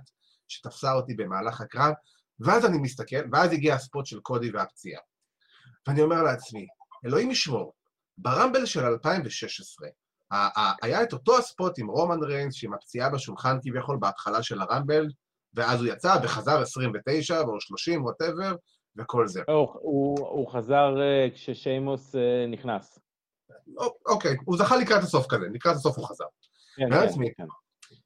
שתפסה 0.48 0.92
אותי 0.92 1.14
במהלך 1.14 1.60
הקרב, 1.60 1.92
ואז 2.40 2.66
אני 2.66 2.78
מסתכל, 2.78 3.16
ואז 3.32 3.52
הגיע 3.52 3.74
הספוט 3.74 4.06
של 4.06 4.20
קודי 4.20 4.50
והפציעה. 4.50 5.00
ואני 5.86 6.00
אומר 6.00 6.22
לעצמי, 6.22 6.66
אלוהים 7.06 7.30
ישמור, 7.30 7.74
ברמבל 8.18 8.66
של 8.66 8.84
2016, 8.84 9.88
ה- 10.30 10.60
ה- 10.60 10.74
היה 10.82 11.02
את 11.02 11.12
אותו 11.12 11.38
הספוט 11.38 11.78
עם 11.78 11.88
רומן 11.88 12.22
ריינס, 12.22 12.54
שעם 12.54 12.74
הפציעה 12.74 13.10
בשולחן 13.10 13.56
כביכול 13.62 13.96
בהתחלה 14.00 14.42
של 14.42 14.60
הרמבל, 14.60 15.06
ואז 15.54 15.80
הוא 15.80 15.88
יצא 15.88 16.16
וחזר 16.22 16.60
29 16.60 17.40
או 17.40 17.60
30, 17.60 18.04
ווטאבר, 18.04 18.56
וכל 18.96 19.28
זה. 19.28 19.42
הוא, 19.48 19.68
הוא, 19.72 20.18
הוא 20.28 20.52
חזר 20.52 21.00
אה, 21.00 21.28
כששיימוס 21.34 22.16
אה, 22.16 22.46
נכנס. 22.48 22.98
אוקיי, 24.06 24.36
הוא 24.44 24.56
זכה 24.58 24.76
לקראת 24.76 25.02
הסוף 25.02 25.26
כזה, 25.26 25.46
לקראת 25.52 25.76
הסוף 25.76 25.98
הוא 25.98 26.06
חזר. 26.06 26.24
כן. 26.76 26.90
כן, 26.90 27.22
כן. 27.36 27.46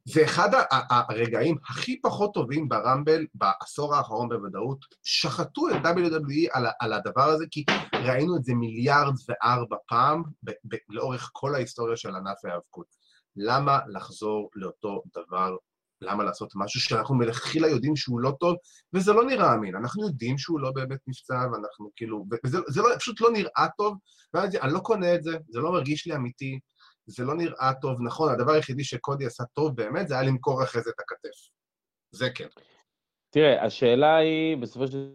זה 0.05 0.25
אחד 0.25 0.49
הרגעים 0.91 1.57
הכי 1.69 2.01
פחות 2.03 2.35
טובים 2.35 2.69
ברמבל 2.69 3.27
בעשור 3.35 3.95
האחרון 3.95 4.29
בוודאות. 4.29 4.79
שחטו 5.03 5.69
את 5.69 5.75
WWE 5.75 6.51
על, 6.53 6.67
על 6.81 6.93
הדבר 6.93 7.23
הזה, 7.23 7.45
כי 7.51 7.65
ראינו 7.95 8.37
את 8.37 8.45
זה 8.45 8.55
מיליארד 8.55 9.15
וארבע 9.29 9.77
פעם 9.89 10.23
ב- 10.43 10.51
ב- 10.51 10.77
לאורך 10.89 11.31
כל 11.33 11.55
ההיסטוריה 11.55 11.97
של 11.97 12.17
ענף 12.17 12.45
ההיאבקות. 12.45 12.87
למה 13.37 13.79
לחזור 13.89 14.51
לאותו 14.55 15.03
דבר? 15.15 15.57
למה 16.01 16.25
לעשות 16.25 16.53
משהו 16.55 16.81
שאנחנו 16.81 17.15
מלכתחילה 17.15 17.69
יודעים 17.69 17.97
שהוא 17.97 18.21
לא 18.21 18.33
טוב, 18.41 18.57
וזה 18.93 19.13
לא 19.13 19.25
נראה 19.25 19.55
אמין. 19.55 19.77
אנחנו 19.77 20.07
יודעים 20.07 20.39
שהוא 20.39 20.61
לא 20.61 20.71
באמת 20.75 20.99
נפצע, 21.07 21.35
ואנחנו 21.35 21.91
כאילו... 21.97 22.25
וזה 22.45 22.59
זה 22.69 22.83
לא, 22.83 22.89
פשוט 22.99 23.21
לא 23.21 23.31
נראה 23.31 23.67
טוב, 23.77 23.97
ואז 24.35 24.57
אני 24.57 24.73
לא 24.73 24.79
קונה 24.79 25.15
את 25.15 25.23
זה, 25.23 25.39
זה 25.49 25.61
לא 25.61 25.73
מרגיש 25.73 26.07
לי 26.07 26.15
אמיתי. 26.15 26.59
זה 27.07 27.25
לא 27.25 27.35
נראה 27.35 27.73
טוב, 27.81 28.03
נכון, 28.03 28.33
הדבר 28.33 28.53
היחידי 28.53 28.85
שקודי 28.85 29.27
עשה 29.27 29.45
טוב 29.45 29.77
באמת, 29.77 30.09
זה 30.09 30.15
היה 30.15 30.23
למכור 30.23 30.63
אחרי 30.63 30.83
זה 30.83 30.91
את 30.91 31.01
הכתף. 31.01 31.39
זה 32.11 32.31
כן. 32.31 32.49
תראה, 33.31 33.65
השאלה 33.65 34.17
היא, 34.17 34.57
בסופו 34.57 34.87
של 34.87 35.11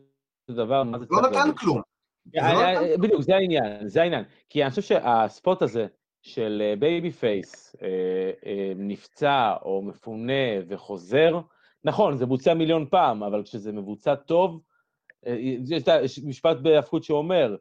דבר, 0.52 0.84
מה 0.84 1.00
זה 1.00 1.06
לא 1.10 1.22
נתן? 1.22 1.56
כלום. 1.58 1.82
זה 2.26 2.40
לא 2.42 2.62
אה, 2.62 2.82
אה, 2.82 2.98
בדיוק, 2.98 3.22
זה 3.22 3.36
העניין, 3.36 3.88
זה 3.88 4.02
העניין. 4.02 4.24
כי 4.50 4.64
אני 4.64 4.70
חושב 4.70 4.82
שה 4.82 5.16
spot 5.16 5.62
הזה 5.62 5.88
של 6.22 6.74
babyface 6.80 7.76
אה, 7.82 8.74
נפצע 8.76 9.54
או 9.62 9.82
מפונה 9.82 10.52
וחוזר, 10.68 11.40
נכון, 11.84 12.18
זה 12.18 12.26
בוצע 12.26 12.54
מיליון 12.54 12.86
פעם, 12.90 13.24
אבל 13.24 13.44
כשזה 13.44 13.72
מבוצע 13.72 14.16
טוב, 14.16 14.62
אה, 15.28 15.36
יש 16.04 16.20
משפט 16.20 16.58
בהפקות 16.58 17.04
שאומר, 17.04 17.56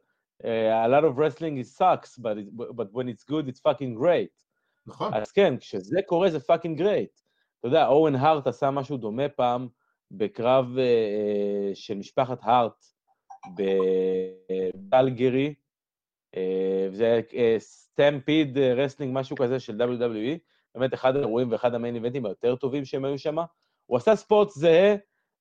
אה, 0.45 0.85
a 0.85 0.89
lot 0.89 1.03
of 1.03 1.17
wrestling 1.17 1.57
is 1.63 1.77
sucks, 1.77 2.17
but, 2.17 2.37
it, 2.37 2.75
but 2.75 2.91
when 2.93 3.07
it's 3.07 3.23
good, 3.23 3.47
it's 3.47 3.59
fucking 3.59 3.95
great. 4.01 4.41
נכון. 4.87 5.13
אז 5.13 5.31
כן, 5.31 5.57
כשזה 5.57 5.99
קורה 6.05 6.29
זה 6.29 6.39
fucking 6.39 6.77
great. 6.77 7.19
אתה 7.59 7.67
יודע, 7.67 7.87
אוון 7.87 8.15
הארט 8.15 8.47
עשה 8.47 8.71
משהו 8.71 8.97
דומה 8.97 9.29
פעם 9.29 9.67
בקרב 10.11 10.65
אה, 10.75 11.75
של 11.75 11.97
משפחת 11.97 12.39
הארט 12.41 12.85
בקלגרי, 13.55 15.53
אה, 16.35 16.39
זה 16.91 17.21
היה 17.31 17.59
Stampede 17.59 18.57
Wrestling, 18.57 19.11
משהו 19.15 19.37
כזה 19.37 19.59
של 19.59 19.81
WWE, 19.81 20.37
באמת 20.75 20.93
אחד 20.93 21.15
האירועים 21.15 21.51
ואחד 21.51 21.73
ה 21.73 21.77
main 21.77 21.95
event 21.95 22.16
ים 22.16 22.25
היותר 22.25 22.55
טובים 22.55 22.85
שהם 22.85 23.05
היו 23.05 23.19
שם. 23.19 23.37
הוא 23.85 23.97
עשה 23.97 24.15
spot 24.15 24.49
זהה, 24.49 24.95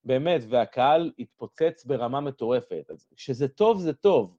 באמת, 0.05 0.41
והקהל 0.49 1.12
התפוצץ 1.18 1.84
ברמה 1.84 2.20
מטורפת. 2.20 2.84
אז 2.91 3.07
כשזה 3.16 3.49
טוב, 3.49 3.80
זה 3.80 3.93
טוב. 3.93 4.36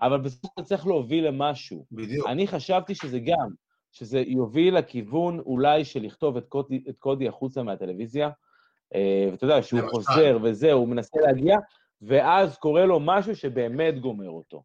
אבל 0.00 0.20
בסוף 0.20 0.50
אתה 0.54 0.62
צריך 0.62 0.86
להוביל 0.86 1.26
למשהו. 1.26 1.86
בדיוק. 1.92 2.26
אני 2.26 2.46
חשבתי 2.46 2.94
שזה 2.94 3.18
גם, 3.18 3.48
שזה 3.92 4.18
יוביל 4.18 4.78
לכיוון 4.78 5.38
אולי 5.38 5.84
של 5.84 6.02
לכתוב 6.02 6.36
את 6.36 6.46
קודי, 6.48 6.84
את 6.88 6.98
קודי 6.98 7.28
החוצה 7.28 7.62
מהטלוויזיה, 7.62 8.30
אה, 8.94 9.28
ואתה 9.30 9.44
יודע, 9.44 9.62
שהוא. 9.62 9.80
חוזר 9.90 10.38
וזהו, 10.42 10.78
הוא 10.78 10.88
מנסה 10.88 11.20
להגיע, 11.20 11.56
ואז 12.02 12.56
קורה 12.56 12.86
לו 12.86 13.00
משהו 13.00 13.36
שבאמת 13.36 14.00
גומר 14.00 14.30
אותו. 14.30 14.62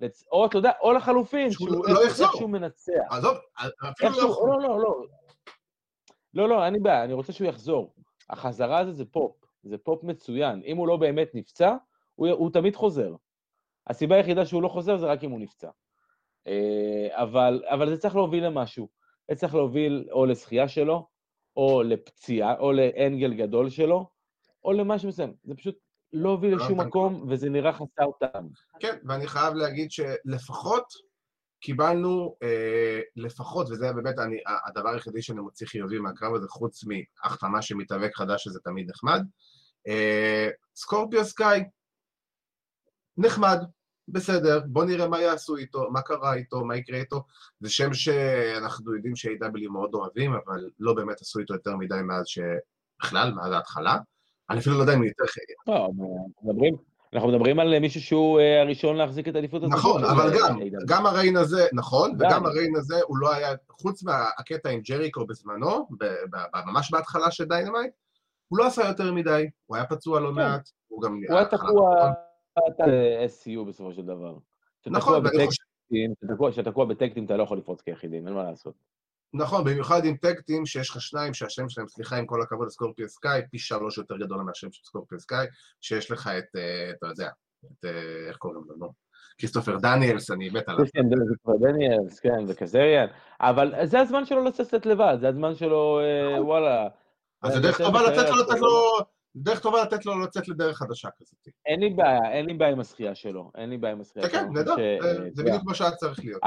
לצ- 0.00 0.26
או, 0.32 0.46
אתה 0.46 0.58
יודע, 0.58 0.70
או 0.82 0.92
לחלופין, 0.92 1.50
שהוא 1.50 1.68
שהוא 1.68 1.86
לא 1.86 2.00
איך- 2.00 2.06
יחזור. 2.10 2.26
איכשהו 2.26 2.48
מנצח. 2.48 2.92
עזוב, 3.10 3.36
אפילו 3.90 4.10
לא 4.10 4.30
יכול. 4.30 4.62
לא, 4.62 4.68
לא, 4.68 4.78
לא. 4.80 5.04
לא, 6.34 6.48
לא, 6.48 6.64
אין 6.64 6.72
לי 6.74 6.80
בעיה, 6.80 7.04
אני 7.04 7.12
רוצה 7.12 7.32
שהוא 7.32 7.48
יחזור. 7.48 7.94
החזרה 8.30 8.78
הזה 8.78 8.92
זה 8.92 9.04
פופ, 9.04 9.36
זה 9.62 9.78
פופ 9.78 10.02
מצוין. 10.04 10.62
אם 10.64 10.76
הוא 10.76 10.88
לא 10.88 10.96
באמת 10.96 11.30
נפצע, 11.34 11.76
הוא, 12.14 12.28
הוא 12.28 12.50
תמיד 12.50 12.76
חוזר. 12.76 13.14
הסיבה 13.86 14.16
היחידה 14.16 14.46
שהוא 14.46 14.62
לא 14.62 14.68
חוזר 14.68 14.96
זה 14.96 15.06
רק 15.06 15.24
אם 15.24 15.30
הוא 15.30 15.40
נפצע. 15.40 15.70
אה, 16.46 17.08
אבל, 17.12 17.62
אבל 17.66 17.90
זה 17.90 17.98
צריך 17.98 18.16
להוביל 18.16 18.46
למשהו. 18.46 18.88
זה 19.30 19.36
צריך 19.36 19.54
להוביל 19.54 20.08
או 20.12 20.26
לזכייה 20.26 20.68
שלו, 20.68 21.06
או 21.56 21.82
לפציעה, 21.82 22.58
או 22.58 22.72
לאנגל 22.72 23.34
גדול 23.34 23.70
שלו, 23.70 24.06
או 24.64 24.72
למשהו 24.72 25.08
מסוים. 25.08 25.34
זה 25.44 25.54
פשוט 25.54 25.78
לא 26.14 26.28
הוביל 26.28 26.50
לא 26.50 26.64
לשום 26.64 26.80
מקום, 26.80 27.26
וזה 27.30 27.50
נראה 27.50 27.72
חסר 27.72 28.10
טעם. 28.20 28.48
כן, 28.80 28.96
ואני 29.04 29.26
חייב 29.26 29.54
להגיד 29.54 29.90
שלפחות 29.90 30.84
קיבלנו, 31.60 32.36
אה, 32.42 33.00
לפחות, 33.16 33.70
וזה 33.70 33.92
באמת 33.92 34.18
אני, 34.18 34.36
הדבר 34.66 34.88
היחידי 34.88 35.22
שאני 35.22 35.40
מוציא 35.40 35.66
חיובי 35.66 35.98
מהקרב 35.98 36.34
הזה, 36.34 36.48
חוץ 36.48 36.84
מהחתמה 36.84 37.62
של 37.62 37.74
מתאבק 37.74 38.14
חדש, 38.14 38.44
שזה 38.44 38.60
תמיד 38.64 38.90
נחמד, 38.90 39.22
אה, 39.88 40.48
סקורפיו 40.76 41.24
סקאי, 41.24 41.64
נחמד, 43.16 43.58
בסדר, 44.08 44.60
בוא 44.66 44.84
נראה 44.84 45.08
מה 45.08 45.20
יעשו 45.20 45.56
איתו, 45.56 45.90
מה 45.90 46.02
קרה 46.02 46.34
איתו, 46.34 46.64
מה 46.64 46.76
יקרה 46.76 46.98
איתו. 46.98 47.22
זה 47.60 47.70
שם 47.70 47.94
שאנחנו 47.94 48.94
יודעים 48.94 49.16
ש-AW 49.16 49.68
מאוד 49.72 49.94
אוהבים, 49.94 50.32
אבל 50.32 50.70
לא 50.78 50.94
באמת 50.94 51.20
עשו 51.20 51.38
איתו 51.38 51.54
יותר 51.54 51.76
מדי 51.76 52.00
מאז 52.06 52.26
ש... 52.26 52.38
בכלל, 53.02 53.32
מאז 53.34 53.52
ההתחלה. 53.52 53.98
אני 54.50 54.58
אפילו 54.58 54.76
לא 54.76 54.80
יודע 54.80 54.94
אם 54.94 54.98
הוא 54.98 55.06
יותר... 55.06 55.24
לא, 55.66 55.86
אנחנו 55.86 56.52
מדברים, 56.52 56.76
אנחנו 57.12 57.28
מדברים 57.28 57.60
על 57.60 57.78
מישהו 57.78 58.00
שהוא 58.00 58.40
אה, 58.40 58.60
הראשון 58.60 58.96
להחזיק 58.96 59.28
את 59.28 59.36
אליפות 59.36 59.62
הזוגות 59.62 59.78
נכון, 59.78 60.04
אבל 60.04 60.32
אה, 60.32 60.38
גם, 60.48 60.58
AEW. 60.58 60.86
גם 60.86 61.06
הריין 61.06 61.36
הזה, 61.36 61.66
נכון, 61.72 62.16
גם. 62.16 62.28
וגם 62.28 62.46
הריין 62.46 62.76
הזה, 62.76 62.94
הוא 63.06 63.18
לא 63.18 63.34
היה, 63.34 63.54
חוץ 63.70 64.02
מהקטע 64.02 64.70
עם 64.70 64.80
ג'ריקו 64.80 65.26
בזמנו, 65.26 65.88
ממש 66.66 66.90
בהתחלה 66.90 67.30
של 67.30 67.44
Dynamite, 67.44 67.92
הוא 68.48 68.58
לא 68.58 68.66
עשה 68.66 68.88
יותר 68.88 69.12
מדי, 69.12 69.48
הוא 69.66 69.76
היה 69.76 69.86
פצוע 69.86 70.20
לא 70.20 70.28
כן. 70.28 70.34
מעט, 70.34 70.70
הוא 70.88 71.02
גם... 71.02 71.20
הוא 71.28 71.36
היה 71.36 71.46
תקוע. 71.46 72.12
SCU 73.26 73.68
בסופו 73.68 73.92
של 73.92 74.02
דבר. 74.02 74.36
נכון, 74.86 75.26
ואני 75.26 75.46
חושב- 75.46 75.64
כשאתה 76.50 76.70
תקוע 76.70 76.84
ב 76.84 76.89
tag 76.89 77.04
team 77.04 77.24
אתה 77.24 77.36
לא 77.36 77.42
יכול 77.42 77.58
לפרוץ 77.58 77.80
כיחידים, 77.80 78.26
אין 78.26 78.34
מה 78.34 78.44
לעשות. 78.44 78.74
נכון, 79.34 79.64
במיוחד 79.64 80.04
עם 80.04 80.16
tag 80.16 80.37
team 80.37 80.66
שיש 80.66 80.90
לך 80.90 81.00
שניים 81.00 81.34
שהשם 81.34 81.68
שלהם, 81.68 81.88
סליחה, 81.88 82.16
עם 82.16 82.26
כל 82.26 82.42
הכבוד 82.42 82.66
לסקורפיו 82.66 83.08
סקאי, 83.08 83.40
פי 83.50 83.58
שלוש 83.58 83.98
יותר 83.98 84.16
גדול 84.16 84.38
מהשם 84.42 84.72
של 84.72 84.82
סקורפיו 84.84 85.20
סקאי, 85.20 85.46
שיש 85.80 86.10
לך 86.10 86.30
את, 86.38 86.56
אה, 86.56 86.90
אתה 86.98 87.06
יודע, 87.06 87.28
את, 87.64 87.84
אה, 87.84 88.28
איך 88.28 88.36
קוראים 88.36 88.60
לו, 88.68 88.76
נו? 88.76 88.92
כריסטופר 89.38 89.76
דניאלס, 89.78 90.30
אני 90.30 90.48
מת 90.50 90.68
עליו. 90.68 90.78
קריסטיאן 90.78 91.04
דניאלס, 91.60 92.20
כן, 92.20 92.44
וקזריאן, 92.48 93.06
אבל 93.40 93.74
זה 93.84 94.00
הזמן 94.00 94.24
שלו 94.26 94.44
לצאת 94.44 94.86
לבד, 94.86 95.16
זה 95.20 95.28
הזמן 95.28 95.54
שלו, 95.54 96.00
אה, 96.00 96.42
וואלה. 96.44 96.88
אז 97.42 97.52
זה 97.52 97.60
דרך 97.60 97.78
טובה 97.78 98.02
לתת 98.02 98.28
לו, 98.30 98.36
לתת. 98.36 98.60
לו, 98.60 98.98
דרך 99.36 99.60
טובה 99.60 99.82
לתת 99.82 100.06
לו 100.06 100.20
לצאת 100.20 100.48
לדרך 100.48 100.76
חדשה 100.78 101.08
כזאת. 101.20 101.48
אין 101.66 101.80
לי 101.80 101.90
בעיה, 101.90 102.32
אין 102.32 102.46
לי 102.46 102.54
בעיה 102.54 102.72
עם 102.72 102.80
הזכייה 102.80 103.14
שלו, 103.14 103.50
אין 103.54 103.70
לי 103.70 103.78
בעיה 103.78 103.94
עם 103.94 104.00
הזכייה 104.00 104.28
כן, 104.28 104.38
שלו. 104.54 104.64
כן, 104.64 104.70
חושב 104.70 104.98
ש- 105.00 105.04
זה- 105.04 105.28
זה 105.34 105.42
בדיוק 105.42 105.62
מה 105.66 105.74
שהיה 105.74 105.90
צריך 105.90 106.18
להיות. 106.24 106.42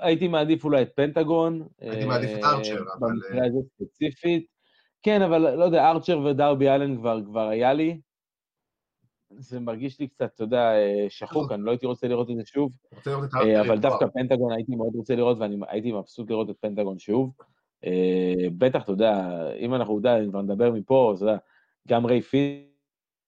הייתי 0.00 0.28
מעדיף 0.28 0.64
אולי 0.64 0.82
את 0.82 0.90
פנטגון. 0.94 1.66
הייתי 1.80 2.02
אה, 2.02 2.06
מעדיף 2.06 2.30
את 2.38 2.44
ארצ'ר, 2.44 2.84
אבל, 2.98 3.08
במקרה 3.10 3.46
הזה 3.46 3.58
ספציפית. 3.76 4.46
כן, 5.02 5.22
אבל 5.22 5.54
לא 5.54 5.64
יודע, 5.64 5.90
ארצ'ר 5.90 6.18
ודרבי 6.18 6.68
אלן 6.68 6.96
כבר, 6.96 7.20
כבר 7.24 7.48
היה 7.48 7.72
לי. 7.72 8.00
זה 9.30 9.60
מרגיש 9.60 10.00
לי 10.00 10.08
קצת, 10.08 10.30
אתה 10.34 10.44
יודע, 10.44 10.72
אה, 10.72 11.06
שחוק, 11.08 11.52
אני 11.52 11.62
לא 11.62 11.70
הייתי 11.70 11.86
רוצה 11.86 12.08
לראות 12.08 12.30
את 12.30 12.36
זה 12.36 12.42
שוב. 12.44 12.72
אה, 13.06 13.60
אבל 13.60 13.78
דווקא. 13.78 14.06
פנטגון 14.14 14.52
הייתי 14.52 14.76
מאוד 14.76 14.94
רוצה 14.94 15.14
לראות, 15.14 15.38
ואני 15.38 15.56
הייתי 15.68 15.92
מבסוט 15.92 16.30
לראות 16.30 16.50
את 16.50 16.56
פנטגון 16.60 16.98
שוב. 16.98 17.32
אה, 17.84 18.48
בטח, 18.58 18.82
אתה 18.82 18.92
יודע, 18.92 19.14
אם 19.58 19.74
אנחנו, 19.74 19.98
אתה 19.98 20.08
יודע, 20.08 20.30
כבר 20.30 20.42
נדבר 20.42 20.72
מפה, 20.72 21.12
אתה 21.16 21.24
יודע, 21.24 21.36
גם 21.88 22.06
ריי 22.06 22.22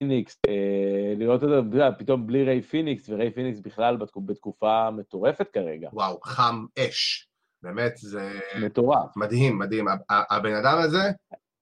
פיניקס, 0.03 0.41
אה, 0.49 1.15
לראות 1.17 1.43
אותו, 1.43 1.59
אתה 1.59 1.77
יודע, 1.77 1.91
פתאום 1.99 2.27
בלי 2.27 2.45
ריי 2.45 2.63
פיניקס, 2.63 3.09
וריי 3.09 3.31
פיניקס 3.31 3.61
בכלל 3.61 3.97
בתקו- 3.97 4.21
בתקופה 4.21 4.91
מטורפת 4.91 5.51
כרגע. 5.53 5.89
וואו, 5.93 6.21
חם 6.25 6.65
אש. 6.79 7.29
באמת, 7.63 7.93
זה 7.97 8.41
מטורף. 8.61 9.17
מדהים, 9.17 9.59
מדהים. 9.59 9.87
הבן 10.11 10.55
אדם 10.55 10.79
הזה, 10.79 11.03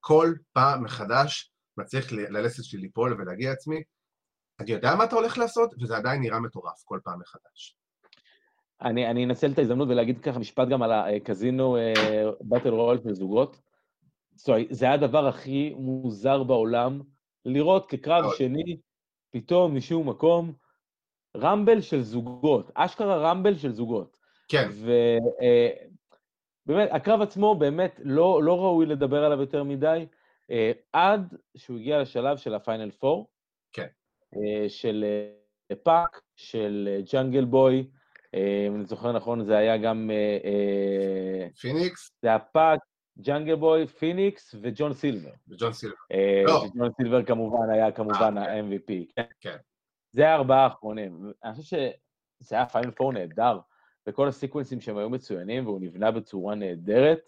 כל 0.01 0.33
פעם 0.53 0.85
מחדש 0.85 1.53
מצליח 1.77 2.13
ללסת 2.13 2.65
שלי 2.65 2.81
ליפול 2.81 3.17
ולהגיע 3.19 3.53
עצמי. 3.53 3.83
אני 4.61 4.71
יודע 4.73 4.95
מה 4.95 5.05
אתה 5.05 5.17
הולך 5.17 5.39
לעשות, 5.39 5.75
וזה 5.81 5.97
עדיין 5.97 6.21
נראה 6.21 6.41
מטורף 6.41 6.83
כל 6.85 6.99
פעם 7.05 7.21
מחדש. 7.21 7.77
אני, 8.83 9.11
אני 9.11 9.25
אנצל 9.25 9.53
את 9.53 9.59
ההזדמנות 9.59 9.89
ולהגיד 9.89 10.19
ככה 10.21 10.39
משפט 10.39 10.69
גם 10.69 10.83
על 10.83 10.93
הקזינו 10.93 11.77
באטל 12.41 12.69
רויאל 12.69 12.99
של 13.03 13.15
זוגות. 13.15 13.61
זה 14.71 14.85
היה 14.85 14.95
הדבר 14.95 15.27
הכי 15.27 15.75
מוזר 15.77 16.43
בעולם, 16.43 17.01
לראות 17.45 17.91
כקרב. 17.91 18.25
שני, 18.39 18.77
פתאום 19.31 19.77
משום 19.77 20.09
מקום, 20.09 20.53
רמבל 21.37 21.81
של 21.81 22.03
זוגות, 22.03 22.71
אשכרה 22.75 23.17
רמבל 23.31 23.57
של 23.57 23.73
זוגות. 23.73 24.17
כן, 24.49 24.69
ובאמת, 26.67 26.89
הקרב 26.93 27.21
עצמו 27.21 27.55
באמת 27.55 28.01
לא, 28.05 28.43
לא 28.43 28.61
ראוי 28.61 28.87
לדבר 28.87 29.25
עליו 29.25 29.41
יותר 29.41 29.65
מדי, 29.65 30.07
אה, 30.51 30.73
עד 30.93 31.35
שהוא 31.57 31.79
הגיע 31.79 32.01
לשלב 32.01 32.37
של 32.37 32.55
הפיינל 32.55 32.91
פור. 32.91 33.31
כן. 33.73 33.87
אה, 34.37 34.69
של 34.69 35.05
אה, 35.71 35.77
PAC, 35.77 36.21
של 36.37 36.89
אה, 36.93 37.01
ג'אנגל 37.13 37.45
בוי, 37.45 37.87
אה, 38.35 38.65
אם 38.69 38.77
אני 38.77 38.85
זוכר 38.85 39.13
נכון, 39.13 39.45
זה 39.45 39.57
היה 39.57 39.77
גם, 39.77 40.11
אה, 40.11 40.39
אה, 40.45 41.49
פיניקס 41.61 42.11
זה 42.23 42.29
היה 42.29 42.39
PAC, 42.39 42.81
ג'אנגל 43.23 43.55
בוי, 43.55 43.87
פיניקס 43.87 44.55
וג'ון 44.63 44.93
סילבר. 44.93 45.31
וג'ון 45.49 45.73
סילבר. 45.73 45.97
אה, 46.13 46.43
לא. 46.47 46.65
ג'ון 46.75 46.91
סילבר 46.97 47.23
כמובן 47.23 47.71
היה 47.71 47.93
כמובן 47.93 48.39
אה, 48.39 48.53
ה-MVP. 48.53 48.93
כן. 49.17 49.23
כן. 49.41 49.57
זה 50.13 50.29
הארבעה 50.29 50.65
האחרונים. 50.65 51.33
אני 51.45 51.55
חושב 51.55 51.77
שזה 51.77 52.55
היה 52.57 52.67
פיינל 52.67 52.91
פור 52.91 53.13
נהדר, 53.13 53.59
וכל 54.09 54.29
הסיקוונסים 54.29 54.81
שהם 54.81 54.97
היו 54.97 55.11
מצוינים, 55.11 55.67
והוא 55.67 55.81
נבנה 55.81 56.11
בצורה 56.11 56.55
נהדרת. 56.55 57.21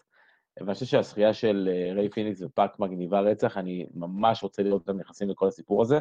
ואני 0.59 0.73
חושב 0.73 0.85
שהזכייה 0.85 1.33
של 1.33 1.69
אה, 1.71 1.93
ריי 1.93 2.09
פיניקס 2.09 2.41
ופאק 2.41 2.79
מגניבה 2.79 3.19
רצח, 3.19 3.57
אני 3.57 3.85
ממש 3.93 4.43
רוצה 4.43 4.63
לראות 4.63 4.81
אותם 4.81 4.99
נכנסים 4.99 5.29
לכל 5.29 5.47
הסיפור 5.47 5.81
הזה. 5.81 5.99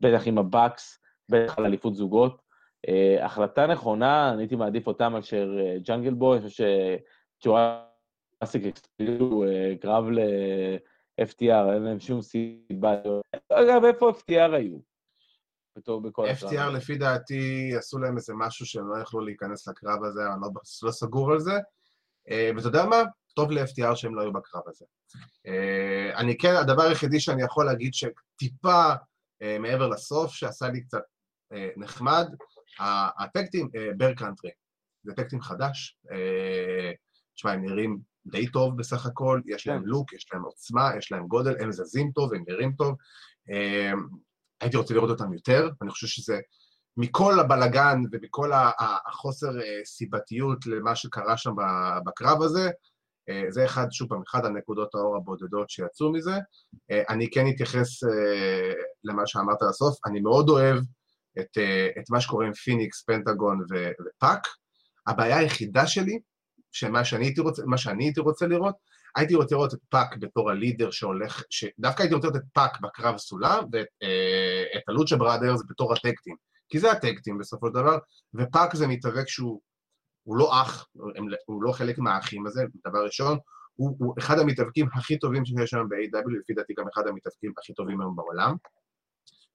בטח 0.00 0.26
עם 0.26 0.38
ה 0.38 0.47
Bucks, 0.47 1.00
בטח 1.28 1.58
על 1.58 1.64
אליפות 1.64 1.94
זוגות. 1.94 2.48
החלטה 3.20 3.66
נכונה, 3.66 4.32
אני 4.32 4.42
הייתי 4.42 4.56
מעדיף 4.56 4.86
אותם 4.86 5.12
מאשר 5.12 5.50
ג'אנגל 5.82 6.14
בוי, 6.14 6.38
אני 6.38 6.48
חושב 6.48 6.64
שג'וראסיק 7.40 7.87
הקסטילו 8.42 9.44
אה, 9.44 9.74
קרב 9.80 10.04
ל-FTR, 10.10 11.72
אין 11.74 11.82
להם 11.82 12.00
שום 12.00 12.22
סיבה. 12.22 12.94
אגב, 13.52 13.84
איפה 13.84 14.10
FTR 14.10 14.54
היו? 14.54 14.78
FTR? 15.78 16.70
לפי 16.70 16.98
דעתי 16.98 17.72
עשו 17.78 17.98
להם 17.98 18.16
איזה 18.16 18.32
משהו 18.36 18.66
שהם 18.66 18.88
לא 18.88 19.02
יכלו 19.02 19.20
להיכנס 19.20 19.68
לקרב 19.68 20.04
הזה, 20.04 20.20
אני 20.32 20.40
לא, 20.40 20.48
לא 20.82 20.90
סגור 20.90 21.32
על 21.32 21.40
זה. 21.40 21.58
אה, 22.30 22.50
ואתה 22.56 22.68
יודע 22.68 22.84
מה? 22.84 23.02
טוב 23.34 23.50
ל-FTR 23.50 23.94
שהם 23.94 24.14
לא 24.14 24.22
היו 24.22 24.32
בקרב 24.32 24.62
הזה. 24.66 24.84
אה, 25.46 26.18
אני 26.18 26.38
כן, 26.38 26.54
הדבר 26.54 26.82
היחידי 26.82 27.20
שאני 27.20 27.42
יכול 27.42 27.66
להגיד 27.66 27.92
שטיפה 27.94 28.92
מעבר 29.60 29.88
לסוף, 29.88 30.32
שעשה 30.32 30.68
לי 30.68 30.80
קצת 30.80 31.02
נחמד, 31.76 32.28
הטקטים, 33.18 33.68
בר 33.96 34.14
קאנטרי. 34.14 34.50
זה 35.02 35.12
טקטים 35.12 35.40
חדש. 35.40 35.98
תשמע, 37.34 37.52
הם 37.52 37.64
נראים 37.64 37.98
די 38.26 38.50
טוב 38.50 38.78
בסך 38.78 39.06
הכל, 39.06 39.40
יש 39.46 39.66
להם 39.66 39.82
כן. 39.82 39.88
לוק, 39.88 40.12
יש 40.12 40.26
להם 40.32 40.42
עוצמה, 40.42 40.90
יש 40.98 41.12
להם 41.12 41.26
גודל, 41.26 41.54
הם 41.60 41.72
זזים 41.72 42.10
טוב, 42.14 42.34
הם 42.34 42.44
נראים 42.48 42.72
טוב. 42.72 42.94
אה, 43.50 43.92
הייתי 44.60 44.76
רוצה 44.76 44.94
לראות 44.94 45.10
אותם 45.10 45.32
יותר, 45.32 45.70
אני 45.82 45.90
חושב 45.90 46.06
שזה 46.06 46.40
מכל 46.96 47.40
הבלגן 47.40 48.02
ומכל 48.12 48.50
החוסר 49.06 49.50
סיבתיות 49.84 50.66
למה 50.66 50.96
שקרה 50.96 51.36
שם 51.36 51.54
בקרב 52.06 52.42
הזה, 52.42 52.70
זה 53.48 53.64
אחד, 53.64 53.86
שוב 53.90 54.08
פעם, 54.08 54.22
אחד 54.30 54.44
הנקודות 54.44 54.94
האור 54.94 55.16
הבודדות 55.16 55.70
שיצאו 55.70 56.12
מזה. 56.12 56.38
אני 56.90 57.30
כן 57.30 57.44
אתייחס 57.48 57.88
למה 59.04 59.26
שאמרת 59.26 59.62
לסוף, 59.68 59.98
אני 60.06 60.20
מאוד 60.20 60.48
אוהב 60.48 60.78
את, 61.40 61.58
את 61.98 62.10
מה 62.10 62.20
שקורה 62.20 62.46
עם 62.46 62.52
פיניקס, 62.52 63.02
פנטגון 63.02 63.60
ופאק. 63.70 64.46
הבעיה 65.06 65.38
היחידה 65.38 65.86
שלי, 65.86 66.20
שמה 66.72 67.04
שאני 67.04 67.24
הייתי 67.24 67.40
רוצה, 67.40 67.62
שאני 67.76 68.04
הייתי 68.04 68.20
רוצה 68.20 68.46
לראות, 68.46 68.74
הייתי 69.16 69.34
רוצה 69.34 69.54
לראות 69.54 69.74
את 69.74 69.78
פאק 69.88 70.16
בתור 70.16 70.50
ה 70.50 70.56
leader 70.56 70.90
שהולך, 70.90 71.42
שדווקא 71.50 72.02
הייתי 72.02 72.14
רוצה 72.14 72.28
לראות 72.28 72.42
את 72.42 72.48
פאק 72.52 72.80
בקרב 72.80 73.16
סולם, 73.16 73.64
ואת 73.72 73.86
אה, 74.02 74.80
ה 74.88 74.93
Lucha 74.93 75.16
Brothers 75.16 75.62
בתור 75.68 75.92
ה 75.92 75.97
tag 75.97 76.12
team. 76.12 76.36
כי 76.68 76.78
זה 76.78 76.92
ה 76.92 76.98
tag 76.98 77.15
team 77.15 77.38
בסופו 77.38 77.66
של 77.66 77.74
דבר, 77.74 77.98
ופאק 78.34 78.74
זה 78.74 78.86
מתאבק 78.86 79.28
שהוא 79.28 79.60
הוא 80.28 80.36
לא 80.36 80.62
אח, 80.62 80.86
הוא 81.46 81.62
לא 81.62 81.72
חלק 81.72 81.98
מהאחים 81.98 82.46
הזה, 82.46 82.64
דבר 82.86 83.04
ראשון, 83.04 83.38
הוא, 83.74 83.96
הוא 83.98 84.14
אחד 84.18 84.38
המתאבקים 84.38 84.86
הכי 84.94 85.18
טובים 85.18 85.44
שיש 85.44 85.74
היום 85.74 85.88
ב-AEW, 85.88 86.40
לפי 86.40 86.54
דעתי 86.54 86.74
גם 86.78 86.84
אחד 86.94 87.06
המתאבקים 87.06 87.52
הכי 87.58 87.74
טובים 87.74 88.00
היום 88.00 88.16
בעולם. 88.16 88.54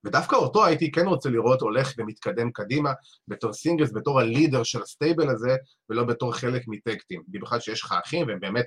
ודווקא 0.06 0.36
אותו 0.36 0.66
הייתי 0.66 0.92
כן 0.92 1.06
רוצה 1.08 1.30
לראות 1.30 1.62
הולך 1.62 1.94
ומתקדם 1.98 2.52
קדימה 2.52 2.92
בתור 3.28 3.54
singles, 3.54 3.94
בתור 3.94 4.20
ה 4.20 4.26
leader 4.26 4.64
של 4.64 4.82
ה 4.82 4.89
stable 4.89 5.30
הזה, 5.30 5.56
ולא 5.90 6.04
בתור 6.04 6.34
חלק 6.34 6.64
מ 6.68 6.74
tag 6.74 6.93
team. 6.93 7.24
במיוחד 7.28 7.60
שיש 7.60 7.84
לך 7.84 7.96
אחים, 8.06 8.28
והם 8.28 8.40
באמת 8.40 8.66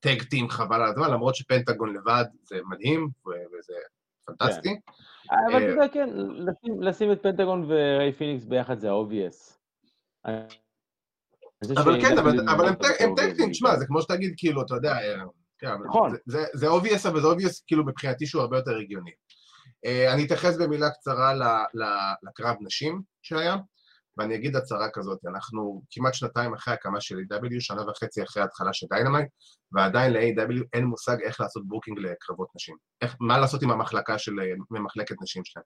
tag 0.00 0.21
team 0.21 0.48
חבל 0.48 0.82
על 0.82 0.88
הזמן, 0.88 1.10
למרות 1.10 1.34
שפנטגון 1.34 1.94
לבד 1.94 2.24
זה 2.42 2.56
מדהים, 2.70 3.08
וזה 3.26 3.74
פנטסטי. 4.24 4.68
כן. 4.68 4.92
אבל 5.50 5.62
אתה 5.62 5.72
יודע, 5.72 5.88
כן, 5.88 6.08
לשים 6.80 7.12
את 7.12 7.22
פנטגון 7.22 7.64
וריי 7.68 8.12
פיניקס 8.12 8.44
ביחד 8.44 8.78
זה 8.78 8.88
obvious. 8.90 9.58
אבל 11.76 12.00
כן, 12.00 12.18
אבל 12.18 12.68
הם 12.68 13.14
tag 13.16 13.29
team, 13.29 13.50
תשמע, 13.50 13.76
זה 13.76 13.86
כמו 13.86 14.02
שתגיד, 14.02 14.34
כאילו, 14.36 14.62
אתה 14.62 14.74
יודע, 14.74 14.92
אה, 14.92 15.22
כן, 15.58 15.74
נכון. 15.88 16.12
זה 16.54 16.70
obvious, 16.70 17.08
אבל 17.08 17.20
זה 17.20 17.28
obvious, 17.28 17.62
כאילו, 17.66 17.86
מבחינתי 17.86 18.26
שהוא 18.26 18.42
הרבה 18.42 18.56
יותר 18.56 18.76
הגיוני. 18.76 19.10
אה, 19.84 20.12
אני 20.12 20.24
אתייחס 20.24 20.56
במילה 20.56 20.90
קצרה 20.90 21.32
לקרב 22.22 22.56
נשים 22.60 23.02
שהיה, 23.22 23.56
ואני 24.16 24.34
אגיד 24.34 24.56
הצהרה 24.56 24.88
כזאת, 24.92 25.18
אנחנו 25.26 25.82
כמעט 25.90 26.14
שנתיים 26.14 26.54
אחרי 26.54 26.74
הקמה 26.74 27.00
של 27.00 27.16
AEW, 27.18 27.60
שנה 27.60 27.90
וחצי 27.90 28.22
אחרי 28.22 28.42
ההתחלה 28.42 28.72
של 28.72 28.86
Dynamite, 28.90 29.28
ועדיין 29.72 30.12
ל-AEW 30.12 30.62
אין 30.72 30.84
מושג 30.84 31.16
איך 31.22 31.40
לעשות 31.40 31.68
booking 31.68 31.98
לקרבות 31.98 32.48
נשים. 32.54 32.76
איך, 33.02 33.16
מה 33.20 33.38
לעשות 33.38 33.62
עם 33.62 33.70
המחלקה 33.70 34.18
של, 34.18 34.32
ממחלקת 34.70 35.16
נשים 35.22 35.44
שלהם. 35.44 35.64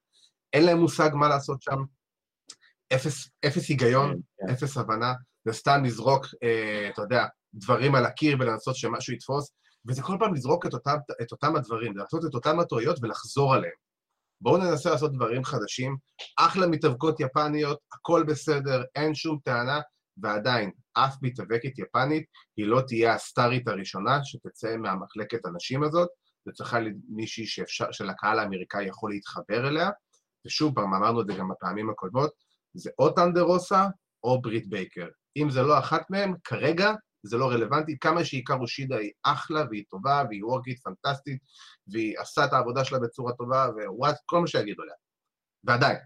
אין 0.53 0.65
להם 0.65 0.77
מושג 0.77 1.09
מה 1.13 1.27
לעשות 1.27 1.61
שם, 1.61 1.83
אפס, 2.93 3.29
אפס 3.47 3.69
היגיון, 3.69 4.11
כן, 4.11 4.47
כן. 4.47 4.53
אפס 4.53 4.77
הבנה, 4.77 5.13
זה 5.45 5.53
סתם 5.53 5.83
לזרוק, 5.83 6.25
אה, 6.43 6.89
אתה 6.93 7.01
יודע, 7.01 7.25
דברים 7.53 7.95
על 7.95 8.05
הקיר 8.05 8.37
ולנסות 8.39 8.75
שמשהו 8.75 9.13
יתפוס, 9.13 9.51
וזה 9.87 10.01
כל 10.01 10.17
פעם 10.19 10.33
לזרוק 10.33 10.65
את 10.65 10.73
אותם, 10.73 10.95
את 11.21 11.31
אותם 11.31 11.55
הדברים, 11.55 11.97
לעשות 11.97 12.25
את 12.25 12.33
אותם 12.33 12.59
הטעויות 12.59 12.97
ולחזור 13.01 13.53
עליהם. 13.53 13.86
בואו 14.41 14.57
ננסה 14.57 14.89
לעשות 14.89 15.13
דברים 15.13 15.43
חדשים, 15.43 15.97
אחלה 16.37 16.67
מתאבקות 16.67 17.19
יפניות, 17.19 17.79
הכל 17.93 18.23
בסדר, 18.27 18.83
אין 18.95 19.15
שום 19.15 19.39
טענה, 19.43 19.81
ועדיין, 20.17 20.71
אף 20.93 21.15
מתאבקת 21.21 21.79
יפנית 21.79 22.25
היא 22.57 22.65
לא 22.65 22.81
תהיה 22.87 23.13
הסטארית 23.13 23.67
הראשונה 23.67 24.19
שתצא 24.23 24.77
מהמחלקת 24.77 25.45
הנשים 25.45 25.83
הזאת, 25.83 26.09
זה 26.45 26.51
צריכה 26.51 26.79
להיות 26.79 26.95
מישהי 27.09 27.45
שאפשר, 27.45 27.91
שלקהל 27.91 28.39
האמריקאי 28.39 28.85
יכול 28.85 29.11
להתחבר 29.11 29.67
אליה, 29.67 29.89
ושוב 30.45 30.75
פעם, 30.75 30.93
אמרנו 30.93 31.21
את 31.21 31.27
זה 31.27 31.33
גם 31.33 31.49
בפעמים 31.49 31.89
הקודמות, 31.89 32.31
זה 32.73 32.89
או 32.99 33.09
טנדרוסה 33.09 33.85
או 34.23 34.41
ברית 34.41 34.69
בייקר. 34.69 35.07
אם 35.37 35.49
זה 35.49 35.61
לא 35.61 35.79
אחת 35.79 36.01
מהם, 36.09 36.33
כרגע 36.43 36.91
זה 37.23 37.37
לא 37.37 37.49
רלוונטי, 37.49 37.97
כמה 37.99 38.25
שהיקרו 38.25 38.67
שידה 38.67 38.97
היא 38.97 39.11
אחלה 39.23 39.63
והיא 39.69 39.83
טובה 39.89 40.23
והיא 40.29 40.45
וורקית 40.45 40.79
פנטסטית 40.79 41.39
והיא 41.87 42.19
עשה 42.19 42.45
את 42.45 42.53
העבודה 42.53 42.85
שלה 42.85 42.99
בצורה 42.99 43.33
טובה 43.33 43.67
ווואט, 43.75 44.15
כל 44.25 44.39
מה 44.39 44.47
שיגידו 44.47 44.83
עליה. 44.83 44.95
ועדיין, 45.63 45.97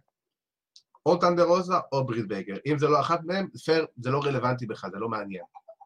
או 1.06 1.18
ת'אנדר 1.18 1.44
רוזה 1.44 1.74
או 1.92 2.06
ברית 2.06 2.28
בייקר. 2.28 2.56
אם 2.66 2.78
זה 2.78 2.88
לא 2.88 3.00
אחת 3.00 3.20
מהם, 3.24 3.48
פייר, 3.66 3.86
זה 3.98 4.10
לא 4.10 4.20
רלוונטי 4.24 4.66
בכלל, 4.66 4.92
זה 4.92 4.98
לא 5.00 5.10
מעניין. 5.10 5.44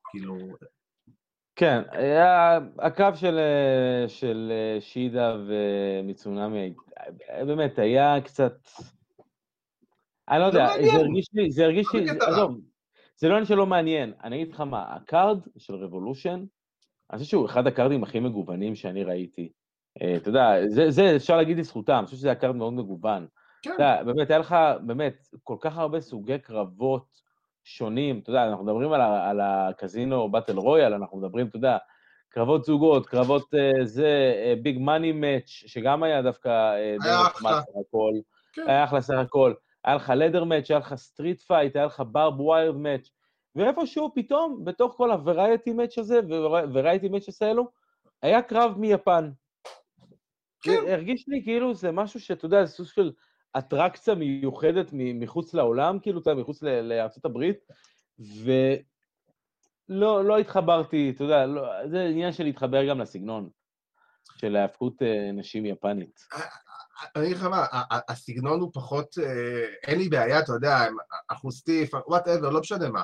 כאילו... 0.09 0.37
כן, 1.55 1.81
היה, 1.91 2.59
הקרב 2.79 3.15
של, 3.15 3.39
של 4.07 4.51
שידה 4.79 5.37
ומיזונמי, 5.47 6.73
באמת, 7.47 7.79
היה 7.79 8.21
קצת... 8.21 8.53
אני 10.29 10.39
לא 10.39 10.45
יודע, 10.45 10.67
זה 10.67 10.91
הרגיש 10.91 11.29
לי, 11.33 11.51
זה 11.51 11.63
הרגיש 11.63 11.87
לי, 11.93 12.05
עזוב, 12.27 12.59
זה 13.17 13.27
לא 13.27 13.33
עניין 13.33 13.45
שלא 13.45 13.65
מעניין. 13.65 14.13
אני 14.23 14.35
אגיד 14.35 14.53
לך 14.53 14.61
מה, 14.61 14.85
ה 14.89 14.99
card 14.99 15.39
של 15.57 15.75
Revolution, 15.75 16.43
אני 17.11 17.19
חושב 17.19 17.29
שהוא 17.29 17.45
אחד 17.45 17.67
ה 17.67 17.72
card 17.72 17.93
ים 17.93 18.03
הכי 18.03 18.19
מגוונים 18.19 18.75
שאני 18.75 19.03
ראיתי. 19.03 19.51
אה, 20.01 20.15
אתה 20.15 20.29
יודע, 20.29 20.67
זה, 20.67 20.91
זה 20.91 21.15
אפשר 21.15 21.37
להגיד 21.37 21.57
לזכותם, 21.57 21.95
אני 21.97 22.05
חושב 22.05 22.17
שזה 22.17 22.27
היה 22.27 22.35
card 22.35 22.55
מאוד 22.55 22.73
מגוון. 22.73 23.27
כן. 23.61 23.73
אתה 23.73 23.83
יודע, 23.83 24.03
באמת, 24.03 24.29
היה 24.29 24.39
לך, 24.39 24.55
באמת, 24.85 25.27
כל 25.43 25.55
כך 25.59 25.77
הרבה 25.77 26.01
סוגי 26.01 26.39
קרבות 26.39 27.05
שונים. 27.63 28.19
אתה 28.19 28.29
יודע, 28.29 28.47
אנחנו 28.47 28.65
מדברים 28.65 28.93
על, 28.93 29.01
על 29.01 29.39
ה 29.41 29.54
Casino 29.54 30.31
Battle 30.31 30.57
Royale, 30.57 30.93
אנחנו 30.93 31.17
מדברים, 31.17 31.47
אתה 31.47 31.57
יודע, 31.57 31.77
קרבות 32.29 32.63
זוגות, 32.63 33.05
קרבות 33.05 33.53
אה, 33.53 33.83
זה, 33.83 34.33
Big 34.61 34.79
Money 34.79 35.11
Match, 35.11 35.47
שגם 35.47 36.03
היה 36.03 36.21
דווקא... 36.21 36.49
אה, 36.99 37.05
היה 37.05 37.21
אחלה. 37.21 37.61
כן. 38.53 38.63
היה 38.67 38.83
אחלה 38.83 39.01
סך 39.01 39.17
הכל. 39.17 39.53
היה 39.85 39.95
לך 39.95 40.13
ladder 40.15 40.43
match, 40.43 40.71
היה 40.71 40.79
לך 40.79 40.95
street 40.95 41.41
fight, 41.41 41.75
היה 41.75 41.85
לך 41.85 42.03
barbed 42.11 42.39
wire 42.39 42.75
match, 42.75 43.09
ואיפשהו 43.55 44.11
פתאום, 44.15 44.65
בתוך 44.65 44.93
כל 44.97 45.11
ה 45.11 45.19
variety 45.19 45.73
match 45.73 45.97
הזה, 45.97 46.19
variety 46.73 47.09
match 47.09 47.41
האלו, 47.41 47.71
היה 48.21 48.41
קרב 48.41 48.77
מיפן. 48.77 49.31
כן. 50.61 50.83
הרגיש 50.87 51.25
לי 51.27 51.41
כאילו 51.43 51.73
זה 51.73 51.91
משהו 51.91 52.19
שאתה 52.19 52.45
יודע, 52.45 52.65
זה 52.65 52.71
סוג 52.71 52.87
של 52.87 53.11
אטרקציה 53.57 54.15
מיוחדת 54.15 54.89
מחוץ 54.93 55.53
לעולם, 55.53 55.99
כאילו, 55.99 56.19
אתה 56.21 56.29
יודע, 56.29 56.41
מחוץ 56.41 56.63
הברית, 57.25 57.65
ולא 59.89 60.25
לא 60.25 60.37
התחברתי, 60.37 61.11
אתה 61.15 61.23
יודע, 61.23 61.45
לא, 61.45 61.87
זה 61.87 62.03
עניין 62.03 62.31
של 62.31 62.43
להתחבר 62.43 62.89
גם 62.89 62.99
לסגנון 62.99 63.49
של 64.37 64.55
ההפקות 64.55 65.01
אה, 65.01 65.31
נשים 65.31 65.65
יפנית. 65.65 66.19
אני 67.15 67.25
אגיד 67.25 67.37
לך 67.37 67.43
מה, 67.43 67.65
הסגנון 68.09 68.59
הוא 68.59 68.71
פחות, 68.73 69.17
אה, 69.23 69.65
אין 69.87 69.99
לי 69.99 70.09
בעיה, 70.09 70.39
אתה 70.39 70.53
יודע, 70.53 70.85
אחוסטיף, 71.27 71.89
whatever, 72.07 72.49
לא 72.49 72.59
משנה 72.59 72.89
מה. 72.89 73.01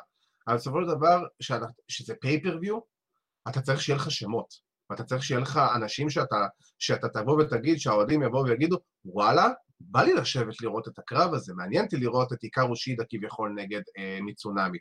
אבל 0.48 0.56
בסופו 0.56 0.82
של 0.82 0.88
דבר, 0.88 1.24
שזה 1.88 2.14
פייפריוויו, 2.22 2.80
אתה 3.50 3.62
צריך 3.62 3.82
שיהיה 3.82 3.98
לך 3.98 4.12
שמות. 4.12 4.72
ואתה 4.89 5.04
צריך 5.04 5.24
שיהיה 5.24 5.39
לך 5.42 5.60
אנשים 5.76 6.10
שאתה, 6.10 6.48
שאתה 6.80 7.10
תבוא 7.10 7.42
ותגיד, 7.42 7.78
שהאוהדים 7.78 8.24
יבואו 8.24 8.46
ויגידו, 8.46 8.78
וואלה, 9.06 9.50
בא 9.80 10.02
לי 10.02 10.14
לשבת 10.14 10.62
לראות 10.62 10.88
את 10.88 11.00
הקרב 11.00 11.34
הזה, 11.34 11.54
מעניין 11.54 11.86
אותי 11.86 11.98
לראות 11.98 12.34
את 12.34 12.44
עיקר 12.44 12.64
אושידה 12.64 13.04
כביכול 13.10 13.54
נגד 13.56 13.82
אה, 13.98 14.20
מיצונמי. 14.22 14.78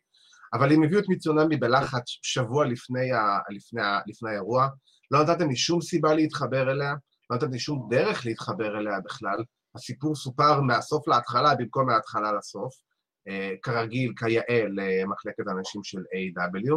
אבל 0.52 0.72
אם 0.72 0.82
הביאו 0.82 1.00
את 1.00 1.08
מיצונמי 1.08 1.56
בלחץ 1.56 2.02
שבוע 2.06 2.66
לפני, 2.66 3.12
ה, 3.12 3.38
לפני, 3.50 3.82
ה, 3.82 4.00
לפני 4.06 4.30
האירוע, 4.30 4.68
לא 5.10 5.22
נתתם 5.22 5.48
לי 5.48 5.56
שום 5.56 5.80
סיבה 5.80 6.14
להתחבר 6.14 6.70
אליה, 6.70 6.94
לא 7.30 7.36
נתתי 7.36 7.58
שום 7.58 7.88
דרך 7.90 8.26
להתחבר 8.26 8.78
אליה 8.78 9.00
בכלל. 9.04 9.44
הסיפור 9.74 10.14
סופר 10.14 10.60
מהסוף 10.60 11.08
להתחלה 11.08 11.54
במקום 11.54 11.86
מההתחלה 11.86 12.32
לסוף, 12.32 12.74
אה, 13.28 13.54
כרגיל, 13.62 14.12
כיאה 14.16 14.64
למחלקת 14.68 15.44
הנשים 15.48 15.84
של 15.84 15.98
A.W. 15.98 16.76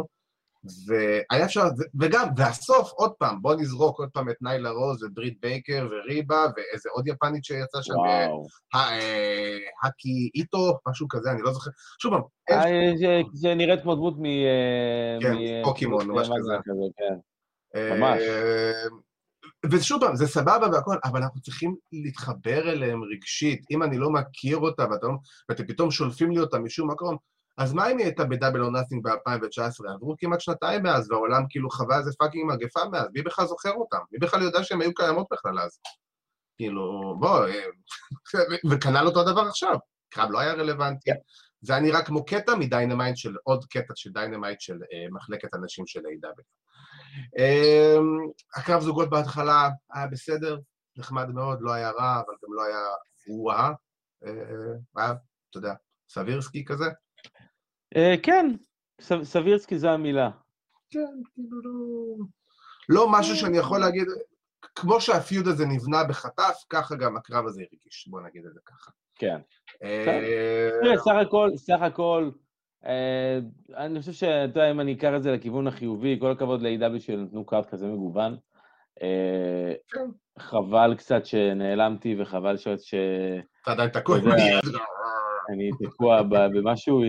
והיה 0.86 1.44
אפשר, 1.44 1.62
וגם, 2.00 2.28
והסוף, 2.36 2.92
עוד 2.92 3.12
פעם, 3.18 3.42
בוא 3.42 3.54
נזרוק 3.54 3.98
עוד 3.98 4.08
פעם 4.12 4.30
את 4.30 4.36
ניילה 4.42 4.70
רוז 4.70 5.02
וברית 5.02 5.40
בייקר 5.40 5.88
וריבה 5.90 6.46
ואיזה 6.56 6.88
עוד 6.92 7.08
יפנית 7.08 7.44
שיצא 7.44 7.82
שם, 7.82 7.94
אה, 8.74 8.88
האקי 9.82 10.30
איטו, 10.34 10.78
משהו 10.88 11.06
כזה, 11.10 11.30
אני 11.30 11.42
לא 11.42 11.52
זוכר. 11.52 11.70
שוב 12.02 12.12
פעם, 12.12 12.22
אה, 12.50 12.90
זה 13.32 13.54
נראית 13.54 13.82
כמו 13.82 13.94
דמות 13.94 14.14
מ... 14.18 14.24
כן, 15.22 15.34
פוקימון, 15.64 16.10
משהו 16.10 16.34
כזה. 16.34 16.74
ממש. 17.90 18.22
ושוב 19.70 20.00
פעם, 20.00 20.16
זה 20.16 20.26
סבבה 20.26 20.66
והכל, 20.72 20.96
אבל 21.04 21.22
אנחנו 21.22 21.40
צריכים 21.40 21.76
להתחבר 21.92 22.70
אליהם 22.70 23.02
רגשית. 23.04 23.64
אם 23.70 23.82
אני 23.82 23.98
לא 23.98 24.10
מכיר 24.10 24.56
אותה 24.56 24.82
ואתה, 24.90 25.06
לא, 25.06 25.12
ואתם 25.48 25.66
פתאום 25.66 25.90
שולפים 25.90 26.30
לי 26.30 26.38
אותה 26.38 26.58
משום 26.58 26.90
מקום, 26.90 27.16
אז 27.58 27.72
מה 27.72 27.90
אם 27.90 27.98
היא 27.98 28.06
הייתה 28.06 28.24
ב 28.24 28.29
Double 28.29 28.62
or 28.62 28.70
Nothing 28.70 29.04
ב-2019? 29.04 29.92
עברו 29.94 30.14
כמעט 30.18 30.40
שנתיים 30.40 30.82
מאז, 30.82 31.10
והעולם 31.10 31.42
כאילו 31.48 31.70
חווה 31.70 31.98
איזה 31.98 32.10
fucking 32.18 32.52
מגפה 32.52 32.80
מאז, 32.92 33.06
מי 33.14 33.22
בכלל 33.22 33.46
זוכר 33.46 33.72
אותם? 33.72 33.98
מי 34.12 34.18
בכלל 34.18 34.42
יודע 34.42 34.64
שהן 34.64 34.80
היו 34.80 34.94
קיימות 34.94 35.26
בכלל 35.32 35.58
אז? 35.60 35.78
כאילו, 36.56 37.16
בוא, 37.20 37.46
וכנ"ל 38.70 39.06
אותו 39.06 39.20
הדבר 39.20 39.40
עכשיו. 39.40 39.76
קרב 40.10 40.30
לא 40.30 40.38
היה 40.38 40.52
רלוונטי. 40.52 41.10
זה 41.64 41.72
היה 41.72 41.82
נראה 41.82 42.04
כמו 42.04 42.24
קטע 42.24 42.54
מ 42.54 42.61
Dynamite 42.61 43.16
של, 43.16 43.36
עוד 43.44 43.64
קטע 43.64 43.92
של 43.96 44.10
Dynamite 44.10 44.60
של 44.60 44.74
אה, 44.74 45.14
מחלקת 45.14 45.54
הנשים 45.54 45.86
של 45.86 46.00
AEW. 46.00 46.42
אמ, 47.38 48.30
הקרב 48.56 48.80
זוגות 48.82 49.10
בהתחלה 49.10 49.68
היה 49.94 50.06
בסדר, 50.06 50.58
נחמד 50.96 51.28
מאוד, 51.28 51.58
לא 51.60 51.72
היה 51.72 51.90
רע, 51.90 52.14
אבל 52.14 52.34
גם 52.42 52.54
לא 52.54 52.64
היה 52.64 52.80
וואה. 53.28 53.70
אה, 54.26 54.32
היה, 54.96 55.12
אתה 55.50 55.58
יודע, 55.58 55.74
סבירסקי 56.08 56.64
כזה? 56.64 56.84
אה, 57.96 58.14
כן, 58.22 58.46
ס- 59.00 59.22
סבירסקי 59.22 59.78
זה 59.78 59.90
המילה. 59.90 60.30
כן, 60.90 61.22
כאילו 61.34 61.62
לא... 61.62 62.24
לא 62.88 63.12
משהו 63.12 63.36
שאני 63.36 63.58
יכול 63.58 63.80
להגיד, 63.80 64.06
כמו 64.74 65.00
שהפיוד 65.00 65.46
הזה 65.46 65.66
נבנה 65.66 66.04
בחטף, 66.04 66.64
ככה 66.70 66.94
גם 66.96 67.16
הקרב 67.16 67.46
הזה 67.46 67.60
הרגיש, 67.60 68.08
בוא 68.08 68.20
נגיד 68.20 68.46
את 68.46 68.54
זה 68.54 68.60
ככה. 68.66 68.90
כן. 69.14 69.38
אה, 69.82 70.02
תראה, 70.82 70.96
סך 70.98 71.14
הכל, 71.26 71.50
סך 71.56 71.78
הכל, 71.82 72.30
אה, 72.86 73.38
אני 73.76 74.00
חושב 74.00 74.12
שאתה 74.12 74.58
יודע, 74.58 74.70
אם 74.70 74.80
אני 74.80 74.92
אקח 74.94 75.10
את 75.16 75.22
זה 75.22 75.32
לכיוון 75.32 75.66
החיובי, 75.66 76.16
כל 76.20 76.30
הכבוד 76.30 76.62
ל-AW 76.62 77.00
שנתנו 77.00 77.46
קארט 77.46 77.70
כזה 77.70 77.86
מגוון. 77.86 78.36
אה, 79.02 79.72
כן. 79.92 80.06
חבל 80.38 80.94
קצת 80.98 81.26
שנעלמתי, 81.26 82.16
וחבל 82.18 82.56
ש- 82.56 82.94
אתה 83.62 83.72
עדיין 83.72 83.90
תקוע. 83.90 84.16
יודע, 84.18 84.60
תקוע 85.82 86.22
במשהו. 86.22 87.02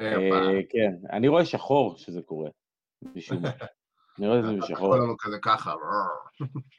אה, 0.00 0.14
אה, 0.14 0.60
כן, 0.68 0.92
אני 1.12 1.28
רואה 1.28 1.44
שחור 1.44 1.96
שזה 1.96 2.22
קורה, 2.22 2.50
משום 3.14 3.42
מה. 3.42 3.50
אתה 4.18 4.52
בשחור. 4.58 4.76
תקוע 4.76 4.98
לנו 4.98 5.14
כזה 5.18 5.36
ככה. 5.42 5.74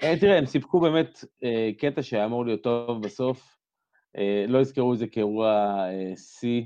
אה, 0.03 0.19
תראה, 0.19 0.37
הם 0.37 0.45
סיפקו 0.45 0.79
באמת 0.79 1.25
אה, 1.43 1.69
קטע 1.79 2.03
שהיה 2.03 2.25
אמור 2.25 2.45
להיות 2.45 2.63
טוב 2.63 3.03
בסוף. 3.03 3.57
אה, 4.17 4.45
לא 4.47 4.59
יזכרו 4.59 4.93
את 4.93 4.99
זה 4.99 5.07
כאירוע 5.07 5.75
שיא, 6.15 6.63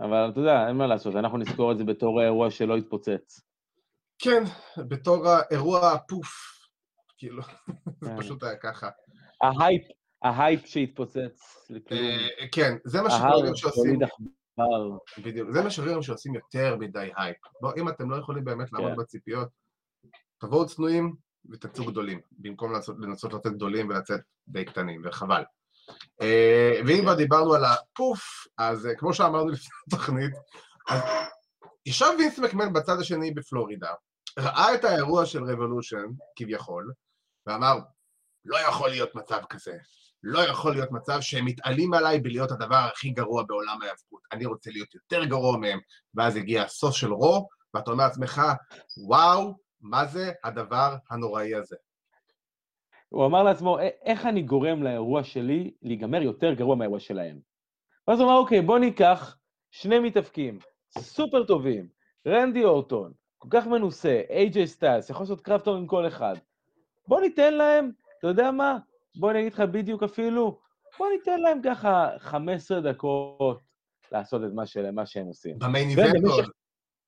אבל 0.00 0.30
אתה 0.30 0.40
יודע, 0.40 0.68
אין 0.68 0.76
מה 0.76 0.86
לעשות, 0.86 1.16
אנחנו 1.16 1.38
נזכור 1.38 1.72
את 1.72 1.78
זה 1.78 1.84
בתור 1.84 2.20
האירוע 2.20 2.50
שלא 2.50 2.76
התפוצץ. 2.76 3.40
כן, 4.18 4.42
בתור 4.88 5.28
האירוע 5.28 5.92
הפוף, 5.92 6.28
כאילו, 7.18 7.42
זה 8.00 8.10
כן. 8.10 8.16
פשוט 8.18 8.42
היה 8.42 8.56
ככה. 8.56 8.88
ה 9.42 9.49
hype, 9.49 9.82
ה 10.22 10.31
hype 10.31 10.66
שהתפוצץ 10.66 11.66
לכלום. 11.70 12.00
כן, 12.52 12.76
זה 12.84 13.02
מה 13.02 13.10
שקורה 13.10 13.56
שעושים. 13.56 13.98
בדיוק, 15.24 15.50
זה 15.50 15.62
מה 15.62 15.70
שקורה 15.70 16.02
שעושים 16.02 16.34
יותר 16.34 16.76
מדי 16.76 17.10
הייפ. 17.16 17.36
בוא, 17.60 17.72
אם 17.76 17.88
אתם 17.88 18.10
לא 18.10 18.16
יכולים 18.16 18.44
באמת 18.44 18.72
לעמוד 18.72 18.90
כן. 18.90 18.96
בציפיות, 18.96 19.48
תבואו 20.38 20.66
צנועים 20.66 21.14
ותצאו 21.50 21.84
גדולים, 21.84 22.20
במקום 22.32 22.72
לעשות- 22.72 22.96
לנסות 22.98 23.32
לצאת 23.32 23.52
גדולים 23.52 23.88
ולצאת 23.88 24.20
די 24.48 24.64
קטנים, 24.64 25.02
וחבל. 25.04 25.42
אה, 26.22 26.80
ואם 26.86 27.02
כבר 27.02 27.14
דיברנו 27.14 27.54
על 27.54 27.64
הפוף, 27.64 28.46
אז 28.58 28.86
אה, 28.86 28.94
כמו 28.94 29.14
שאמרנו 29.14 29.48
לפני 29.48 29.68
התוכנית, 29.86 30.32
אז 30.88 31.02
ישב 31.86 32.06
וינס 32.18 32.38
מקמן 32.38 32.72
בצד 32.72 32.98
השני 33.00 33.30
בפלורידה, 33.30 33.90
ראה 34.38 34.74
את 34.74 34.84
האירוע 34.84 35.26
של 35.26 35.44
רבולושן, 35.44 36.06
כביכול, 36.36 36.92
ואמר, 37.46 37.78
לא 38.44 38.56
יכול 38.56 38.88
להיות 38.90 39.14
מצב 39.14 39.40
כזה. 39.50 39.78
לא 40.22 40.38
יכול 40.38 40.72
להיות 40.72 40.90
מצב 40.90 41.18
שהם 41.20 41.44
מתעלים 41.44 41.94
עליי 41.94 42.20
בלהיות 42.20 42.50
הדבר 42.50 42.76
הכי 42.76 43.10
גרוע 43.10 43.42
בעולם 43.42 43.82
ההיאבקות. 43.82 44.20
אני 44.32 44.46
רוצה 44.46 44.70
להיות 44.70 44.94
יותר 44.94 45.24
גרוע 45.24 45.56
מהם. 45.56 45.78
ואז 46.14 46.36
הגיע 46.36 46.62
הסוף 46.62 46.96
של 46.96 47.12
רו, 47.12 47.48
ואתה 47.74 47.90
אומר 47.90 48.04
לעצמך, 48.04 48.42
וואו, 48.96 49.58
מה 49.80 50.06
זה 50.06 50.32
הדבר 50.44 50.96
הנוראי 51.10 51.54
הזה? 51.54 51.76
הוא 53.08 53.26
אמר 53.26 53.42
לעצמו, 53.42 53.78
"א- 53.78 53.82
איך 54.04 54.26
אני 54.26 54.42
גורם 54.42 54.82
לאירוע 54.82 55.24
שלי 55.24 55.70
להיגמר 55.82 56.22
יותר 56.22 56.52
גרוע 56.52 56.76
מהאירוע 56.76 57.00
שלהם? 57.00 57.38
ואז 58.08 58.20
הוא 58.20 58.28
אמר, 58.28 58.38
אוקיי, 58.38 58.62
בוא 58.62 58.78
ניקח 58.78 59.36
שני 59.70 59.98
מתאבקים 59.98 60.58
סופר 60.98 61.44
טובים, 61.44 61.88
רנדי 62.26 62.64
אורטון, 62.64 63.12
כל 63.38 63.48
כך 63.50 63.66
מנוסה, 63.66 64.22
איי-ג'יי 64.30 64.66
סטיילס, 64.66 65.10
יכול 65.10 65.22
לעשות 65.22 65.40
קרב 65.40 65.60
טוב 65.60 65.76
עם 65.76 65.86
כל 65.86 66.06
אחד. 66.06 66.34
בוא 67.08 67.20
ניתן 67.20 67.54
להם, 67.54 67.90
אתה 68.18 68.26
יודע 68.26 68.50
מה? 68.50 68.78
בוא 69.16 69.30
אני 69.30 69.40
אגיד 69.40 69.52
לך 69.52 69.60
בדיוק 69.60 70.02
אפילו, 70.02 70.58
בוא 70.98 71.08
ניתן 71.08 71.40
להם 71.40 71.60
ככה 71.64 72.08
15 72.18 72.80
דקות 72.80 73.60
לעשות 74.12 74.42
את 74.44 74.52
מה, 74.54 74.66
של, 74.66 74.90
מה 74.90 75.06
שהם 75.06 75.26
עושים. 75.26 75.58
ב 75.58 75.64
main 75.64 75.88
event 75.88 76.24
עוד. 76.30 76.44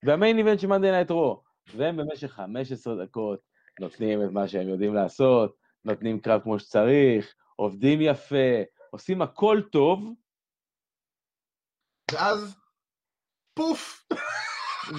וה 0.03 0.14
main 0.14 0.37
event 0.37 0.59
של 0.59 0.67
Monday 0.67 0.91
Night 0.91 1.11
Raw, 1.11 1.41
והם 1.75 1.97
במשך 1.97 2.31
15 2.31 3.05
דקות 3.05 3.39
נותנים 3.79 4.23
את 4.23 4.29
מה 4.31 4.47
שהם 4.47 4.69
יודעים 4.69 4.93
לעשות, 4.93 5.55
נותנים 5.85 6.19
קרב 6.19 6.41
כמו 6.41 6.59
שצריך, 6.59 7.33
עובדים 7.55 8.01
יפה, 8.01 8.61
עושים 8.91 9.21
הכל 9.21 9.61
טוב, 9.71 10.13
ואז, 12.11 12.55
פוף! 13.53 14.07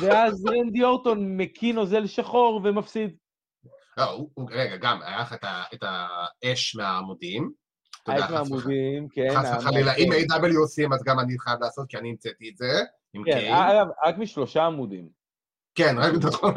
ואז 0.01 0.47
רנדי 0.47 0.85
אורטון 0.85 1.37
מקיא 1.37 1.75
נוזל 1.75 2.07
שחור 2.07 2.61
ומפסיד. 2.64 3.16
לא, 3.97 4.27
רגע, 4.51 4.77
גם, 4.77 5.03
היה 5.03 5.21
לך 5.21 5.33
את, 5.75 5.83
האש 5.83 6.77
מהעמודים. 6.77 7.53
האש 8.07 8.31
מהעמודים, 8.31 9.09
כן. 9.09 9.29
חס 9.37 9.49
וחלילה, 9.59 9.95
כן, 9.95 10.03
אם 10.03 10.12
A.W. 10.12 10.59
עושים, 10.59 10.93
אז 10.93 11.03
גם 11.05 11.21
אני 11.21 11.39
חייב 11.39 11.61
לעשות, 11.61 11.89
כי 11.89 11.97
אני 11.97 12.11
המצאתי 12.11 12.51
את 12.51 12.57
זה, 12.57 12.73
כן. 13.25 13.53
אגב, 13.53 13.87
רק 14.07 14.18
משלושה 14.18 14.64
עמודים. 14.64 15.20
כן, 15.81 15.99
רק 15.99 16.12
נכון, 16.24 16.55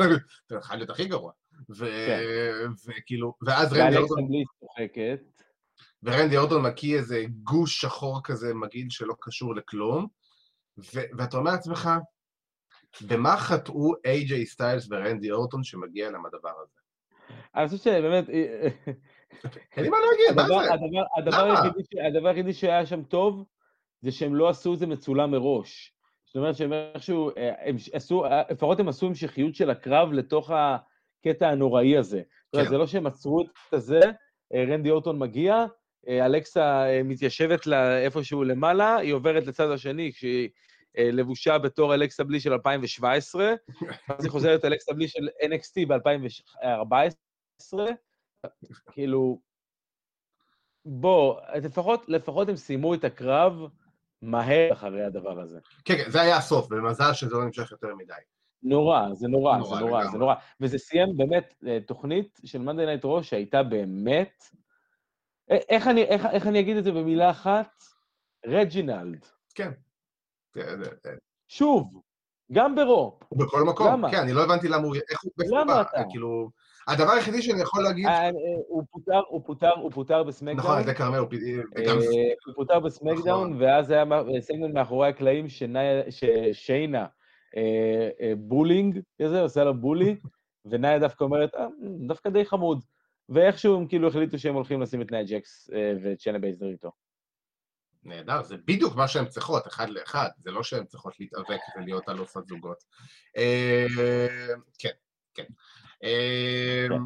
זה 0.48 0.62
חייב 0.62 0.78
להיות 0.78 0.90
הכי 0.90 1.06
גרוע. 1.06 1.32
כן. 1.80 2.20
וכאילו, 2.88 3.34
ואז 3.42 3.74
רנדי 3.74 3.98
אורטון. 3.98 4.28
ורנדי 6.04 6.38
אורטון 6.38 6.62
מקיא 6.62 6.98
איזה 6.98 7.24
גוש 7.44 7.82
שחור 7.82 8.22
כזה 8.24 8.54
מגעיל 8.54 8.90
שלא 8.90 9.14
קשור 9.20 9.56
לכלום, 9.56 10.08
ואתה 11.18 11.38
אומר 11.38 11.52
לעצמך, 11.52 11.90
במה 13.08 13.38
חטאו 13.38 13.94
איי-ג'יי 14.06 14.46
סטיילס 14.46 14.88
ורנדי 14.92 15.32
אורטון 15.32 15.64
שמגיע 15.64 16.12
להם 16.12 16.26
הדבר 16.26 16.54
הזה? 16.62 16.80
אני 17.56 17.68
חושב 17.68 17.84
שבאמת, 17.84 18.30
אין 18.30 19.84
לי 19.84 19.90
מה 19.90 19.98
להגיד, 19.98 20.36
מה 20.36 20.48
זה? 20.48 20.54
הדבר 22.08 22.28
היחידי 22.28 22.54
שהיה 22.54 22.86
שם 22.86 23.04
טוב, 23.04 23.46
זה 24.02 24.12
שהם 24.12 24.36
לא 24.36 24.50
עשו 24.50 24.74
את 24.74 24.80
זה 24.80 24.88
מצולם 24.88 25.32
מראש. 25.32 25.93
זאת 26.34 26.38
אומרת 26.38 26.56
שהם 26.56 26.74
איכשהו, 26.74 27.30
אה, 27.38 27.70
הם 27.70 27.76
עשו, 27.94 28.26
אה, 28.26 28.42
לפחות 28.50 28.80
הם 28.80 28.88
עשו 28.88 29.08
המשכיות 29.08 29.56
של 29.56 29.70
הקרב 29.70 30.14
לתוך 30.14 30.52
הקטע 30.52 31.50
הנוראי 31.50 31.98
הזה. 31.98 32.22
כן. 32.56 32.70
זה 32.70 32.78
לא 32.78 32.88
שהם 32.88 33.08
עצרו 33.08 33.42
את 33.42 33.82
זה, 33.82 34.00
אה, 34.54 34.64
רנדי 34.68 34.90
אורטון 34.90 35.20
מגיע, 35.20 35.66
אלכסה 36.08 36.86
מתיישבת 37.04 37.68
לה 37.68 38.00
איפשהו 38.00 38.44
למעלה, 38.44 38.98
היא 38.98 39.14
עוברת 39.14 39.48
לצד 39.48 39.72
השני, 39.72 40.12
כשהיא 40.14 40.50
לבושה 40.98 41.58
בתור 41.58 41.94
אלכסה 41.94 42.24
בלי 42.24 42.40
של 42.40 42.54
2017, 42.54 43.54
אז 44.18 44.24
היא 44.24 44.32
חוזרת 44.32 44.66
אלכסה 44.66 44.94
בלי 44.94 45.08
של 45.08 45.28
NXT 45.44 45.88
ב-2014, 45.88 47.78
כאילו, 48.92 49.40
בוא, 50.86 51.40
לפחות, 51.56 52.10
לפחות 52.10 52.50
הם 52.50 52.56
סיימו 52.56 52.94
את 52.94 53.04
הקרב 53.04 53.62
מהר 54.24 54.74
אחרי 54.74 55.04
הדבר 55.04 55.40
הזה. 55.40 55.60
כן, 55.86 55.98
כן, 55.98 56.10
זה 56.12 56.22
היה 56.22 56.38
הסוף, 56.38 56.68
ומזל 56.72 57.14
שזה 57.14 57.36
לא 57.36 57.46
נמשך 57.46 57.72
יותר 57.72 57.96
מדי. 57.96 58.14
נורא, 58.64 59.14
זה 59.14 59.28
נורא, 59.28 59.58
נורא 59.58 59.76
זה 59.80 59.86
נורא, 59.86 60.00
זה 60.02 60.06
לגמרי. 60.08 60.20
נורא. 60.20 60.36
וזה 60.62 60.78
סיים 60.78 61.18
באמת 61.18 61.54
אה, 61.68 61.78
תוכנית 61.88 62.40
של 62.46 62.60
Monday 62.62 62.86
Night 62.86 63.04
Raw 63.04 63.24
שהייתה 63.24 63.64
באמת... 63.64 64.44
א- 65.52 65.56
איך 65.70 65.88
אני, 65.88 66.04
איך, 66.04 66.26
איך 66.26 66.48
אני 66.48 66.60
אגיד 66.60 66.78
את 66.78 66.84
זה 66.84 66.92
במילה 66.92 67.30
אחת? 67.30 67.84
רג'ינלד. 68.48 69.26
כן. 69.56 69.72
זה- 70.56 70.78
זה- 70.78 70.92
זה- 71.04 71.16
שוב, 71.48 72.02
גם 72.52 72.76
ב 72.76 72.85
Raw. 72.85 73.20
בכל 73.32 73.64
מקום. 73.64 73.88
למה? 73.88 74.12
כן, 74.12 74.18
אני 74.18 74.34
לא 74.34 74.44
הבנתי 74.44 74.68
למה 74.68 74.84
הוא... 74.88 74.96
איך 75.10 75.24
הוא... 75.24 75.60
למה? 75.60 75.82
אתה? 75.82 76.02
כאילו... 76.10 76.50
הדבר 76.88 77.12
היחידי 77.12 77.42
שאני 77.42 77.62
יכול 77.62 77.84
להגיד... 77.84 78.06
אה, 78.06 78.26
אה, 78.26 78.30
הוא 78.68 78.84
פוטר, 78.92 79.22
הוא 79.28 79.42
פוטר, 79.46 79.72
הוא 79.76 79.92
פוטר 79.92 80.20
נכון, 80.20 80.28
ב 80.28 80.33
SmackDown. 80.33 80.84
זה 80.84 80.94
כרמלה, 80.94 81.18
הוא. 81.18 81.28
אה, 81.78 82.54
פוטר 82.56 82.80
ב 82.80 82.86
SmackDown, 82.86 83.50
נכון. 83.54 83.62
ואז 83.62 83.92
היה 83.92 84.04
סגמנט 84.40 84.74
מאחורי 84.74 85.10
הקלעים 85.10 85.48
ששיינה 86.10 87.06
bullying 88.38 89.00
כזה, 89.22 89.42
עושה 89.42 89.64
לו 89.64 89.74
bully, 89.74 90.16
ונאיה 90.70 91.00
דווקא 91.00 91.24
אומרת, 91.24 91.56
"אה, 91.56 91.68
דווקא 92.08 92.30
די 92.30 92.46
חמוד. 92.46 92.84
ואיכשהו 93.30 93.76
הם 93.76 93.88
כאילו 93.88 94.08
החליטו 94.08 94.40
שהם 94.40 94.56
הולכים 94.56 94.82
לשים 94.82 95.02
את 95.02 95.12
נאיה 95.12 95.24
ג'קס 95.24 95.70
ואת 96.04 96.20
שיינה 96.20 96.40
בייזלר 96.40 96.66
איתו. 96.66 96.92
נהדר, 98.06 98.44
זה 98.44 98.56
בדיוק 98.58 98.96
מה 98.96 99.08
שהן 99.08 99.26
צריכות, 99.26 99.68
אחד 99.68 99.90
לאחד. 99.90 100.30
זה 100.38 100.52
לא 100.52 100.64
שהן 100.64 100.86
צריכות 100.86 101.20
להתאבק 101.20 101.60
ולהיות 101.78 102.10
אלופת 102.10 102.48
זוגות. 102.48 102.84
אה, 103.38 103.86
כן, 104.80 104.90
כן. 105.34 105.44
כן. 106.90 107.02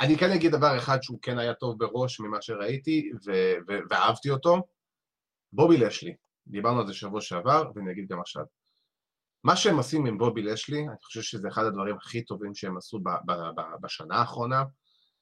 אני 0.00 0.18
כן 0.18 0.30
אגיד 0.30 0.52
דבר 0.52 0.78
אחד 0.78 1.02
שהוא 1.02 1.18
כן 1.22 1.38
היה 1.38 1.54
טוב 1.54 1.78
בראש 1.78 2.20
ממה 2.20 2.42
שראיתי, 2.42 3.10
ואהבתי 3.90 4.30
אותו. 4.30 4.56
בובי 5.52 5.76
לשלי, 5.78 6.14
דיברנו 6.46 6.80
על 6.80 6.86
זה 6.86 6.94
שבוע 6.94 7.20
שעבר, 7.20 7.70
ואני 7.74 7.92
אגיד 7.92 8.08
גם 8.08 8.20
עכשיו. 8.20 8.44
מה 9.44 9.56
שהם 9.56 9.76
עושים 9.76 10.06
עם 10.06 10.18
בובי 10.18 10.42
לשלי, 10.42 10.78
אני 10.78 10.96
חושב 11.02 11.22
שזה 11.22 11.48
אחד 11.48 11.64
הדברים 11.64 11.96
הכי 11.96 12.24
טובים 12.24 12.54
שהם 12.54 12.76
עשו 12.76 12.98
ב- 12.98 13.08
ב- 13.32 13.60
ב- 13.60 13.80
בשנה 13.80 14.16
האחרונה, 14.16 14.62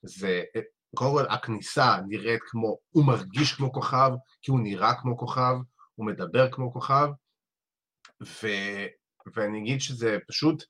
זה 0.02 0.42
קודם 0.96 1.10
כל 1.12 1.34
הכניסה 1.34 1.96
נראית 2.08 2.40
כמו, 2.46 2.78
הוא 2.90 3.06
מרגיש 3.06 3.52
כמו 3.52 3.72
כוכב, 3.72 4.10
כי 4.42 4.50
הוא 4.50 4.60
נראה 4.60 4.94
כמו 5.00 5.18
כוכב, 5.18 5.54
הוא 5.94 6.06
מדבר 6.06 6.52
כמו 6.52 6.72
כוכב, 6.72 7.08
ו, 8.22 8.46
ואני 9.36 9.58
אגיד 9.58 9.80
שזה 9.80 10.18
פשוט 10.28 10.64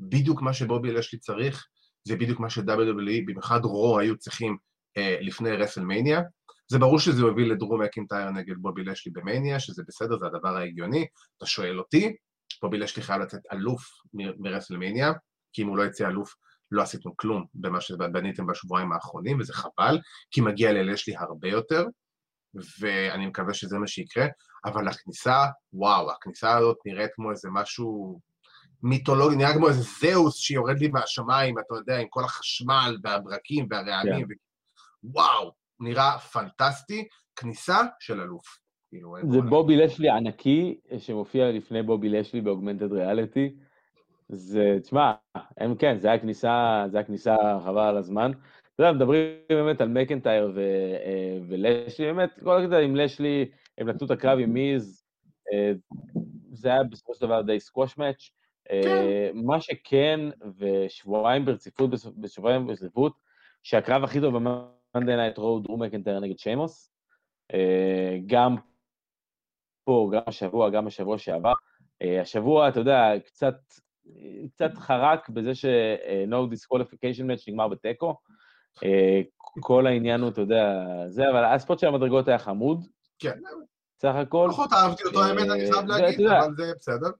בדיוק 0.00 0.42
מה 0.42 0.52
שבובי 0.52 0.92
לשלי 0.92 1.18
צריך, 1.18 1.66
זה 2.04 2.16
בדיוק 2.16 2.40
מה 2.40 2.50
ש-WWE, 2.50 3.22
במיוחד 3.26 3.64
Raw, 3.64 3.98
היו 3.98 4.16
צריכים 4.16 4.56
אה, 4.96 5.16
לפני 5.20 5.50
WrestleMania. 5.50 6.20
זה 6.70 6.78
ברור 6.78 6.98
שזה 6.98 7.22
יוביל 7.22 7.52
לדרו 7.52 7.82
מקינטייר 7.82 8.30
נגד 8.30 8.54
בובי 8.58 8.84
לאשלי 8.84 9.12
במניה, 9.12 9.60
שזה 9.60 9.82
בסדר, 9.88 10.18
זה 10.18 10.26
הדבר 10.26 10.56
ההגיוני. 10.56 11.06
אתה 11.38 11.46
שואל 11.46 11.78
אותי, 11.78 12.16
בובי 12.62 12.78
לאשלי 12.78 13.02
חייב 13.02 13.22
לצאת 13.22 13.40
אלוף 13.52 13.82
מ 14.14 14.21
WrestleMania, 14.21 15.12
כי 15.52 15.62
אם 15.62 15.68
הוא 15.68 15.76
לא 15.76 15.82
יצא 15.82 16.08
אלוף, 16.08 16.34
לא 16.70 16.82
עשיתם 16.82 17.10
כלום 17.16 17.44
במה 17.54 17.80
שבניתם 17.80 18.46
בשבועיים 18.46 18.92
האחרונים, 18.92 19.40
וזה 19.40 19.52
חבל, 19.52 19.98
כי 20.30 20.40
מגיע 20.40 20.72
ללאשלי 20.72 21.16
הרבה 21.16 21.48
יותר, 21.48 21.86
ואני 22.80 23.26
מקווה 23.26 23.54
שזה 23.54 23.78
מה 23.78 23.86
שיקרה, 23.86 24.26
אבל 24.64 24.88
הכניסה, 24.88 25.44
וואו, 25.72 26.10
הכניסה 26.10 26.56
הזאת 26.56 26.76
נראית 26.86 27.10
כמו 27.14 27.30
איזה 27.30 27.48
משהו 27.52 28.20
מיתולוגי, 28.82 29.36
נראה 29.36 29.54
כמו 29.54 29.68
איזה 29.68 29.82
זהוס 29.82 30.36
שיורד 30.36 30.78
לי 30.78 30.88
מהשמיים, 30.88 31.58
אתה 31.58 31.74
יודע, 31.74 31.98
עם 31.98 32.06
כל 32.10 32.24
החשמל 32.24 32.96
והברקים 33.02 33.66
והרעמים, 33.70 34.26
yeah. 34.26 34.30
ו... 34.30 35.12
וואו, 35.12 35.52
נראה 35.80 36.18
פנטסטי, 36.18 37.08
כניסה 37.36 37.78
של 38.00 38.20
אלוף. 38.20 38.58
כאילו, 38.88 39.14
זה 39.30 39.40
בובי 39.40 39.76
לשלי 39.76 40.10
ענקי, 40.10 40.80
שמופיע 40.98 41.50
לפני 41.50 41.82
בובי 41.82 42.08
לשלי 42.08 42.40
באוגמנטד 42.40 42.92
ריאליטי. 42.92 43.54
זה, 44.28 44.78
תשמע, 44.82 45.12
הם 45.58 45.74
כן, 45.74 45.98
זה 45.98 46.08
היה 46.08 46.18
כניסה, 46.18 46.84
זה 46.90 46.96
היה 46.98 47.06
כניסה 47.06 47.36
חבל 47.64 47.82
על 47.82 47.96
הזמן. 47.96 48.32
אתה 48.74 48.82
יודע, 48.82 48.92
מדברים 48.92 49.26
באמת 49.48 49.80
על 49.80 49.88
מקנטייר 49.88 50.58
אה, 50.58 51.38
ולשלי, 51.48 52.06
באמת, 52.06 52.30
כל 52.44 52.62
הקטע 52.62 52.78
עם 52.78 52.96
לשלי, 52.96 53.50
הם 53.78 53.88
נתנו 53.88 54.06
את 54.06 54.10
הקרב 54.10 54.38
עם 54.38 54.52
מיז, 54.52 55.04
אה, 55.52 55.72
זה 56.52 56.68
היה 56.68 56.84
בסופו 56.84 57.14
של 57.14 57.20
דבר 57.26 57.42
די 57.42 57.60
squash 57.60 57.98
match. 57.98 58.30
כן. 58.70 59.30
מה 59.34 59.60
שכן, 59.60 60.20
ושבועיים 60.58 61.44
ברציפות, 61.44 61.90
בשבועיים 62.16 62.66
ברציפות, 62.66 63.12
שהקרב 63.62 64.04
הכי 64.04 64.20
טוב 64.20 64.34
ב 64.34 64.46
Monday 64.46 65.16
Night 65.16 65.38
Raw 65.38 65.66
הוא 65.68 65.78
מקנטייר 65.78 66.20
נגד 66.20 66.38
שיימוס. 66.38 66.92
אה, 67.54 68.18
גם 68.26 68.56
פה, 69.84 70.10
גם 70.12 70.22
השבוע, 70.26 70.70
גם 70.70 70.86
השבוע 70.86 71.18
שעבר. 71.18 71.52
השבוע, 72.20 72.68
אתה 72.68 72.80
יודע, 72.80 73.12
קצת, 73.26 73.54
קצת 74.54 74.70
חרק 74.74 75.28
בזה 75.28 75.54
ש-No 75.54 76.54
Disqualification 76.54 77.22
Match 77.22 77.44
נגמר 77.48 77.68
בתיקו. 77.68 78.14
אה, 78.84 79.20
כל 79.60 79.86
העניין 79.86 80.20
הוא, 80.20 80.30
אתה 80.30 80.40
יודע, 80.40 80.84
זה, 81.06 81.30
אבל 81.30 81.44
הספוט 81.44 81.78
של 81.78 81.86
המדרגות 81.86 82.28
היה 82.28 82.38
חמוד. 82.38 82.86
כן. 83.18 83.38
סך 84.02 84.14
הכל. 84.14 84.48
פחות 84.52 84.72
אהבתי 84.72 85.04
אותו, 85.04 85.24
האמת, 85.24 85.50
אני 85.50 85.72
חייב 85.72 85.90
אה, 85.90 85.98
להגיד, 86.00 86.26
אבל 86.26 86.54
זה 86.56 86.72
בסדר. 86.76 87.10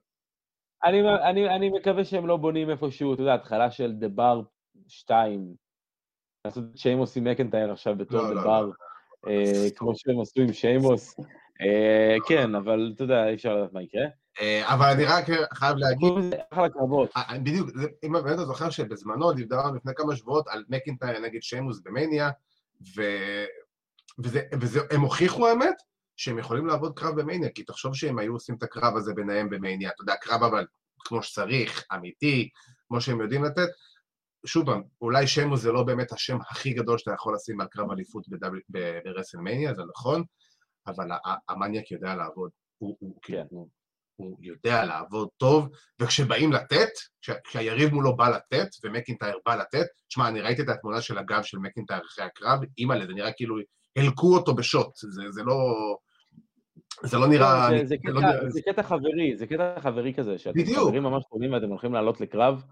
אני, 0.85 1.01
אני, 1.31 1.49
אני 1.57 1.70
מקווה 1.70 2.05
שהם 2.05 2.26
לא 2.26 2.37
בונים 2.37 2.70
איפשהו, 2.70 3.14
אתה 3.14 3.22
יודע, 3.22 3.35
התחלה 3.35 3.70
של 3.70 3.93
דה 3.93 4.09
בר 4.09 4.41
2, 4.89 5.55
לעשות 6.45 6.64
את 6.72 6.78
שיימוס 6.78 7.16
עם 7.16 7.24
מקנטייר 7.24 7.72
עכשיו 7.72 7.97
בתור 7.97 8.35
דה 8.35 8.41
בר, 8.41 8.70
כמו 9.76 9.93
שהם 9.97 10.20
עשו 10.20 10.41
עם 10.41 10.53
שיימוס. 10.53 11.16
כן, 12.28 12.55
אבל 12.55 12.93
אתה 12.95 13.05
יודע, 13.05 13.28
אי 13.28 13.35
אפשר 13.35 13.57
לדעת 13.57 13.72
מה 13.72 13.83
יקרה. 13.83 14.07
אה, 14.41 14.74
אבל 14.74 14.87
אני 14.87 15.05
רק 15.05 15.24
חייב 15.55 15.76
להגיד... 15.76 16.12
אחלה 16.51 16.68
קרבות. 16.68 17.11
אה, 17.16 17.39
בדיוק, 17.39 17.70
אם 18.05 18.12
באמת 18.12 18.35
אתה 18.35 18.45
זוכר 18.45 18.70
שבזמנו 18.70 19.33
דיברנו 19.33 19.74
לפני 19.74 19.93
כמה 19.97 20.16
שבועות 20.16 20.49
על 20.49 20.64
מקינטייר 20.68 21.18
נגד 21.18 21.43
שיימוס 21.43 21.81
במניה, 21.85 22.31
והם 24.18 25.01
הוכיחו 25.01 25.49
האמת 25.49 25.74
שהם 26.21 26.39
יכולים 26.39 26.66
לעבוד 26.66 26.99
קרב 26.99 27.21
במניה, 27.21 27.51
כי 27.55 27.64
תחשוב 27.64 27.95
שהם 27.95 28.18
היו 28.18 28.33
עושים 28.33 28.55
את 28.55 28.62
הקרב 28.62 28.97
הזה 28.97 29.14
ביניהם 29.14 29.51
במניה, 29.51 29.91
אתה 29.91 30.03
יודע, 30.03 30.14
קרב 30.16 30.43
אבל 30.43 30.66
כמו 30.99 31.23
שצריך, 31.23 31.87
אמיתי, 31.95 32.49
כמו 32.89 33.01
שהם 33.01 33.21
יודעים 33.21 33.45
לתת. 33.45 33.68
שוב 34.47 34.66
פעם, 34.66 34.83
אולי 35.01 35.27
שיימוס 35.27 35.61
זה 35.61 35.73
לא 35.73 35.83
באמת 35.83 36.12
השם 36.12 36.39
הכי 36.51 36.73
גדול 36.73 36.99
שאתה 36.99 37.11
יכול 37.14 37.35
לשים 37.35 37.61
על 37.61 37.66
קרב 37.66 37.91
אליפות 37.91 38.27
ברסלמניה, 39.05 39.75
זה 39.75 39.83
נכון, 39.97 40.25
אבל 40.87 41.09
המניאק 41.49 41.91
יודע 41.91 42.14
לעבוד. 42.14 42.51
הוא, 42.79 42.97
הוא, 43.01 43.18
כן. 43.23 43.45
הוא, 43.51 43.68
הוא 44.16 44.39
יודע 44.41 44.85
לעבוד 44.85 45.29
טוב, 45.37 45.68
וכשבאים 46.01 46.53
לתת, 46.53 46.91
כשהיריב 47.45 47.95
מולו 47.95 48.16
בא 48.16 48.29
לתת, 48.29 48.68
ומקינטייר 48.85 49.39
בא 49.47 49.55
לתת, 49.55 49.87
תשמע, 50.09 50.29
אני 50.29 50.41
ראיתי 50.41 50.62
את 50.62 50.68
התמונה 50.68 51.01
של 51.01 51.18
הגב 51.18 51.43
של 51.43 51.59
מקינטייר 51.59 52.01
אחרי 52.07 52.25
הקרב, 52.25 52.61
אימא'לה, 52.79 53.07
זה 53.07 53.12
נראה 53.12 53.33
כאילו 53.33 53.57
הלקו 53.97 54.37
אותו 54.37 54.55
בשוט, 54.55 54.97
זה, 54.97 55.23
זה 55.31 55.43
לא... 55.43 55.57
זה 57.03 57.18
לא 57.18 57.28
נראה... 57.28 57.68
זה, 57.70 57.84
זה, 57.84 57.97
קטע, 57.97 58.11
לא 58.11 58.20
נראה... 58.20 58.51
זה 58.51 58.61
קטע 58.62 58.82
חברי, 58.82 59.36
זה 59.36 59.47
קטע 59.47 59.80
חברי 59.80 60.14
כזה, 60.14 60.38
שאתם 60.38 60.61
חברים 60.76 61.03
ממש 61.03 61.24
טובים 61.30 61.53
ואתם 61.53 61.68
הולכים 61.68 61.95
לעלות 61.95 62.20
לקרב, 62.20 62.62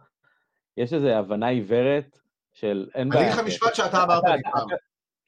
יש 0.76 0.92
איזו 0.92 1.08
הבנה 1.08 1.48
עיוורת 1.48 2.18
של 2.52 2.88
אין 2.94 3.08
בעיה. 3.08 3.22
אני 3.22 3.30
אגיד 3.30 3.40
לך 3.40 3.46
משפט 3.46 3.74
שאתה 3.74 4.02
אמרת 4.02 4.24
לי 4.24 4.42
פעם. 4.52 4.68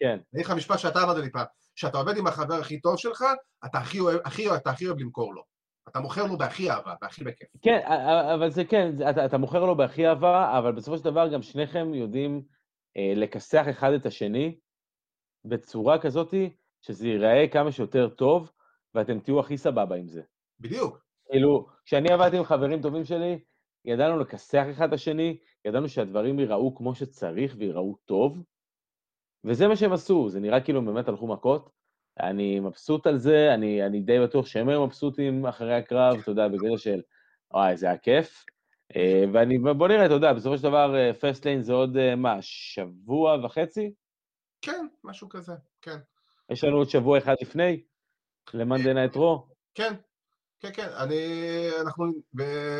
כן. 0.00 0.08
אני 0.08 0.18
אגיד 0.34 0.46
לך 0.46 0.50
משפט 0.50 0.78
שאתה 0.78 1.02
אמרת 1.02 1.16
לי 1.16 1.30
פעם. 1.30 1.46
כשאתה 1.74 1.98
עובד 1.98 2.16
עם 2.16 2.26
החבר 2.26 2.54
הכי 2.54 2.80
טוב 2.80 2.96
שלך, 2.96 3.24
אתה 3.64 3.78
הכי 3.78 4.00
אוהב, 4.00 4.20
הכי, 4.24 4.54
אתה 4.54 4.70
הכי 4.70 4.86
אוהב 4.86 4.98
למכור 4.98 5.34
לו. 5.34 5.42
אתה 5.88 6.00
מוכר 6.00 6.26
לו 6.26 6.38
בהכי 6.38 6.70
אהבה, 6.70 6.94
בהכי 7.02 7.24
בכיף. 7.24 7.48
כן, 7.62 7.78
אבל 8.34 8.50
זה 8.50 8.64
כן, 8.64 8.92
אתה, 9.10 9.24
אתה 9.24 9.38
מוכר 9.38 9.64
לו 9.64 9.76
בהכי 9.76 10.06
אהבה, 10.06 10.58
אבל 10.58 10.72
בסופו 10.72 10.98
של 10.98 11.04
דבר 11.04 11.28
גם 11.28 11.42
שניכם 11.42 11.94
יודעים 11.94 12.42
אה, 12.96 13.12
לכסח 13.16 13.64
אחד 13.70 13.92
את 13.92 14.06
השני 14.06 14.56
בצורה 15.44 15.98
כזאת 15.98 16.34
שזה 16.80 17.08
ייראה 17.08 17.48
כמה 17.52 17.72
שיותר 17.72 18.08
טוב, 18.08 18.50
ואתם 18.94 19.20
תהיו 19.20 19.40
הכי 19.40 19.58
סבבה 19.58 19.96
עם 19.96 20.08
זה. 20.08 20.22
בדיוק. 20.60 21.04
כאילו, 21.30 21.66
כשאני 21.84 22.12
עבדתי 22.12 22.36
עם 22.36 22.44
חברים 22.44 22.82
טובים 22.82 23.04
שלי, 23.04 23.38
ידענו 23.84 24.18
לכסח 24.18 24.64
אחד 24.70 24.88
את 24.88 24.92
השני, 24.92 25.38
ידענו 25.64 25.88
שהדברים 25.88 26.38
ייראו 26.38 26.74
כמו 26.74 26.94
שצריך 26.94 27.54
וייראו 27.58 27.96
טוב, 28.04 28.38
וזה 29.44 29.68
מה 29.68 29.76
שהם 29.76 29.92
עשו, 29.92 30.28
זה 30.28 30.40
נראה 30.40 30.60
כאילו 30.60 30.78
הם 30.78 30.86
באמת 30.86 31.08
הלכו 31.08 31.26
מכות, 31.26 31.70
אני 32.20 32.60
מבסוט 32.60 33.06
על 33.06 33.18
זה, 33.18 33.54
אני, 33.54 33.86
אני 33.86 34.00
די 34.00 34.20
בטוח 34.20 34.46
שהם 34.46 34.68
היו 34.68 34.86
מבסוטים 34.86 35.46
אחרי 35.46 35.74
הקרב, 35.74 36.18
אתה 36.18 36.30
יודע, 36.30 36.48
בגלל 36.48 36.76
של, 36.76 37.00
וואי, 37.50 37.76
זה 37.76 37.86
היה 37.86 37.98
כיף. 37.98 38.44
אה, 38.96 39.24
ואני, 39.32 39.58
בוא 39.58 39.88
נראה, 39.88 40.06
אתה 40.06 40.14
יודע, 40.14 40.32
בסופו 40.32 40.56
של 40.56 40.62
דבר, 40.62 41.12
Fast 41.12 41.46
אה, 41.46 41.50
Lane 41.50 41.62
זה 41.62 41.72
עוד, 41.72 41.96
אה, 41.96 42.16
מה, 42.16 42.36
שבוע 42.40 43.44
וחצי? 43.44 43.92
כן, 44.62 44.86
משהו 45.04 45.28
כזה, 45.28 45.52
כן. 45.82 45.96
יש 46.50 46.64
לנו 46.64 46.76
עוד 46.76 46.88
שבוע 46.88 47.18
אחד 47.18 47.34
לפני, 47.42 47.82
ל 48.54 48.60
Monday 48.60 48.94
Night 48.94 49.16
Raw? 49.16 49.46
כן, 49.74 49.94
כן, 50.60 50.70
כן, 50.72 50.88
אני, 50.96 51.16
אנחנו, 51.80 52.04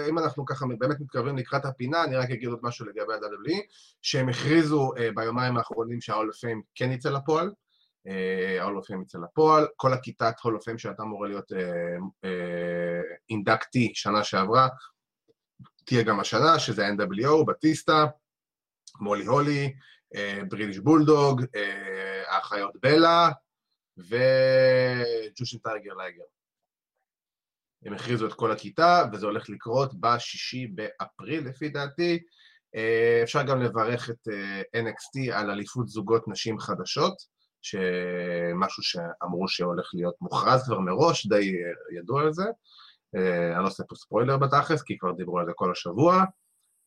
אם 0.08 0.18
אנחנו 0.18 0.44
ככה 0.44 0.66
באמת 0.78 1.00
מתקרבים 1.00 1.36
לקראת 1.36 1.64
הפינה, 1.64 2.04
אני 2.04 2.16
רק 2.16 2.30
אגיד 2.30 2.48
עוד 2.48 2.58
משהו 2.62 2.86
לגבי 2.86 3.12
ה-WWE, 3.14 3.60
שהם 4.02 4.28
הכריזו 4.28 4.92
ביומיים 5.14 5.56
האחרונים 5.56 6.00
שה 6.00 6.06
Hall 6.06 6.14
of 6.14 6.46
Fame 6.46 6.62
כן 6.74 6.92
יצא 6.92 7.10
לפועל, 7.10 7.52
ה 8.60 8.65
Hall 8.65 8.82
of 8.82 8.92
Fame 8.92 9.02
יצא 9.02 9.18
לפועל, 9.18 9.66
כל 9.76 9.92
הכיתת 9.92 10.34
Hall 10.38 10.50
of 10.50 10.62
Fame 10.62 10.78
שהייתה 10.78 11.02
אמורה 11.02 11.28
להיות 11.28 11.52
inducted 13.30 13.86
אה, 13.86 13.90
שנה 13.94 14.24
שעברה, 14.24 14.68
תהיה 15.84 16.02
גם 16.02 16.20
השנה, 16.20 16.58
שזה 16.58 16.88
NWO, 16.88 17.44
בטיסטה, 17.46 18.06
מולי 19.00 19.24
הולי, 19.24 19.74
British 20.48 20.78
Bulldog, 20.78 21.42
האחיות 22.28 22.72
בלה 22.82 23.30
וג'ושין 24.08 25.58
ת'אנדר 25.58 25.94
לייגר. 25.94 26.22
הם 27.84 27.94
הכריזו 27.94 28.26
את 28.26 28.32
כל 28.32 28.52
הכיתה, 28.52 29.04
וזה 29.12 29.26
הולך 29.26 29.50
לקרות 29.50 30.00
בשישי 30.00 30.66
באפריל, 30.66 31.48
לפי 31.48 31.68
דעתי. 31.68 32.18
אפשר 33.22 33.42
גם 33.42 33.62
לברך 33.62 34.10
את 34.10 34.28
NXT 34.76 35.32
על 35.32 35.50
אליפות 35.50 35.88
זוגות 35.88 36.28
נשים 36.28 36.58
חדשות. 36.58 37.14
שמשהו 37.62 38.82
שאמרו 38.82 39.48
שהולך 39.48 39.90
להיות 39.94 40.14
מוכרז 40.20 40.64
כבר 40.64 40.80
מראש, 40.80 41.26
די 41.26 41.52
ידוע 41.98 42.22
על 42.22 42.32
זה. 42.32 42.44
אה, 43.16 43.54
אני 43.54 43.62
לא 43.62 43.68
עושה 43.68 43.84
פה 43.88 43.94
ספוילר 43.94 44.36
בתכלס, 44.36 44.82
כי 44.82 44.98
כבר 44.98 45.12
דיברו 45.12 45.38
על 45.38 45.46
זה 45.46 45.52
כל 45.54 45.72
השבוע. 45.72 46.24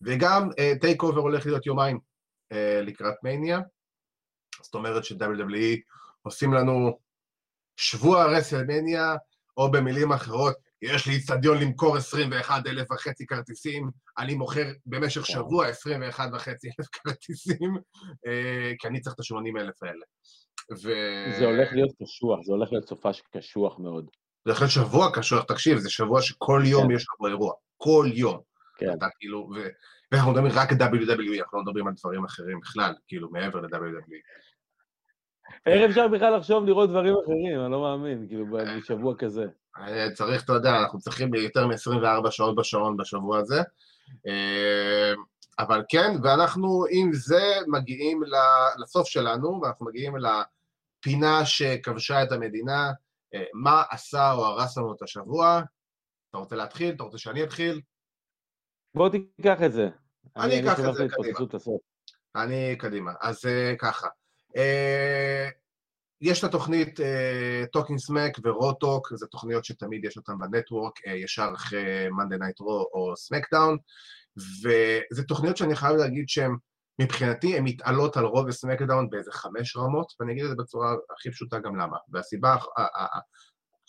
וגם 0.01 0.49
Take 0.81 1.03
אה, 1.03 1.05
Over 1.05 1.19
הולך 1.19 1.45
להיות 1.45 1.65
יומיים 1.65 1.99
אה, 2.53 2.55
לקראת 2.81 3.15
מניה. 3.23 3.59
זאת 4.63 4.75
אומרת 4.75 5.03
ש-WWE 5.03 5.79
עושים 6.21 6.53
לנו 6.53 6.99
שבוע 7.77 8.25
WrestleMania, 8.25 9.15
או 9.57 9.71
במילים 9.71 10.11
אחרות, 10.11 10.55
יש 10.81 11.07
לי 11.07 11.13
איצטדיון 11.13 11.57
למכור 11.57 11.97
21 11.97 12.67
אלף 12.67 12.91
וחצי 12.91 13.25
כרטיסים, 13.25 13.89
אני 14.17 14.35
מוכר 14.35 14.65
במשך 14.85 15.25
שבוע 15.25 15.67
21 15.67 16.29
וחצי 16.33 16.67
אלף 16.67 16.87
כרטיסים, 16.91 17.77
כי 18.79 18.87
אני 18.87 19.01
צריך 19.01 19.15
את 19.15 19.19
ה-80 19.19 19.61
אלף 19.61 19.83
האלה. 19.83 20.05
ו... 20.71 20.89
זה 21.39 21.45
הולך 21.45 21.69
להיות 21.73 21.91
קשוח, 22.03 22.39
זה 22.45 22.53
הולך 22.53 22.71
להיות 22.71 22.87
סופש 22.87 23.21
קשוח 23.37 23.79
מאוד. 23.79 24.05
זה 24.45 24.51
הולך 24.51 24.61
להיות 24.61 24.71
שבוע 24.71 25.11
קשוח, 25.13 25.43
תקשיב, 25.43 25.77
זה 25.77 25.89
שבוע 25.89 26.21
שכל 26.21 26.61
יום 26.65 26.87
כן. 26.87 26.95
יש 26.95 27.03
לך 27.03 27.29
אירוע, 27.29 27.53
כל 27.77 28.09
יום. 28.13 28.39
כן. 28.77 28.93
אתה 28.97 29.07
כאילו, 29.19 29.49
ו... 29.55 29.67
ואנחנו 30.11 30.31
מדברים 30.31 30.51
רק 30.55 30.71
WWE, 30.71 31.39
אנחנו 31.39 31.57
לא 31.57 31.63
מדברים 31.63 31.87
על 31.87 31.93
דברים 31.99 32.25
אחרים 32.25 32.59
בכלל, 32.59 32.93
כאילו, 33.07 33.31
מעבר 33.31 33.61
ל-WWE. 33.61 34.19
איך 35.65 35.89
אפשר 35.89 36.07
בכלל 36.07 36.37
לחשוב 36.37 36.65
לראות 36.65 36.89
דברים 36.89 37.15
אחרים? 37.23 37.59
אני 37.59 37.71
לא 37.71 37.81
מאמין, 37.81 38.27
כאילו, 38.27 38.45
בשבוע 38.77 39.15
כזה. 39.17 39.45
אה, 39.77 40.11
צריך, 40.13 40.43
אתה 40.43 40.53
יודע, 40.53 40.79
אנחנו 40.79 40.99
צריכים 40.99 41.33
יותר 41.33 41.67
מ-24 41.67 42.31
שעות 42.31 42.55
בשעון 42.55 42.97
בשבוע 42.97 43.39
הזה. 43.39 43.61
אה, 44.27 45.13
אבל 45.59 45.83
כן, 45.89 46.11
ואנחנו 46.23 46.85
עם 46.89 47.13
זה 47.13 47.53
מגיעים 47.67 48.21
לסוף 48.77 49.07
שלנו, 49.07 49.61
ואנחנו 49.61 49.85
מגיעים 49.85 50.13
פינה 50.99 51.45
שכבשה 51.45 52.23
את 52.23 52.31
המדינה, 52.31 52.91
אה, 53.33 53.43
מה 53.53 53.83
עשה 53.89 54.31
או 54.31 54.45
הרס 54.45 54.77
לנו 54.77 54.93
את 54.93 55.01
השבוע. 55.01 55.61
אתה 56.29 56.37
רוצה 56.37 56.55
להתחיל? 56.55 56.95
אתה 56.95 57.03
רוצה 57.03 57.17
שאני 57.17 57.43
אתחיל? 57.43 57.81
בוא 58.95 59.09
תיקח 59.09 59.63
את 59.65 59.73
זה. 59.73 59.89
אני 60.37 60.59
אקח 60.59 60.79
את 60.79 60.93
זה, 60.95 61.07
קדימה. 61.09 61.39
אני 62.35 62.75
קדימה. 62.79 63.11
אז 63.21 63.45
ככה. 63.79 64.07
Uh, 64.55 65.51
יש 66.21 66.39
את 66.39 66.43
התוכנית 66.43 66.99
Talking 67.71 67.99
Smack 67.99 68.37
ו 68.43 68.51
Raw 68.51 68.74
Talk, 68.74 69.13
זה 69.15 69.27
תוכניות 69.27 69.65
שתמיד 69.65 70.05
יש 70.05 70.17
אותן 70.17 70.33
ב 70.39 70.46
Network, 70.46 70.97
אה, 70.97 71.09
ישר 71.09 71.49
אחרי 71.55 72.07
Monday 72.07 72.39
Night 72.39 72.61
Raw 72.61 72.85
או 72.93 73.13
SmackDown, 73.17 73.77
וזה 74.37 75.23
תוכניות 75.23 75.57
שאני 75.57 75.75
חייב 75.75 75.95
להגיד 75.95 76.29
שהן, 76.29 76.55
מבחינתי, 77.01 77.57
הן 77.57 77.63
מתעלות 77.63 78.17
על 78.17 78.25
Raw 78.25 78.45
ו 78.47 78.54
SmackDown 78.54 79.09
באיזה 79.09 79.31
חמש 79.31 79.77
רמות, 79.77 80.13
ואני 80.19 80.31
אגיד 80.31 80.43
את 80.43 80.49
זה 80.49 80.55
בצורה 80.55 80.95
הכי 81.17 81.31
פשוטה 81.31 81.59
גם 81.59 81.75
למה. 81.75 81.97
והסיבה, 82.09 82.55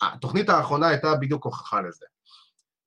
התוכנית 0.01 0.49
האחרונה 0.49 0.87
הייתה 0.87 1.15
בדיוק 1.15 1.45
הוכחה 1.45 1.81
לזה. 1.81 2.05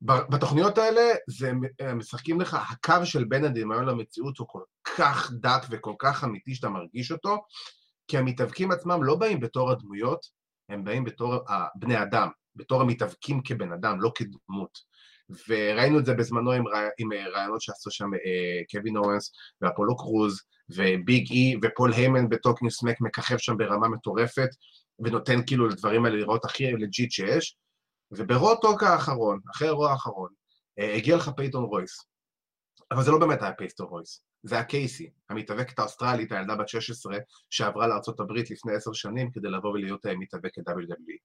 בתוכניות 0.02 0.78
האלה, 0.78 1.00
זה 1.28 1.52
משחקים 1.94 2.40
לך, 2.40 2.56
הקו 2.70 3.06
של 3.06 3.24
בין 3.24 3.44
הדמיון 3.44 3.84
למציאות 3.84 4.38
הוא 4.38 4.48
כל 4.48 4.62
כך 4.96 5.32
דק 5.32 5.62
וכל 5.70 5.94
כך 5.98 6.24
אמיתי 6.24 6.54
שאתה 6.54 6.68
מרגיש 6.68 7.12
אותו, 7.12 7.36
כי 8.08 8.18
המתאבקים 8.18 8.70
עצמם 8.70 9.04
לא 9.04 9.16
באים 9.16 9.40
בתור 9.40 9.70
הדמויות, 9.70 10.26
הם 10.68 10.84
באים 10.84 11.04
בתור 11.04 11.34
בני 11.74 12.02
אדם, 12.02 12.28
בתור 12.56 12.80
המתאבקים 12.80 13.40
כבן 13.42 13.72
אדם, 13.72 14.00
לא 14.00 14.12
כדמות. 14.14 14.78
וראינו 15.48 15.98
את 15.98 16.04
זה 16.04 16.14
בזמנו 16.14 16.52
עם, 16.52 16.68
רע... 16.68 16.80
עם 16.98 17.12
אה, 17.12 17.28
רעיונות 17.28 17.60
שעשו 17.60 17.90
שם 17.90 18.14
אה, 18.14 18.62
קווין 18.70 18.96
אוונס 18.96 19.32
ואפולו 19.60 19.96
קרוז 19.96 20.40
וביג 20.70 21.30
אי 21.30 21.56
ופול 21.62 21.92
היימן 21.92 22.28
ב 22.28 22.33
Talking 22.33 22.70
Smack 22.70 23.00
מככב 23.00 23.36
שם 23.38 23.56
ברמה 23.56 23.88
מטורפת 23.88 24.48
ונותן 24.98 25.46
כאילו 25.46 25.68
לדברים 25.68 26.04
האלה 26.04 26.16
להיראות 26.16 26.44
הכי 26.44 26.72
legit 26.72 27.10
שיש. 27.10 27.56
וב 28.10 28.26
Raw 28.26 28.50
Talk 28.50 28.82
האחרון, 28.82 29.40
אחרי 29.50 29.68
האירוע 29.68 29.90
האחרון, 29.90 30.30
אה, 30.78 30.94
הגיע 30.94 31.16
לך 31.16 31.30
פייטון 31.36 31.64
רויס. 31.64 32.08
אבל 32.90 33.02
זה 33.02 33.10
לא 33.10 33.18
באמת 33.18 33.42
היה 33.42 33.52
פייטון 33.52 33.86
רויס, 33.86 34.22
זה 34.42 34.54
היה 34.54 34.64
קייסי, 34.64 35.10
המתאבקת 35.30 35.78
האוסטרלית, 35.78 36.32
הילדה 36.32 36.56
בת 36.56 36.68
16, 36.68 37.18
שעברה 37.50 37.86
לארה"ב 37.86 38.32
לפני 38.32 38.74
עשר 38.74 38.92
שנים 38.92 39.30
כדי 39.30 39.48
לבוא 39.48 39.70
ולהיות 39.70 40.06
אה, 40.06 40.16
מתאבקת 40.16 40.68
WWE. 40.68 41.18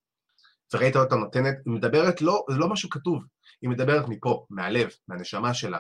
וראית 0.74 0.96
אותה 0.96 1.16
נותנת, 1.16 1.56
היא 1.66 1.74
מדברת, 1.74 2.22
לא, 2.22 2.46
זה 2.52 2.58
לא 2.58 2.70
משהו 2.70 2.90
כתוב, 2.90 3.24
היא 3.62 3.70
מדברת 3.70 4.06
מפה, 4.08 4.46
מהלב, 4.50 4.90
מהנשמה 5.08 5.54
שלה. 5.54 5.80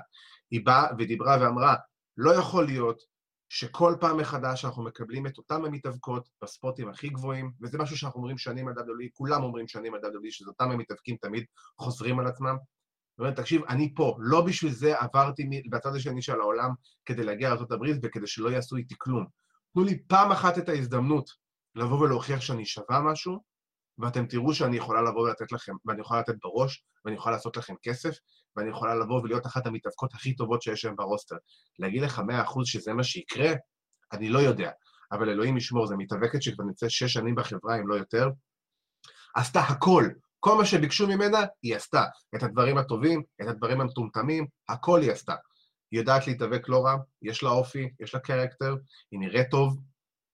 היא 0.51 0.65
באה 0.65 0.87
ודיברה 0.99 1.37
ואמרה, 1.41 1.75
לא 2.17 2.31
יכול 2.31 2.65
להיות 2.65 3.03
שכל 3.55 3.95
פעם 3.99 4.17
מחדש 4.17 4.65
אנחנו 4.65 4.83
מקבלים 4.83 5.27
את 5.27 5.37
אותם 5.37 5.65
המתאבקות 5.65 6.29
בספוטים 6.43 6.89
הכי 6.89 7.09
גבוהים, 7.09 7.51
וזה 7.61 7.77
משהו 7.77 7.97
שאנחנו 7.97 8.19
אומרים 8.19 8.37
שנים 8.37 8.67
על 8.67 8.73
WWE, 8.73 9.09
כולם 9.13 9.43
אומרים 9.43 9.67
שנים 9.67 9.93
על 9.93 9.99
WWE, 9.99 10.31
שזה 10.31 10.49
אותם 10.49 10.71
המתאבקים 10.71 11.15
תמיד 11.21 11.45
חוזרים 11.77 12.19
על 12.19 12.27
עצמם. 12.27 12.55
אומרת, 13.19 13.35
תקשיב, 13.35 13.61
אני 13.69 13.93
פה, 13.95 14.15
לא 14.19 14.41
בשביל 14.41 14.71
זה 14.71 14.99
עברתי 14.99 15.61
בצד 15.69 15.95
השני 15.95 16.21
של 16.21 16.39
העולם 16.39 16.69
כדי 17.05 17.23
להגיע 17.23 17.49
לארה"ב 17.49 17.85
וכדי 18.03 18.27
שלא 18.27 18.49
יעשו 18.49 18.75
איתי 18.75 18.95
כלום. 18.97 19.25
תנו 19.73 19.83
לי 19.83 20.03
פעם 20.07 20.31
אחת 20.31 20.57
את 20.57 20.69
ההזדמנות 20.69 21.29
לבוא 21.75 21.99
ולהוכיח 21.99 22.41
שאני 22.41 22.65
שווה 22.65 23.01
משהו, 23.01 23.43
ואתם 23.97 24.25
תראו 24.25 24.53
שאני 24.53 24.77
יכולה 24.77 25.01
לבוא 25.01 25.21
ולתת 25.21 25.51
לכם, 25.51 25.73
ואני 25.85 26.01
יכולה 26.01 26.19
לתת 26.19 26.35
בראש, 26.43 26.85
ואני 27.05 27.15
יכולה 27.15 27.35
לעשות 27.35 27.57
לכם 27.57 27.73
כסף, 27.81 28.15
ואני 28.55 28.69
יכולה 28.69 28.95
לבוא 28.95 29.21
ולהיות 29.21 29.45
אחת 29.45 29.67
המתאבקות 29.67 30.13
הכי 30.13 30.35
טובות 30.35 30.61
שיש 30.61 30.85
היום 30.85 30.95
ברוסטר. 30.95 31.35
להגיד 31.79 32.01
לך 32.01 32.19
מאה 32.19 32.41
אחוז 32.41 32.67
שזה 32.67 32.93
מה 32.93 33.03
שיקרה? 33.03 33.51
אני 34.11 34.29
לא 34.29 34.39
יודע. 34.39 34.71
אבל 35.11 35.29
אלוהים 35.29 35.57
ישמור, 35.57 35.87
זו 35.87 35.97
מתאבקת 35.97 36.41
שכבר 36.41 36.63
נמצאת 36.63 36.91
שש 36.91 37.13
שנים 37.13 37.35
בחברה, 37.35 37.75
אם 37.79 37.87
לא 37.87 37.95
יותר. 37.95 38.29
עשתה 39.35 39.59
הכל. 39.59 40.09
כל 40.39 40.57
מה 40.57 40.65
שביקשו 40.65 41.07
ממנה, 41.07 41.37
היא 41.63 41.75
עשתה. 41.75 42.03
את 42.35 42.43
הדברים 42.43 42.77
הטובים, 42.77 43.23
את 43.41 43.47
הדברים 43.47 43.81
המטומטמים, 43.81 44.47
הכל 44.69 45.01
היא 45.01 45.11
עשתה. 45.11 45.35
היא 45.91 45.99
יודעת 45.99 46.27
להתאבק 46.27 46.69
לא 46.69 46.85
רע, 46.85 46.95
יש 47.21 47.43
לה 47.43 47.49
אופי, 47.49 47.89
יש 47.99 48.13
לה 48.13 48.19
קרקטר, 48.19 48.75
היא 49.11 49.19
נראית 49.19 49.49
טוב, 49.51 49.79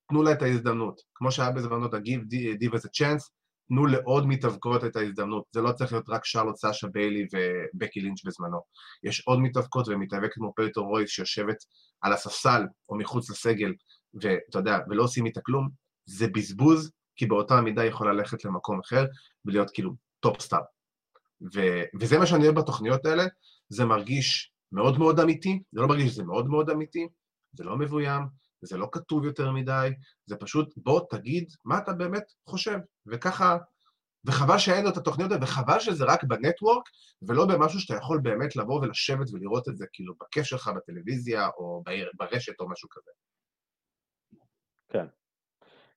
תנו 0.09 0.23
לה 0.23 0.31
את 0.31 0.41
ההזדמנות. 0.41 1.01
כמו 1.15 1.31
שהיה 1.31 1.51
בזמנו, 1.51 1.87
תגיב 1.87 2.21
דיב 2.59 2.73
איזה 2.73 2.89
צ'אנס, 2.89 3.31
תנו 3.69 3.85
לעוד 3.85 4.27
מתאבקות 4.27 4.83
את 4.83 4.95
ההזדמנות. 4.95 5.43
זה 5.51 5.61
לא 5.61 5.71
צריך 5.71 5.91
להיות 5.91 6.09
רק 6.09 6.25
שרלוט 6.25 6.55
סאשה 6.55 6.87
ביילי 6.87 7.27
ובקי 7.33 8.01
לינץ' 8.01 8.23
בזמנו. 8.25 8.59
יש 9.03 9.21
עוד 9.25 9.39
מתאבקות 9.39 9.87
ומתאבקת 9.87 10.33
כמו 10.33 10.53
פלטון 10.55 10.85
רויס 10.85 11.09
שיושבת 11.09 11.57
על 12.01 12.13
הספסל 12.13 12.61
או 12.89 12.97
מחוץ 12.97 13.29
לסגל, 13.29 13.73
ואתה 14.13 14.59
יודע, 14.59 14.77
ולא 14.89 15.03
עושים 15.03 15.25
איתה 15.25 15.41
כלום, 15.41 15.69
זה 16.05 16.27
בזבוז, 16.27 16.91
כי 17.15 17.25
באותה 17.25 17.61
מידה 17.61 17.85
יכול 17.85 18.13
ללכת 18.13 18.45
למקום 18.45 18.79
אחר 18.79 19.05
ולהיות 19.45 19.69
כאילו 19.73 19.91
top 20.19 20.41
star. 20.41 20.61
ו- 21.55 21.83
וזה 21.99 22.17
מה 22.17 22.25
שאני 22.25 22.43
אוהב 22.43 22.59
בתוכניות 22.59 23.05
האלה, 23.05 23.23
זה 23.69 23.85
מרגיש 23.85 24.51
מאוד 24.71 24.99
מאוד 24.99 25.19
אמיתי, 25.19 25.63
זה 25.71 25.81
לא 25.81 25.87
מרגיש 25.87 26.11
שזה 26.11 26.23
מאוד 26.23 26.47
מאוד 26.47 26.69
אמיתי, 26.69 27.07
זה 27.53 27.63
לא 27.63 27.77
מבוים, 27.77 28.21
זה 28.61 28.77
לא 28.77 28.87
כתוב 28.91 29.25
יותר 29.25 29.51
מדי, 29.51 29.89
זה 30.25 30.35
פשוט 30.35 30.73
בוא 30.77 31.01
תגיד 31.09 31.51
מה 31.65 31.77
אתה 31.77 31.93
באמת 31.93 32.23
חושב, 32.45 32.77
וככה, 33.05 33.57
וחבל 34.25 34.57
שאין 34.57 34.83
לו 34.83 34.89
את 34.89 34.97
התוכניות 34.97 35.31
האלה, 35.31 35.43
וחבל 35.43 35.79
שזה 35.79 36.05
רק 36.05 36.23
ב 36.23 36.30
Network, 36.30 36.83
ולא 37.21 37.45
במשהו 37.45 37.79
שאתה 37.79 37.95
יכול 37.95 38.19
באמת 38.23 38.55
לבוא 38.55 38.81
ולשבת 38.81 39.33
ולראות 39.33 39.69
את 39.69 39.77
זה 39.77 39.85
כאילו 39.93 40.13
בכיף 40.21 40.43
שלך 40.43 40.71
בטלוויזיה, 40.75 41.47
או 41.57 41.83
ברשת 42.13 42.59
או 42.59 42.69
משהו 42.69 42.89
כזה. 42.89 43.11
כן. 44.89 45.05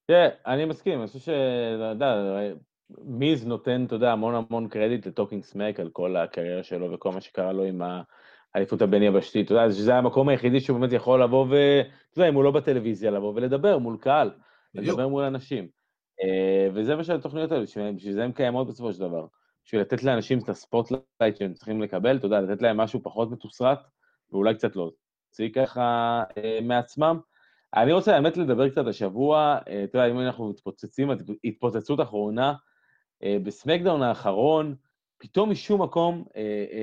תראה, 0.06 0.28
אני 0.46 0.64
מסכים, 0.64 0.98
אני 0.98 1.06
חושב 1.06 1.18
ש... 1.18 1.28
אתה 1.28 1.84
יודע, 1.84 2.14
מיז 2.98 3.46
נותן, 3.46 3.84
אתה 3.84 3.94
יודע, 3.94 4.12
המון 4.12 4.34
המון 4.34 4.68
קרדיט 4.68 5.06
ל 5.06 5.11
Talking 5.11 5.44
Smack 5.44 5.80
על 5.80 5.90
כל 5.90 6.16
הקריירה 6.16 6.62
שלו 6.62 6.92
וכל 6.92 7.10
מה 7.12 7.20
שקרה 7.20 7.52
לו 7.52 7.64
עם 7.64 7.82
ה... 7.82 8.02
האליפות 8.54 8.82
הבין-יבשתית, 8.82 9.46
אתה 9.46 9.54
יודע, 9.54 9.72
שזה 9.72 9.94
המקום 9.94 10.28
היחידי 10.28 10.60
שהוא 10.60 10.78
באמת 10.78 10.92
יכול 10.92 11.22
לבוא 11.22 11.46
ו... 11.50 11.80
אתה 12.12 12.20
יודע, 12.20 12.28
אם 12.28 12.34
הוא 12.34 12.44
לא 12.44 12.50
בטלוויזיה, 12.50 13.10
לבוא 13.10 13.32
ולדבר 13.36 13.78
מול 13.78 13.96
קהל, 14.00 14.30
לדבר 14.74 15.08
מול 15.08 15.24
אנשים. 15.24 15.68
אה, 16.22 16.68
וזה 16.74 16.96
מה 16.96 17.04
שהתוכניות 17.04 17.52
האלה, 17.52 17.62
בשביל 17.62 18.14
זה 18.14 18.24
הן 18.24 18.32
קיימות 18.32 18.68
בסופו 18.68 18.92
של 18.92 19.00
דבר. 19.00 19.26
בשביל 19.64 19.80
לתת 19.80 20.02
לאנשים 20.02 20.38
את 20.38 20.48
ה 20.48 20.57
spotlight 20.57 21.36
שהם 21.38 21.52
צריכים 21.52 21.82
לקבל, 21.82 22.16
אתה 22.16 22.26
יודע, 22.26 22.40
לתת 22.40 22.62
להם 22.62 22.76
משהו 22.76 23.02
פחות 23.02 23.30
מתוסרט, 23.30 23.78
ואולי 24.32 24.54
קצת 24.54 24.76
לא. 24.76 24.90
להוציא 25.28 25.48
ככה 25.54 26.22
אה, 26.38 26.58
מעצמם. 26.62 27.18
אני 27.74 27.92
רוצה 27.92 28.14
האמת 28.14 28.36
לדבר 28.36 28.68
קצת 28.68 28.86
השבוע, 28.86 29.58
אה, 29.68 29.84
אתה 29.84 29.98
יודע, 29.98 30.10
אם 30.10 30.20
אנחנו 30.20 30.48
מתפוצצים, 30.48 31.10
התפוצצות 31.44 32.00
אחרונה, 32.00 32.54
בסמקדאון 33.42 34.02
האחרון, 34.02 34.74
פתאום 35.18 35.50
משום 35.50 35.82
מקום 35.82 36.24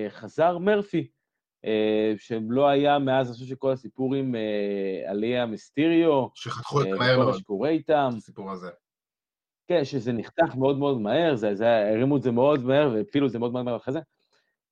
חזר 0.10 0.58
מרפי. 0.58 1.08
אה, 1.66 2.14
שלא 2.18 2.68
היה 2.68 3.00
מאז, 3.00 3.28
אני 3.28 3.34
חושב 3.34 3.46
שכל 3.46 3.72
הסיפור 3.72 4.16
עם 4.16 4.36
אה, 4.36 5.12
עליה 5.12 5.46
מיסטיריו, 5.46 6.28
שחתכו 6.34 6.82
את 6.82 6.86
זה 6.86 6.96
מהר 6.96 7.18
מאוד, 7.18 7.28
וכל 7.28 7.32
מה 7.32 7.40
שקורה 7.40 7.70
איתם. 7.70 8.10
הסיפור 8.18 8.52
הזה. 8.52 8.70
כן, 9.68 9.86
שזה 9.86 10.14
נחתך 10.14 10.56
מאוד 10.56 10.78
מאוד 10.78 11.02
מהר, 11.02 11.36
זה, 11.36 11.56
זה, 11.56 11.90
הרימו 11.92 12.18
את 12.18 12.22
זה 12.22 12.32
מאוד 12.32 12.64
מהר, 12.64 12.92
והפילו 12.94 13.28
את 13.28 13.32
זה 13.32 13.40
מאוד 13.40 13.54
מהר 13.54 13.76
אחרי 13.76 13.94
זה. 13.94 14.00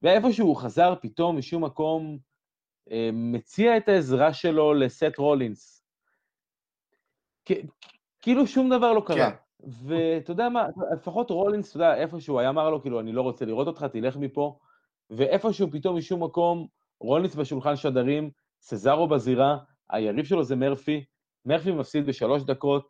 ואיפשהו 0.01 0.47
הוא 0.47 0.55
חזר 0.55 0.93
פתאום 1.01 1.37
משום 1.37 1.63
מקום, 1.63 2.17
אה, 2.91 3.09
מציע 3.13 3.77
את 3.77 3.89
העזרה 3.89 4.33
שלו 4.33 4.73
לסט 4.73 5.17
רולינס. 5.17 5.83
כאילו 8.21 8.47
שום 8.47 8.69
דבר 8.69 8.93
לא 8.93 9.01
קרה. 9.05 9.31
כן. 9.31 9.35
ואתה 9.85 10.31
יודע 10.31 10.49
מה, 10.49 10.65
לפחות 10.93 11.29
רולינס, 11.29 11.69
אתה 11.69 11.77
יודע, 11.77 11.95
איפשהו 11.95 12.39
היה 12.39 12.49
אמר 12.49 12.69
לו, 12.69 12.81
כאילו, 12.81 12.99
אני 12.99 13.11
לא 13.11 13.21
רוצה 13.21 13.45
לראות 13.45 13.67
אותך, 13.67 13.83
תלך 13.83 14.17
מפה. 14.17 14.57
ואיפשהו 15.09 15.71
פתאום 15.71 15.97
משום 15.97 16.23
מקום, 16.23 16.67
רולניץ 16.99 17.35
בשולחן 17.35 17.75
שדרים, 17.75 18.31
סזארו 18.61 19.07
בזירה, 19.07 19.57
היריב 19.89 20.25
שלו 20.25 20.43
זה 20.43 20.55
מרפי, 20.55 21.05
מרפי 21.45 21.71
מפסיד 21.71 22.05
בשלוש 22.05 22.43
דקות, 22.43 22.89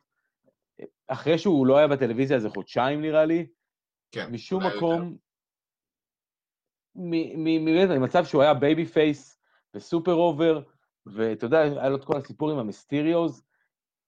אחרי 1.08 1.38
שהוא 1.38 1.68
לא 1.68 1.78
היה 1.78 1.88
בטלוויזיה 1.88 2.36
איזה 2.36 2.50
חודשיים 2.50 3.02
נראה 3.02 3.26
לי, 3.26 3.48
כן, 4.12 4.32
משום 4.32 4.64
מקום, 4.66 5.18
ממצב 6.96 8.26
שהוא 8.26 8.42
היה 8.42 8.54
babyface 8.54 9.42
ו 9.76 9.82
super 9.82 10.14
over, 10.14 10.62
ואתה 11.06 11.46
יודע, 11.46 11.60
היה 11.60 11.90
לו 11.90 11.96
את 11.96 12.06
כל 12.06 12.18
הסיפור 12.18 12.52
עם 12.52 12.58
המיסטיריוז, 12.58 13.44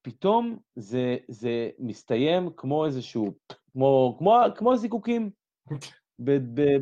פתאום 0.01 0.60
זה, 0.76 1.18
זה 1.28 1.70
מסתיים 1.80 2.49
כמו 2.57 2.86
איזשהו, 2.86 3.34
כמו, 3.72 4.16
כמו, 4.20 4.38
כמו 4.55 4.78
זיקוקים 4.78 5.32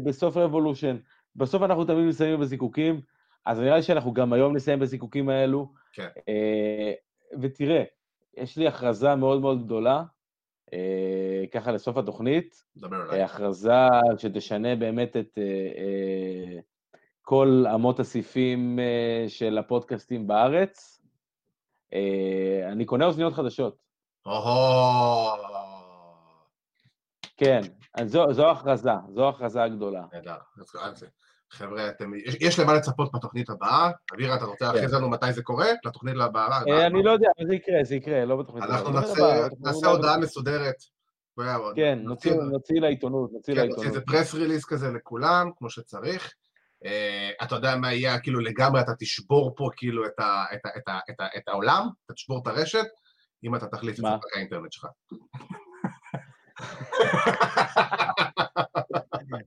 בסוף 0.05 0.37
Revolution. 0.37 0.97
בסוף 1.37 1.63
אנחנו 1.63 1.85
תמיד 1.85 2.05
מסיימים 2.05 2.39
בזיקוקים, 2.39 3.01
אז 3.45 3.59
נראה 3.59 3.75
לי 3.75 3.83
שאנחנו 3.83 4.13
גם 4.13 4.33
היום 4.33 4.55
נסיים 4.55 4.79
בזיקוקים 4.79 5.29
האלו. 5.29 5.73
כן. 5.93 6.07
אה, 6.29 6.93
ותראה, 7.41 7.83
יש 8.37 8.57
לי 8.57 8.67
הכרזה 8.67 9.15
מאוד 9.15 9.41
מאוד 9.41 9.65
גדולה, 9.65 10.03
אה, 10.73 11.43
ככה 11.53 11.71
לסוף 11.71 11.97
התוכנית. 11.97 12.63
דבר 12.77 13.09
אליי. 13.09 13.23
הכרזה 13.23 13.71
שתשנה 14.17 14.75
באמת 14.75 15.17
את 15.17 15.37
אה, 15.37 16.59
כל 17.21 17.65
אמות 17.73 17.99
הסיפים 17.99 18.79
של 19.27 19.57
הפודקאסטים 19.57 20.27
בארץ. 20.27 21.01
אני 22.71 22.85
קונה 22.85 23.05
אוזניות 23.05 23.33
חדשות. 23.33 23.77
או-הו. 24.25 25.37
כן, 27.37 27.61
זו, 28.05 28.33
זו 28.33 28.51
הכרזה, 28.51 28.91
זו 29.13 29.29
הכרזה 29.29 29.63
הגדולה. 29.63 30.03
נהדר. 30.13 30.35
אז- 30.61 30.75
אז, 30.81 31.03
חבר'ה, 31.51 31.89
אתם, 31.89 32.11
יש, 32.25 32.37
יש 32.39 32.59
למה 32.59 32.73
לצפות 32.73 33.11
בתוכנית 33.13 33.49
הבאה. 33.49 33.91
אבירה, 34.13 34.35
אתה 34.35 34.45
רוצה 34.45 34.65
להכריז 34.65 34.93
לנו 34.93 35.09
מתי 35.09 35.33
זה 35.33 35.43
קורה? 35.43 35.67
לתוכנית 35.85 36.15
הבאה? 36.19 36.61
אה, 36.67 36.87
אני 36.87 37.03
לא 37.03 37.11
יודע, 37.11 37.27
זה 37.47 37.55
יקרה, 37.55 37.83
זה 37.83 37.95
יקרה, 37.95 38.25
לא 38.25 38.35
בתוכנית 38.35 38.63
אנחנו 38.63 38.89
הבאה, 38.89 39.01
בתוכנית 39.01 39.65
נעשה. 39.65 39.87
הודעה 39.87 40.17
מסודרת. 40.17 40.75
כן, 41.75 41.99
נוציא 42.01 42.33
נוציא 42.33 42.81
לעיתונות, 42.81 43.31
נוציא 43.33 43.53
כן, 43.53 43.59
נוציא 43.59 43.75
לעיתונות. 43.75 43.85
איזה 43.85 44.01
פרס 44.01 44.33
ריליס 44.33 44.65
כזה 44.65 44.91
לכולם, 44.91 45.49
כמו 45.57 45.69
שצריך. 45.69 46.33
אה, 46.85 47.29
אתה 47.43 47.55
יודע 47.55 47.75
מה 47.75 47.93
יהיה, 47.93 48.19
כאילו 48.19 48.39
לגמרי 48.39 48.81
אתה 48.81 48.91
תשבור 48.99 49.53
פה 49.57 49.69
כאילו 49.77 50.05
את, 50.05 50.19
העולם, 51.47 51.87
אתה 52.05 52.13
תשבור 52.13 52.41
את 52.41 52.47
הרשת, 52.47 52.85
אם 53.43 53.55
אתה 53.55 53.67
תחליף 53.67 53.99
את? 53.99 53.99
ספק 53.99 54.35
האינטרנט 54.35 54.71
שלך. 54.71 54.85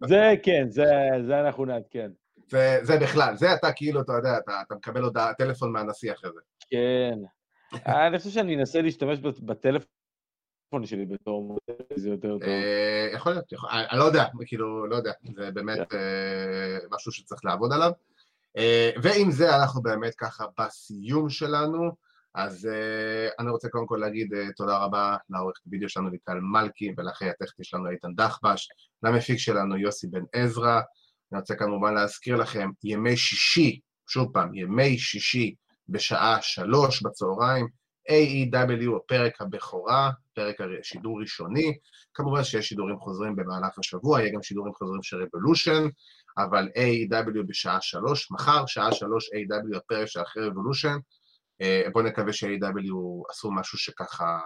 זה 0.09 0.35
כן, 0.43 0.67
זה 0.69 0.85
זה 1.27 1.41
אנחנו 1.41 1.65
נעדכן. 1.65 2.11
זה, 2.51 2.79
זה 2.83 2.99
בכלל, 2.99 3.37
זה 3.37 3.55
אתה 3.55 3.73
כאילו, 3.73 4.01
אתה 4.01 4.13
יודע, 4.13 4.39
אתה, 4.39 4.63
אתה 4.67 4.75
מקבל 4.75 5.03
הודעה, 5.03 5.35
טלפון 5.35 5.73
מהנשיא 5.73 6.13
אחרי 6.13 6.31
זה. 6.35 6.41
כן. 6.71 7.19
אני 7.87 8.19
חושב 8.19 8.31
שאני 8.31 8.57
אנסה 8.57 8.83
להשתמש 8.83 9.19
בטלפון 9.19 9.87
שלי 10.85 11.07
בתור 11.07 11.45
מודל, 11.45 11.85
זה 11.97 12.11
יותר 12.11 12.29
טוב. 12.29 12.43
אה, 12.43 13.09
יכול 13.13 13.33
להיות, 13.33 13.53
יכול, 13.53 13.71
אני, 13.71 13.99
לא 13.99 14.05
יודע, 14.05 14.25
כאילו, 14.47 14.87
לא 14.87 14.97
יודע, 14.97 15.13
זה 15.37 15.51
באמת 15.51 15.95
אה, 15.95 16.79
משהו 16.91 17.13
שצריך 17.13 17.45
לעבוד 17.45 17.73
עליו. 17.73 17.93
אה, 18.57 18.91
ועם 19.03 19.31
זה 19.31 19.57
אנחנו 19.57 19.83
באמת 19.83 20.15
ככה 20.15 20.45
בסיום 20.59 21.29
שלנו, 21.29 21.91
אז 22.35 22.67
אה, 22.67 23.29
אני 23.39 23.51
רוצה 23.51 23.69
קודם 23.69 23.87
כל 23.87 23.97
להגיד 24.01 24.35
אה, 24.35 24.53
תודה 24.57 24.79
רבה 24.79 25.17
לעורכת 25.31 25.63
וידאו 25.67 25.89
שלנו 25.89 26.11
ליטל 26.11 26.39
מלכי 26.41 26.93
ולאחרי 26.97 27.31
הטכני 27.31 27.65
שלנו 27.65 27.91
איתן 27.91 28.15
דחבש, 28.15 28.69
למפיק 29.03 29.39
שלנו 29.39 29.77
יוסי 29.79 30.07
בן 30.07 30.23
עזרא. 30.33 30.81
אני 31.33 31.41
רוצה 31.41 31.55
כמובן 31.55 31.95
להזכיר 31.95 32.37
לכם, 32.37 32.71
ימי 32.85 33.17
שישי, 33.17 33.81
שוב 34.09 34.33
פעם, 34.33 34.55
ימי 34.55 34.99
שישי 34.99 35.55
בשעה 35.89 36.43
שלוש 36.43 37.03
בצהריים, 37.03 37.67
AEW, 38.11 38.97
הפרק 38.97 39.41
הבכורה, 39.41 40.11
פרק 40.35 40.61
הר- 40.61 40.83
שידור 40.83 41.21
ראשוני. 41.21 41.73
כמובן 42.15 42.45
שיש 42.45 42.69
שידורים 42.69 42.99
חוזרים 42.99 43.37
במהלך 43.37 43.79
השבוע, 43.79 44.21
יהיה 44.21 44.33
גם 44.33 44.43
שידורים 44.43 44.75
חוזרים 44.75 45.03
של 45.03 45.23
רבולושן, 45.23 45.83
אבל 46.39 46.69
AEW 46.69 47.43
בשעה 47.47 47.81
שלוש, 47.81 48.31
מחר, 48.33 48.67
שעה 48.67 48.93
שלוש 48.93 49.29
AEW, 49.29 49.77
הפרק 49.77 50.07
שאחרי 50.07 50.47
רבולושן. 50.47 50.97
בואו 51.93 52.05
נקווה 52.05 52.33
ש-AEW 52.33 52.95
עשו 53.31 53.51
משהו 53.53 53.79
שככה 53.79 54.39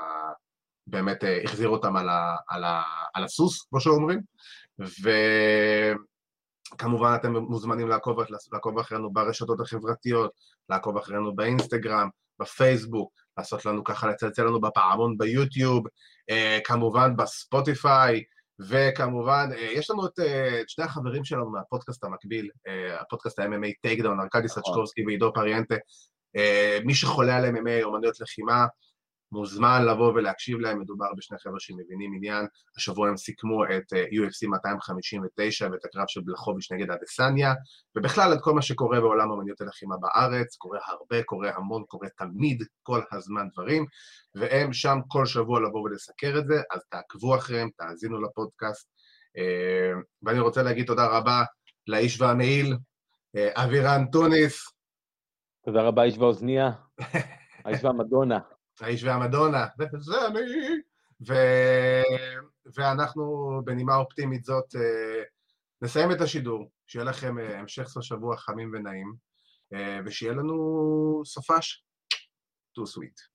באמת 0.86 1.24
אה, 1.24 1.42
החזיר 1.44 1.68
אותם 1.68 1.96
על, 1.96 2.08
ה, 2.08 2.36
על, 2.48 2.64
ה, 2.64 2.82
על 3.14 3.24
הסוס, 3.24 3.66
כמו 3.70 3.80
שאומרים. 3.80 4.20
וכמובן 6.74 7.14
אתם 7.14 7.36
מוזמנים 7.36 7.88
לעקוב, 7.88 8.18
לעקוב 8.52 8.78
אחרינו 8.78 9.12
ברשתות 9.12 9.60
החברתיות, 9.60 10.32
לעקוב 10.68 10.96
אחרינו 10.96 11.34
באינסטגרם, 11.34 12.08
בפייסבוק, 12.40 13.12
לעשות 13.38 13.64
לנו 13.64 13.84
ככה, 13.84 14.08
לצלצל 14.08 14.44
לנו 14.44 14.60
בפעמון 14.60 15.18
ביוטיוב, 15.18 15.86
אה, 16.30 16.58
כמובן 16.64 17.16
בספוטיפיי, 17.16 18.24
וכמובן, 18.60 19.48
אה, 19.56 19.72
יש 19.72 19.90
לנו 19.90 20.06
את, 20.06 20.18
אה, 20.18 20.60
את 20.60 20.68
שני 20.68 20.84
החברים 20.84 21.24
שלנו 21.24 21.50
מהפודקאסט 21.50 22.04
המקביל, 22.04 22.50
אה, 22.68 23.00
הפודקאסט 23.00 23.38
ה-MMA 23.38 23.72
Takedown, 23.82 24.20
ארקדי 24.20 24.48
סצ'קובסקי 24.48 25.04
ועידו 25.06 25.32
פריאנטה. 25.34 25.74
אה, 26.36 26.78
מי 26.84 26.94
שחולה 26.94 27.36
על 27.36 27.44
MMA, 27.44 27.82
אומנויות 27.82 28.20
לחימה, 28.20 28.66
מוזמן 29.34 29.84
לבוא 29.84 30.12
ולהקשיב 30.12 30.58
להם, 30.58 30.80
מדובר 30.80 31.06
בשני 31.16 31.38
חבר'ה 31.38 31.60
שמבינים 31.60 32.12
עניין. 32.16 32.46
השבוע 32.76 33.08
הם 33.08 33.16
סיכמו 33.16 33.64
את 33.64 33.92
אה, 33.92 34.04
UFC 34.04 34.48
259 34.48 35.68
ואת 35.72 35.84
הקרב 35.84 36.04
של 36.08 36.20
בלחוביץ' 36.24 36.72
נגד 36.72 36.90
אדסניה, 36.90 37.54
ובכלל 37.96 38.32
את 38.32 38.38
כל 38.40 38.52
מה 38.52 38.62
שקורה 38.62 39.00
בעולם 39.00 39.30
אומנויות 39.30 39.60
הלחימה 39.60 39.96
בארץ, 39.96 40.56
קורה 40.56 40.78
הרבה, 40.86 41.22
קורה 41.22 41.50
המון, 41.56 41.84
קורה 41.88 42.08
תמיד, 42.16 42.62
כל 42.82 43.00
הזמן 43.12 43.48
דברים, 43.52 43.86
והם 44.34 44.72
שם 44.72 44.98
כל 45.08 45.26
שבוע 45.26 45.60
לבוא 45.60 45.80
ולסקר 45.80 46.38
את 46.38 46.46
זה, 46.46 46.62
אז 46.72 46.80
תעקבו 46.90 47.36
אחריהם, 47.36 47.68
תאזינו 47.76 48.22
לפודקאסט. 48.22 48.88
אה, 49.36 49.92
ואני 50.22 50.40
רוצה 50.40 50.62
להגיד 50.62 50.86
תודה 50.86 51.06
רבה 51.06 51.44
לאיש 51.86 52.20
והמעיל, 52.20 52.76
אבירן 53.56 54.04
טוניס, 54.12 54.73
תודה 55.64 55.82
רבה, 55.82 56.02
איש 56.02 56.18
והאוזניה, 56.18 56.70
האיש 57.64 57.84
והמדונה. 57.84 58.38
האיש 58.80 59.04
והמדונה, 59.04 59.66
זה 59.98 60.26
אני. 60.26 60.40
ו... 61.28 61.34
ואנחנו 62.76 63.60
בנימה 63.64 63.96
אופטימית 63.96 64.44
זאת 64.44 64.76
אה, 64.76 65.22
נסיים 65.82 66.12
את 66.12 66.20
השידור, 66.20 66.70
שיהיה 66.86 67.04
לכם 67.04 67.38
אה, 67.38 67.58
המשך 67.58 67.88
סוף 67.88 68.02
שבוע 68.02 68.36
חמים 68.36 68.70
ונעים, 68.74 69.14
אה, 69.74 69.98
ושיהיה 70.04 70.32
לנו 70.32 71.22
סופש 71.24 71.84
too 72.78 72.82
sweet. 72.82 73.34